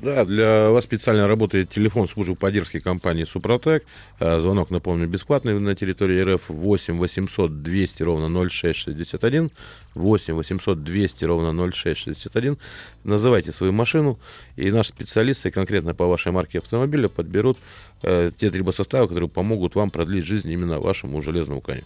Да, 0.01 0.25
для 0.25 0.71
вас 0.71 0.83
специально 0.83 1.27
работает 1.27 1.69
телефон 1.69 2.07
службы 2.07 2.35
поддержки 2.35 2.79
компании 2.79 3.23
«Супротек». 3.23 3.85
Э, 4.19 4.41
Звонок, 4.41 4.69
напомню, 4.69 5.07
бесплатный 5.07 5.59
на 5.59 5.75
территории 5.75 6.21
РФ 6.21 6.49
8 6.49 6.97
800 6.97 7.61
200 7.61 8.03
ровно 8.03 8.49
0661. 8.49 9.51
8 9.93 10.33
800 10.33 10.83
200 10.83 11.25
ровно 11.25 11.71
0661. 11.71 12.57
Называйте 13.03 13.51
свою 13.51 13.73
машину, 13.73 14.19
и 14.55 14.71
наши 14.71 14.89
специалисты 14.89 15.51
конкретно 15.51 15.93
по 15.93 16.07
вашей 16.07 16.31
марке 16.31 16.59
автомобиля 16.59 17.07
подберут 17.07 17.57
э, 18.03 18.31
те 18.35 18.49
трибосоставы, 18.49 19.07
которые 19.07 19.29
помогут 19.29 19.75
вам 19.75 19.89
продлить 19.89 20.25
жизнь 20.25 20.49
именно 20.51 20.79
вашему 20.79 21.21
железному 21.21 21.61
коню. 21.61 21.83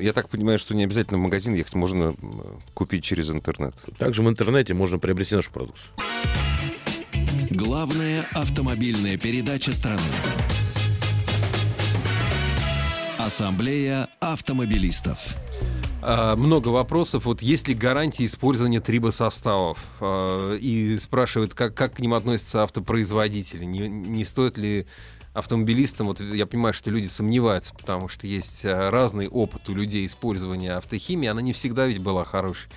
Я 0.00 0.12
так 0.12 0.28
понимаю, 0.28 0.58
что 0.58 0.74
не 0.74 0.84
обязательно 0.84 1.18
в 1.18 1.22
магазин 1.22 1.54
ехать, 1.54 1.74
можно 1.74 2.14
купить 2.74 3.04
через 3.04 3.30
интернет. 3.30 3.74
Также 3.98 4.22
в 4.22 4.28
интернете 4.28 4.74
можно 4.74 4.98
приобрести 4.98 5.36
нашу 5.36 5.52
продукцию. 5.52 5.90
Главная 7.54 8.26
автомобильная 8.32 9.16
передача 9.16 9.72
страны. 9.72 10.00
Ассамблея 13.16 14.08
автомобилистов. 14.18 15.36
А, 16.02 16.34
Много 16.34 16.68
вопросов. 16.68 17.26
Вот 17.26 17.42
есть 17.42 17.68
ли 17.68 17.74
гарантия 17.74 18.24
использования 18.24 18.80
трибосоставов? 18.80 19.78
А, 20.00 20.56
И 20.56 20.98
спрашивают, 20.98 21.54
как, 21.54 21.74
как 21.74 21.94
к 21.94 22.00
ним 22.00 22.14
относятся 22.14 22.64
автопроизводители. 22.64 23.64
Не, 23.64 23.88
не 23.88 24.24
стоит 24.24 24.58
ли 24.58 24.86
автомобилистам, 25.32 26.08
вот 26.08 26.20
я 26.20 26.46
понимаю, 26.46 26.74
что 26.74 26.90
люди 26.90 27.06
сомневаются, 27.06 27.72
потому 27.74 28.08
что 28.08 28.26
есть 28.26 28.64
а, 28.64 28.90
разный 28.90 29.28
опыт 29.28 29.68
у 29.68 29.74
людей 29.74 30.06
использования 30.06 30.72
автохимии, 30.72 31.28
она 31.28 31.40
не 31.40 31.52
всегда 31.52 31.86
ведь 31.86 31.98
была 31.98 32.24
хорошей. 32.24 32.68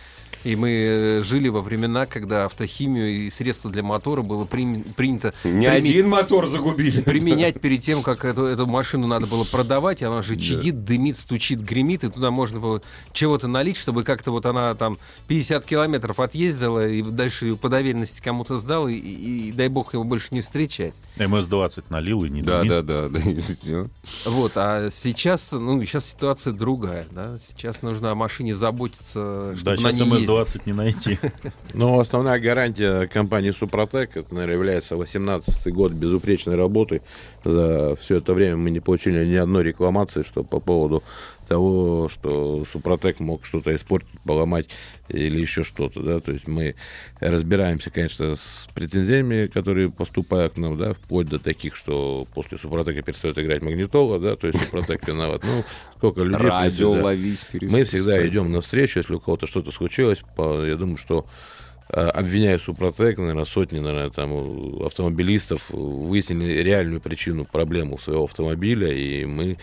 И 0.44 0.56
мы 0.56 0.70
э, 0.70 1.24
жили 1.24 1.50
во 1.50 1.62
времена, 1.62 2.06
когда 2.06 2.46
автохимию 2.46 3.10
и 3.10 3.30
средства 3.30 3.72
для 3.72 3.84
мотора 3.84 4.22
было 4.22 4.46
при, 4.46 4.84
принято... 4.96 5.34
Не 5.44 5.68
прим... 5.68 5.72
один 5.72 6.10
мотор 6.10 6.48
загубили. 6.48 7.02
Применять 7.02 7.60
перед 7.60 7.82
тем, 7.82 8.04
как 8.04 8.26
эту, 8.26 8.46
эту 8.46 8.66
машину 8.68 9.08
надо 9.08 9.28
было 9.28 9.44
продавать, 9.44 10.04
она 10.04 10.22
же 10.22 10.36
чадит, 10.36 10.82
да. 10.82 10.88
дымит, 10.88 11.18
стучит, 11.18 11.62
гремит, 11.62 12.04
и 12.04 12.10
туда 12.10 12.32
можно 12.32 12.60
было 12.60 12.82
чего-то 13.14 13.48
налить, 13.48 13.78
чтобы 13.78 14.04
как-то 14.04 14.32
вот 14.32 14.46
она 14.46 14.74
там 14.76 14.98
50 15.28 15.66
километров 15.66 16.20
отъездила, 16.20 16.88
и 16.88 17.02
дальше 17.02 17.48
ее 17.48 17.58
по 17.58 17.70
доверенности 17.70 18.22
кому-то 18.22 18.58
сдал, 18.58 18.88
и, 18.88 18.94
и, 18.96 19.50
и 19.50 19.52
дай 19.52 19.68
бог 19.68 19.94
его 19.94 20.04
больше 20.04 20.28
не 20.32 20.42
встречать. 20.42 20.96
МС-20 21.18 21.86
налил 21.90 22.24
и 22.24 22.30
не 22.30 22.42
да, 22.42 22.60
дымит. 22.60 22.86
Да, 22.86 23.10
да, 23.10 23.10
да. 23.66 23.88
Вот, 24.26 24.52
а 24.56 24.90
сейчас, 24.92 25.52
ну, 25.52 25.84
сейчас 25.84 26.08
ситуация 26.08 26.54
другая, 26.54 27.08
да, 27.12 27.38
сейчас 27.46 27.82
нужно 27.82 28.12
о 28.12 28.16
машине 28.16 28.56
заботиться, 28.56 29.56
чтобы 29.56 29.82
да, 29.82 29.90
она 29.90 29.92
не 29.92 30.02
МС-20 30.02 30.37
20 30.38 30.68
не 30.68 30.74
найти. 30.74 31.18
Но 31.74 32.00
основная 32.00 32.40
гарантия 32.40 33.08
компании 33.08 33.52
«Супротек», 33.52 34.18
это, 34.18 34.34
наверное, 34.34 34.56
является 34.56 34.96
18-й 34.96 35.72
год 35.72 35.92
безупречной 35.94 36.56
работы. 36.56 37.02
За 37.44 37.96
все 37.96 38.18
это 38.18 38.34
время 38.34 38.58
мы 38.58 38.70
не 38.70 38.80
получили 38.80 39.26
ни 39.26 39.36
одной 39.36 39.64
рекламации, 39.64 40.22
что 40.22 40.44
по 40.44 40.60
поводу 40.60 41.04
того, 41.48 42.10
что 42.10 42.66
Супротек 42.72 43.20
мог 43.20 43.46
что-то 43.46 43.76
испортить, 43.76 44.20
поломать 44.26 44.68
или 45.10 45.40
еще 45.40 45.64
что-то, 45.64 46.02
да, 46.02 46.20
то 46.20 46.32
есть 46.32 46.48
мы 46.48 46.76
разбираемся, 47.20 47.90
конечно, 47.90 48.36
с 48.36 48.68
претензиями, 48.74 49.48
которые 49.48 49.90
поступают 49.90 50.54
к 50.54 50.58
нам, 50.58 50.78
да, 50.78 50.94
вплоть 50.94 51.28
до 51.28 51.40
таких, 51.40 51.76
что 51.76 52.28
после 52.34 52.58
Супротека 52.58 53.02
перестает 53.02 53.38
играть 53.40 53.62
магнитола, 53.62 54.20
да, 54.20 54.36
то 54.36 54.48
есть 54.48 54.62
Супротек 54.62 55.08
виноват, 55.08 55.44
ну, 55.44 55.64
сколько 55.96 56.22
людей... 56.22 56.48
Радио 56.48 56.96
да. 56.96 57.04
ловись, 57.04 57.46
Мы 57.54 57.84
всегда 57.86 58.26
идем 58.28 58.52
навстречу, 58.52 59.00
если 59.00 59.14
у 59.14 59.20
кого-то 59.20 59.48
что-то 59.48 59.72
случилось. 59.72 60.22
по- 60.36 60.66
я 60.66 60.76
думаю, 60.76 60.98
что 60.98 61.26
э, 61.90 62.00
обвиняя 62.00 62.58
Супротек, 62.58 63.18
наверное, 63.18 63.46
сотни, 63.46 63.80
наверное, 63.80 64.10
там 64.10 64.84
автомобилистов 64.84 65.70
выяснили 65.70 66.62
реальную 66.62 67.00
причину 67.00 67.46
проблемы 67.46 67.98
своего 67.98 68.26
автомобиля, 68.26 68.92
и 68.92 69.26
мы 69.26 69.58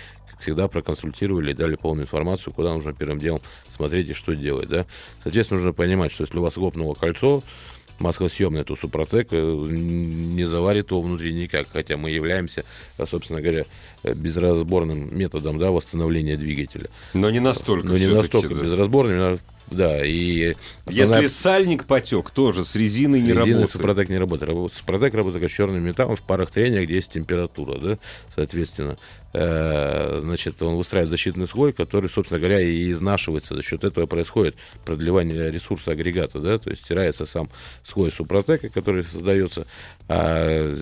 всегда 0.45 0.69
проконсультировали 0.69 1.51
и 1.51 1.55
дали 1.55 1.75
полную 1.75 2.05
информацию, 2.05 2.53
куда 2.53 2.75
нужно 2.75 2.93
первым 2.93 3.19
делом 3.19 3.41
смотреть 3.71 4.11
и 4.11 4.13
что 4.13 4.35
делать. 4.35 4.69
Да? 4.69 4.87
Соответственно, 5.23 5.61
нужно 5.61 5.73
понимать, 5.73 6.13
что 6.13 6.23
если 6.23 6.39
у 6.39 6.43
вас 6.43 6.57
лопнуло 6.57 6.95
кольцо, 6.95 7.43
маслосъемное, 7.99 8.65
то 8.65 8.77
Супротек 8.77 9.29
э, 9.31 9.37
не 9.41 10.45
заварит 10.45 10.91
его 10.91 11.01
внутри 11.01 11.33
никак, 11.33 11.69
хотя 11.73 11.97
мы 11.97 12.11
являемся, 12.11 12.65
э, 12.99 13.07
собственно 13.07 13.41
говоря, 13.41 13.67
э, 14.03 14.15
безразборным 14.15 15.17
методом 15.17 15.59
да, 15.59 15.71
восстановления 15.71 16.37
двигателя. 16.37 16.91
Но 17.15 17.31
не 17.31 17.41
настолько. 17.41 17.87
Но 17.87 17.97
не 17.97 18.09
настолько 18.09 18.55
да. 18.55 18.63
безразборным, 18.63 19.17
но- 19.19 19.39
да, 19.71 20.05
и 20.05 20.55
Если 20.89 21.03
основная- 21.03 21.29
сальник 21.29 21.85
потек, 21.87 22.31
тоже 22.31 22.65
с 22.65 22.75
резиной 22.75 23.21
с 23.21 23.23
не 23.23 23.29
резиной 23.31 23.45
работает. 23.47 23.71
Супротек 23.71 24.09
не 24.09 24.19
работает. 24.19 24.49
Работает- 24.51 24.75
Супротек 24.79 25.15
работает 25.15 25.43
как 25.43 25.51
с 25.51 25.55
черным 25.55 25.83
металлом 25.83 26.17
в 26.17 26.23
парах 26.23 26.51
трения, 26.51 26.85
где 26.85 26.97
есть 26.97 27.11
температура, 27.13 27.79
да, 27.79 27.99
соответственно. 28.35 28.99
Э, 29.33 30.21
Значит, 30.23 30.63
он 30.63 30.77
выстраивает 30.77 31.11
защитный 31.11 31.47
слой, 31.49 31.73
который, 31.73 32.09
собственно 32.09 32.39
говоря, 32.39 32.61
и 32.61 32.91
изнашивается. 32.93 33.57
За 33.57 33.63
счет 33.63 33.83
этого 33.83 34.07
происходит 34.07 34.55
продлевание 34.85 35.51
ресурса 35.51 35.91
агрегата, 35.93 36.39
да, 36.39 36.59
то 36.59 36.71
есть 36.71 36.85
стирается 36.85 37.27
сам 37.27 37.51
слой 37.83 38.13
Супротека, 38.13 38.69
который 38.69 39.05
создается, 39.05 39.67
а 40.09 40.77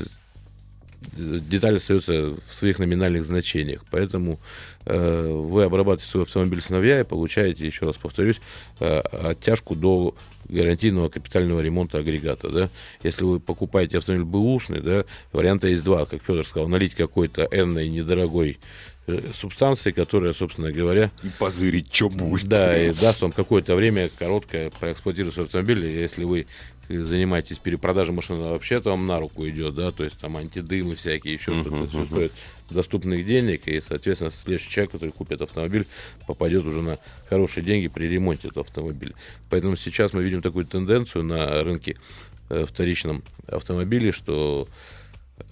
деталь 1.16 1.76
остается 1.76 2.34
в 2.46 2.52
своих 2.52 2.78
номинальных 2.78 3.24
значениях. 3.24 3.84
Поэтому 3.90 4.38
э, 4.84 5.28
вы 5.30 5.64
обрабатываете 5.64 6.10
свой 6.10 6.24
автомобиль 6.24 6.60
с 6.60 6.70
новья 6.70 7.00
и 7.00 7.04
получаете, 7.04 7.66
еще 7.66 7.86
раз 7.86 7.96
повторюсь, 7.96 8.40
э, 8.80 8.98
оттяжку 9.00 9.74
до 9.74 10.14
гарантийного 10.48 11.08
капитального 11.08 11.60
ремонта 11.60 11.98
агрегата. 11.98 12.48
Да? 12.48 12.68
Если 13.02 13.24
вы 13.24 13.40
покупаете 13.40 13.98
автомобиль 13.98 14.26
бэушный, 14.26 14.80
да, 14.80 15.04
варианта 15.32 15.68
есть 15.68 15.84
два, 15.84 16.04
как 16.04 16.22
Федор 16.22 16.44
сказал, 16.44 16.68
налить 16.68 16.94
какой-то 16.94 17.48
энной 17.50 17.88
недорогой 17.88 18.58
э, 19.06 19.20
субстанции, 19.32 19.92
которая, 19.92 20.32
собственно 20.32 20.72
говоря, 20.72 21.10
И 21.22 21.28
позырить, 21.38 21.94
что 21.94 22.08
будет. 22.10 22.48
да, 22.48 22.76
и 22.76 22.92
даст 22.92 23.22
вам 23.22 23.32
какое-то 23.32 23.74
время 23.76 24.10
короткое 24.18 24.70
проэксплуатировать 24.70 25.34
свой 25.34 25.46
автомобиль. 25.46 25.84
И 25.86 26.00
Если 26.00 26.24
вы 26.24 26.46
занимаетесь 26.88 27.58
перепродажей 27.58 28.14
машины, 28.14 28.40
вообще-то 28.42 28.90
вам 28.90 29.06
на 29.06 29.18
руку 29.18 29.48
идет, 29.48 29.74
да, 29.74 29.92
то 29.92 30.04
есть 30.04 30.18
там 30.18 30.36
антидымы 30.36 30.94
всякие, 30.94 31.34
еще 31.34 31.54
что-то, 31.54 31.86
все 31.88 32.04
стоит 32.04 32.32
доступных 32.70 33.24
денег, 33.26 33.66
и, 33.66 33.80
соответственно, 33.80 34.30
следующий 34.30 34.70
человек, 34.70 34.92
который 34.92 35.10
купит 35.10 35.40
автомобиль, 35.40 35.86
попадет 36.26 36.64
уже 36.64 36.82
на 36.82 36.98
хорошие 37.28 37.64
деньги 37.64 37.88
при 37.88 38.06
ремонте 38.06 38.48
этого 38.48 38.64
автомобиля. 38.64 39.14
Поэтому 39.50 39.76
сейчас 39.76 40.12
мы 40.12 40.22
видим 40.22 40.42
такую 40.42 40.64
тенденцию 40.66 41.24
на 41.24 41.62
рынке 41.62 41.96
э, 42.48 42.66
вторичном 42.66 43.22
автомобиле, 43.46 44.12
что 44.12 44.68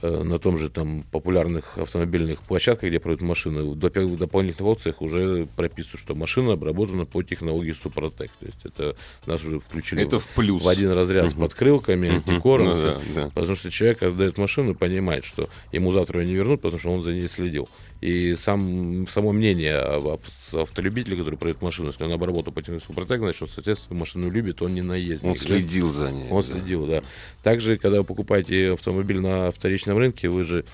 на 0.03 0.39
том 0.39 0.57
же 0.57 0.69
там 0.71 1.05
популярных 1.11 1.77
автомобильных 1.79 2.41
площадках, 2.43 2.89
где 2.89 3.01
продают 3.01 3.23
машины, 3.23 3.63
в 3.63 3.77
доп- 3.77 4.05
в 4.05 4.17
дополнительных 4.17 4.67
опциях 4.67 5.03
уже 5.03 5.47
прописывают, 5.57 6.01
что 6.01 6.15
машина 6.15 6.53
обработана 6.55 7.07
по 7.07 7.23
технологии 7.23 7.73
Супротек. 7.73 8.31
То 8.41 8.47
есть 8.47 8.59
это 8.65 8.97
нас 9.27 9.45
уже 9.45 9.59
включили 9.61 10.03
Это 10.03 10.19
в 10.19 10.27
плюс. 10.29 10.63
в 10.63 10.69
один 10.69 10.91
разряд 10.93 11.31
с 11.31 11.35
подкрылками, 11.35 12.09
антикором. 12.09 12.69
Ну 12.69 12.77
да, 12.77 13.01
да. 13.15 13.29
Потому 13.35 13.57
что 13.57 13.71
человек, 13.71 13.99
когда 13.99 14.17
дает 14.19 14.39
машину, 14.39 14.75
понимает, 14.75 15.25
что 15.25 15.49
ему 15.73 15.93
завтра 15.93 16.21
ее 16.23 16.29
не 16.29 16.35
вернут, 16.35 16.61
потому 16.61 16.79
что 16.79 16.91
он 16.91 17.03
за 17.03 17.13
ней 17.13 17.29
следил. 17.29 17.69
И 18.01 18.35
сам, 18.35 19.07
само 19.09 19.33
мнение 19.33 19.77
об 19.77 20.21
автолюбителя, 20.53 21.17
который 21.19 21.37
продает 21.37 21.61
машину, 21.61 21.89
если 21.89 22.03
он 22.05 22.13
обработал 22.13 22.53
по 22.53 22.63
Супротек, 22.63 23.19
значит, 23.19 23.43
он, 23.43 23.49
соответственно, 23.49 23.99
машину 23.99 24.31
любит, 24.31 24.63
он 24.63 24.75
не 24.75 24.81
наездник. 24.81 25.29
Он 25.29 25.35
да? 25.35 25.41
следил 25.41 25.93
за 25.93 26.11
ней. 26.11 26.31
Он 26.31 26.43
да. 26.43 26.49
следил, 26.49 26.87
да. 26.87 27.03
Также, 27.43 27.77
когда 27.77 27.99
вы 27.99 28.05
покупаете 28.05 28.73
автомобиль 28.73 29.21
на 29.21 29.53
вторичном 29.53 29.99
рынке, 29.99 30.31
вы 30.31 30.45
же, 30.45 30.65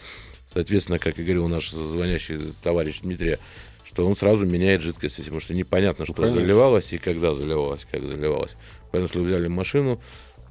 соответственно, 0.52 1.00
как 1.00 1.18
и 1.18 1.24
говорил 1.24 1.48
наш 1.48 1.70
звонящий 1.70 2.54
товарищ 2.62 3.00
Дмитрий, 3.00 3.38
что 3.84 4.06
он 4.06 4.16
сразу 4.16 4.46
меняет 4.46 4.82
жидкость, 4.82 5.16
потому 5.16 5.40
что 5.40 5.52
непонятно, 5.52 6.04
что 6.04 6.14
конечно. 6.14 6.38
заливалось 6.38 6.92
и 6.92 6.98
когда 6.98 7.34
заливалось, 7.34 7.86
как 7.90 8.02
заливалось. 8.02 8.54
Поэтому, 8.92 9.06
если 9.06 9.18
вы 9.18 9.24
взяли 9.24 9.48
машину, 9.48 10.00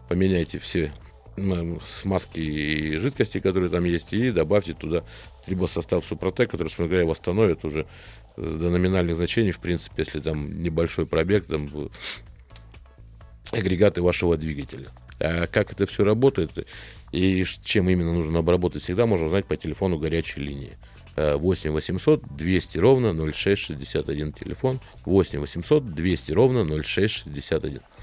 поменяйте 0.09 0.59
все 0.59 0.91
смазки 1.85 2.39
и 2.39 2.97
жидкости, 2.97 3.39
которые 3.39 3.69
там 3.69 3.83
есть, 3.83 4.13
и 4.13 4.31
добавьте 4.31 4.73
туда 4.73 5.03
либо 5.47 5.65
состав 5.67 6.05
Супротек, 6.05 6.49
который, 6.49 6.69
собственно 6.69 6.87
говоря, 6.87 7.05
восстановит 7.05 7.65
уже 7.65 7.85
э, 8.37 8.41
до 8.41 8.69
номинальных 8.69 9.17
значений, 9.17 9.51
в 9.51 9.59
принципе, 9.59 10.03
если 10.03 10.19
там 10.19 10.61
небольшой 10.61 11.05
пробег, 11.05 11.45
там 11.45 11.69
агрегаты 13.51 14.01
вашего 14.01 14.37
двигателя. 14.37 14.87
А 15.19 15.47
как 15.47 15.71
это 15.71 15.85
все 15.85 16.03
работает 16.03 16.51
и 17.11 17.45
чем 17.63 17.89
именно 17.89 18.13
нужно 18.13 18.39
обработать, 18.39 18.83
всегда 18.83 19.05
можно 19.05 19.27
узнать 19.27 19.45
по 19.45 19.55
телефону 19.55 19.97
горячей 19.97 20.41
линии. 20.41 20.73
Э, 21.15 21.35
8 21.37 21.71
800 21.71 22.35
200 22.35 22.77
ровно 22.77 23.13
0661 23.13 24.33
телефон 24.33 24.81
8 25.05 25.39
800 25.39 25.85
200 25.93 26.31
ровно 26.33 26.65
0661 26.83 27.79
А, 27.79 27.94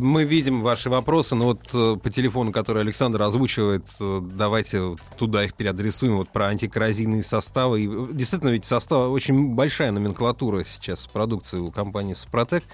Мы 0.00 0.24
видим 0.24 0.62
ваши 0.62 0.88
вопросы, 0.88 1.34
но 1.34 1.44
вот 1.44 1.60
э, 1.74 1.96
по 2.02 2.10
телефону, 2.10 2.52
который 2.52 2.82
Александр 2.82 3.22
озвучивает, 3.22 3.84
э, 4.00 4.20
давайте 4.22 4.80
вот 4.80 5.00
туда 5.18 5.44
их 5.44 5.54
переадресуем, 5.54 6.16
вот 6.16 6.30
про 6.30 6.46
антикоррозийные 6.46 7.22
составы. 7.22 7.82
И, 7.82 7.88
э, 7.88 8.06
действительно, 8.12 8.50
ведь 8.50 8.64
состав, 8.64 9.10
очень 9.10 9.54
большая 9.54 9.90
номенклатура 9.90 10.64
сейчас 10.66 11.06
продукции 11.06 11.58
у 11.58 11.70
компании 11.70 12.14
«Супротек». 12.14 12.64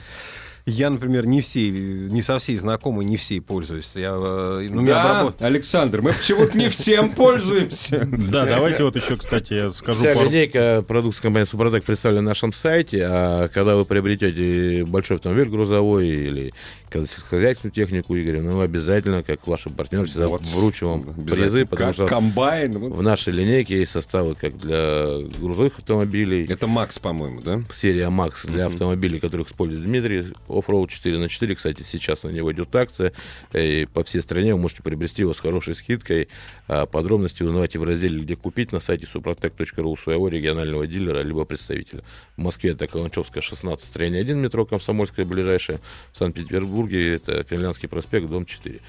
Я, 0.67 0.89
например, 0.89 1.27
не 1.27 1.43
все, 1.43 1.69
не 1.69 2.23
со 2.23 2.39
всей 2.39 2.57
знакомый, 2.57 3.05
не 3.05 3.19
всей 3.19 3.43
пользуюсь. 3.43 3.93
Я, 3.97 4.15
ну, 4.15 4.87
Да, 4.87 5.27
обработ- 5.27 5.43
Александр, 5.45 6.01
мы 6.01 6.15
почему-то 6.15 6.57
не 6.57 6.71
всем 6.71 7.11
пользуемся. 7.11 8.09
Да, 8.35 8.47
давайте 8.47 8.83
вот 8.83 8.97
еще, 8.97 9.19
кстати, 9.19 9.53
я 9.53 9.71
скажу 9.71 9.99
Вся 9.99 10.15
линейка 10.15 10.83
продукции 10.89 11.21
компании 11.21 11.47
Супротек 11.47 11.85
представлена 11.85 12.23
на 12.23 12.29
нашем 12.31 12.55
сайте, 12.55 13.05
а 13.07 13.49
когда 13.49 13.77
вы 13.77 13.85
приобретете 13.85 14.87
большой 14.87 15.19
автомобиль 15.19 15.51
грузовой 15.51 16.07
или 16.09 16.55
когда 16.95 17.09
сельскохозяйственную 17.09 17.73
технику, 17.73 18.15
Игорь, 18.15 18.39
ну, 18.41 18.61
обязательно, 18.61 19.25
как 19.25 19.45
ваш 19.49 19.65
партнер, 19.77 20.07
всегда 20.07 20.29
Вот. 20.29 20.43
вручим 20.43 20.87
вам 20.87 21.03
призы, 21.27 21.67
потому 21.67 21.89
Как 21.89 21.95
что 21.95 22.07
комбайн. 22.07 22.79
вот. 22.79 22.93
в 22.93 23.03
нашей 23.03 23.33
линейке 23.33 23.79
есть 23.79 23.91
составы 23.91 24.37
как 24.37 24.57
для 24.57 25.19
грузовых 25.41 25.77
автомобилей, 25.81 26.47
Это 26.49 26.69
Макс, 26.69 27.01
по-моему, 27.01 27.41
да? 27.41 27.63
серия 27.75 28.11
Макс 28.11 28.47
для 28.47 28.67
автомобилей, 28.67 29.19
которых 29.19 29.49
использует 29.49 29.83
Дмитрий, 29.83 30.35
Offroad 30.47 30.87
4 30.87 31.19
на 31.19 31.29
4 31.29 31.57
кстати, 31.57 31.83
сейчас 31.83 32.23
на 32.23 32.29
него 32.29 32.53
идет 32.53 32.75
акция, 32.77 33.13
и 33.53 33.89
по 33.93 34.05
всей 34.05 34.23
стране 34.23 34.55
вы 34.55 34.61
можете 34.61 34.85
приобрести 34.85 35.23
его 35.23 35.35
с 35.35 35.41
хорошей 35.41 35.75
скидкой. 35.75 36.29
А 36.69 36.87
подробности 36.87 37.43
узнавайте 37.43 37.81
в 37.81 37.85
разделе 37.85 38.21
«Где 38.23 38.37
купить» 38.37 38.71
на 38.71 38.79
сайте 38.79 39.07
suprotec.ru 39.13 39.99
своего 39.99 40.29
регионального 40.29 40.87
дилера 40.87 41.23
либо 41.23 41.45
представителя. 41.45 42.05
В 42.37 42.41
Москве 42.43 42.71
это 42.71 42.87
Каланчевская, 42.87 43.43
16, 43.43 43.85
строение 43.85 44.21
1, 44.21 44.39
метро 44.39 44.65
Комсомольская, 44.65 45.25
ближайшее. 45.25 45.81
В 46.13 46.19
Санкт-Петербурге 46.19 46.84
это 46.93 47.45
Финляндский 47.45 47.89
проспект, 47.89 48.29
дом 48.29 48.47
4. 48.47 48.81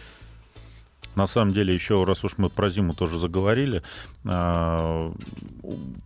На 1.15 1.27
самом 1.27 1.53
деле, 1.53 1.73
еще 1.73 2.03
раз 2.03 2.23
уж 2.25 2.33
мы 2.37 2.49
про 2.49 2.69
зиму 2.69 2.93
тоже 2.93 3.17
заговорили, 3.17 3.83
а, 4.25 5.13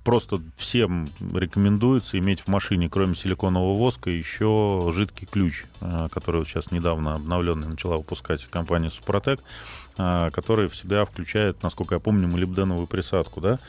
просто 0.03 0.39
всем 0.55 1.09
рекомендуется 1.33 2.19
иметь 2.19 2.41
в 2.41 2.47
машине, 2.47 2.89
кроме 2.89 3.15
силиконового 3.15 3.75
воска, 3.75 4.11
еще 4.11 4.91
жидкий 4.93 5.25
ключ, 5.25 5.65
а, 5.81 6.09
который 6.09 6.37
вот 6.37 6.47
сейчас 6.47 6.69
недавно 6.71 7.15
обновленный 7.15 7.67
начала 7.67 7.97
выпускать 7.97 8.45
компания 8.51 8.91
Супротек, 8.91 9.41
а, 9.97 10.29
который 10.29 10.67
в 10.67 10.75
себя 10.75 11.05
включает, 11.05 11.63
насколько 11.63 11.95
я 11.95 11.99
помню, 11.99 12.27
молибденовую 12.27 12.85
присадку, 12.85 13.41
да? 13.41 13.59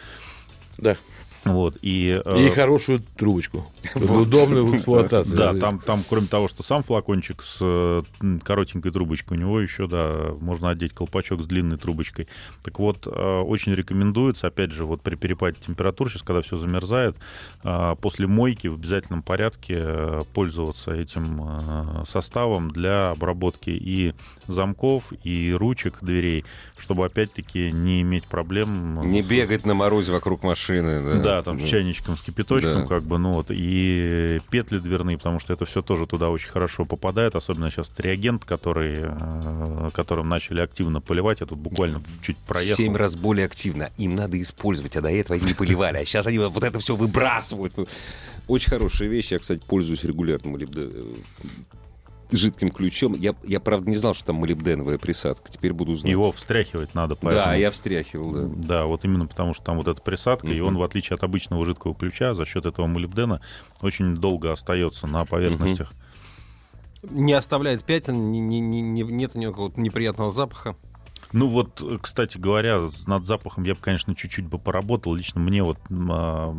Да. 0.77 0.97
Вот, 1.45 1.76
и, 1.80 2.11
И 2.11 2.20
э, 2.22 2.51
хорошую 2.51 3.03
трубочку. 3.16 3.66
Удобную 3.95 4.66
в 4.66 4.76
эксплуатации. 4.76 5.34
Да, 5.34 5.55
там, 5.55 5.78
там, 5.78 6.05
кроме 6.07 6.26
того, 6.26 6.49
что 6.49 6.62
сам 6.62 6.82
флакончик 6.82 7.43
с 7.43 8.05
коротенькой 8.45 8.93
трубочкой, 8.93 9.38
у 9.38 9.41
него 9.41 9.61
еще, 9.61 9.86
да, 9.86 10.32
можно 10.38 10.68
одеть 10.68 10.93
колпачок 10.93 11.41
с 11.43 11.47
длинной 11.47 11.78
трубочкой. 11.78 12.28
Так 12.62 12.78
вот, 12.78 13.07
э, 13.07 13.11
очень 13.41 13.74
рекомендуется, 13.74 14.49
опять 14.49 14.70
же, 14.72 14.84
вот 14.84 15.01
при 15.01 15.14
перепаде 15.14 15.57
температур, 15.66 16.11
сейчас, 16.11 16.22
когда 16.22 16.43
все 16.43 16.59
замерзает, 16.59 17.16
э, 17.64 17.95
после 18.03 18.26
мойки 18.26 18.66
в 18.68 18.74
обязательном 18.74 19.22
порядке 19.22 20.26
пользоваться 20.34 20.93
этим 20.93 22.05
составом 22.07 22.70
для 22.70 23.11
обработки 23.11 23.70
и 23.70 24.14
замков, 24.47 25.12
и 25.24 25.53
ручек 25.53 25.99
дверей, 26.03 26.45
чтобы, 26.76 27.07
опять-таки, 27.07 27.70
не 27.72 28.03
иметь 28.03 28.24
проблем. 28.24 29.01
Не 29.03 29.22
с- 29.22 29.26
бегать 29.26 29.64
на 29.64 29.72
морозе 29.74 30.12
вокруг 30.12 30.43
машины. 30.43 31.03
Да, 31.03 31.22
да, 31.22 31.30
там 31.43 31.61
с 31.61 31.64
чайничком, 31.68 32.16
с 32.16 32.22
кипяточком, 32.22 32.83
Да. 32.83 32.87
как 32.87 33.03
бы, 33.05 33.18
ну 33.18 33.33
вот, 33.35 33.47
и 33.51 34.41
петли 34.51 34.78
дверные, 34.78 35.16
потому 35.18 35.39
что 35.41 35.53
это 35.53 35.64
все 35.64 35.83
тоже 35.83 36.07
туда 36.07 36.31
очень 36.31 36.51
хорошо 36.51 36.85
попадает, 36.85 37.35
особенно 37.37 37.70
сейчас 37.70 37.91
реагент, 37.99 38.45
который, 38.45 39.01
э, 39.03 39.91
которым 39.93 40.28
начали 40.28 40.61
активно 40.61 41.01
поливать, 41.01 41.41
я 41.41 41.47
тут 41.47 41.59
буквально 41.59 42.03
чуть 42.22 42.37
проехал. 42.39 42.76
Семь 42.76 42.97
раз 42.97 43.16
более 43.16 43.47
активно. 43.47 43.91
Им 43.99 44.14
надо 44.16 44.41
использовать, 44.41 44.97
а 44.97 45.01
до 45.01 45.11
этого 45.11 45.37
они 45.37 45.47
не 45.47 45.55
поливали. 45.55 45.99
А 45.99 46.05
сейчас 46.05 46.26
они 46.26 46.39
вот 46.39 46.62
это 46.62 46.78
все 46.78 46.97
выбрасывают. 46.97 47.74
Очень 48.47 48.70
хорошая 48.70 49.09
вещь. 49.09 49.31
Я, 49.33 49.39
кстати, 49.39 49.61
пользуюсь 49.66 50.03
регулярно 50.05 50.51
молибде- 50.51 50.91
жидким 52.33 52.70
ключом. 52.70 53.14
Я, 53.14 53.35
я, 53.45 53.61
правда, 53.61 53.91
не 53.91 53.97
знал, 53.97 54.14
что 54.14 54.26
там 54.26 54.37
молибденовая 54.37 54.99
присадка. 54.99 55.51
Теперь 55.51 55.72
буду 55.72 55.95
знать. 55.97 56.11
Его 56.11 56.33
встряхивать 56.33 56.95
надо, 56.95 57.14
Да, 57.14 57.20
поэтому... 57.22 57.57
я 57.57 57.70
встряхивал, 57.70 58.33
да. 58.33 58.41
Да, 58.57 58.85
вот 58.87 59.05
именно 59.05 59.26
потому, 59.26 59.55
что 59.55 59.64
там 59.64 59.76
вот 59.76 59.89
эта 59.89 60.01
присадка, 60.01 60.49
и 60.49 60.59
Мгм. 60.61 60.68
он, 60.68 60.78
в 60.78 60.83
отличие 60.83 61.14
от 61.16 61.22
обычного 61.22 61.64
жидкого 61.64 61.95
ключа, 61.95 62.35
за 62.35 62.45
счет 62.47 62.66
этого 62.66 62.87
молибдена 62.87 63.41
очень 63.83 64.16
долго 64.16 64.53
остается 64.53 65.07
на 65.07 65.24
поверхностях. 65.24 65.93
не 67.03 67.33
оставляет 67.33 67.83
пятен, 67.85 68.31
не- 68.31 68.41
не- 68.41 68.61
не- 68.61 68.83
не- 68.83 69.03
нет 69.03 69.31
у 69.35 69.39
него 69.39 69.53
какого-то 69.53 69.81
неприятного 69.81 70.31
запаха. 70.33 70.76
Ну 71.33 71.47
вот, 71.47 71.81
э, 71.81 71.99
кстати 72.03 72.39
говоря, 72.39 72.89
над 73.07 73.26
запахом 73.26 73.64
я 73.64 73.74
бы, 73.74 73.81
конечно, 73.81 74.14
чуть-чуть 74.16 74.47
бы 74.47 74.59
поработал. 74.59 75.14
Лично 75.14 75.41
мне 75.41 75.62
вот 75.62 75.78
а, 75.91 76.53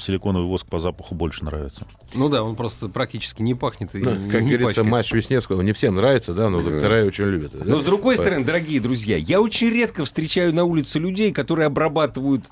силиконовый 0.00 0.48
воск 0.48 0.66
по 0.66 0.80
запаху 0.80 1.14
больше 1.14 1.44
нравится. 1.44 1.86
Ну 2.14 2.28
да, 2.28 2.42
он 2.42 2.56
просто 2.56 2.88
практически 2.88 3.42
не 3.42 3.54
пахнет 3.54 3.94
и 3.94 3.98
Ну, 3.98 4.14
не 4.14 4.30
как 4.30 4.40
говорится, 4.42 4.66
пачкается. 4.66 4.84
матч 4.84 5.12
Веснецкого 5.12 5.62
не 5.62 5.72
всем 5.72 5.94
нравится, 5.96 6.34
да, 6.34 6.50
но 6.50 6.60
доктора 6.60 7.04
очень 7.04 7.24
любят. 7.24 7.52
да? 7.52 7.64
Но 7.64 7.78
с 7.78 7.84
другой 7.84 8.16
По- 8.16 8.22
стороны, 8.22 8.44
дорогие 8.44 8.80
друзья, 8.80 9.16
я 9.16 9.40
очень 9.40 9.70
редко 9.70 10.04
встречаю 10.04 10.54
на 10.54 10.64
улице 10.64 10.98
людей, 10.98 11.32
которые 11.32 11.66
обрабатывают 11.66 12.50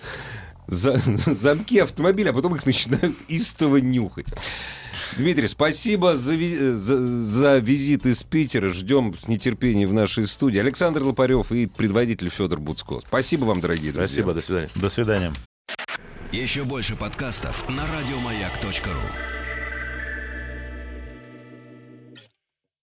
за- 0.67 0.99
замки 1.27 1.79
автомобиля, 1.79 2.31
а 2.31 2.33
потом 2.33 2.55
их 2.55 2.65
начинают 2.65 3.15
истово 3.29 3.77
нюхать. 3.79 4.27
Дмитрий, 5.17 5.49
спасибо 5.49 6.17
за, 6.17 6.35
ви- 6.35 6.57
за, 6.77 6.99
за 6.99 7.59
визит 7.59 8.07
из 8.07 8.23
Питера. 8.23 8.73
Ждем 8.73 9.15
с 9.19 9.29
нетерпением 9.29 9.91
в 9.91 9.93
нашей 9.95 10.27
студии. 10.27 10.59
Александр 10.59 11.03
Лопарев 11.03 11.51
и 11.53 11.67
предводитель 11.67 12.31
Федор 12.31 12.61
Буцко. 12.61 13.01
Спасибо 13.07 13.45
вам, 13.47 13.61
дорогие 13.61 13.93
друзья. 13.93 14.09
Спасибо, 14.23 14.35
до 14.35 14.41
свидания. 14.41 14.71
До 14.75 14.91
свидания. 14.91 15.33
Еще 16.33 16.65
больше 16.65 16.95
подкастов 16.95 17.69
на 17.69 17.83
радиомаяк.ру. 17.87 19.38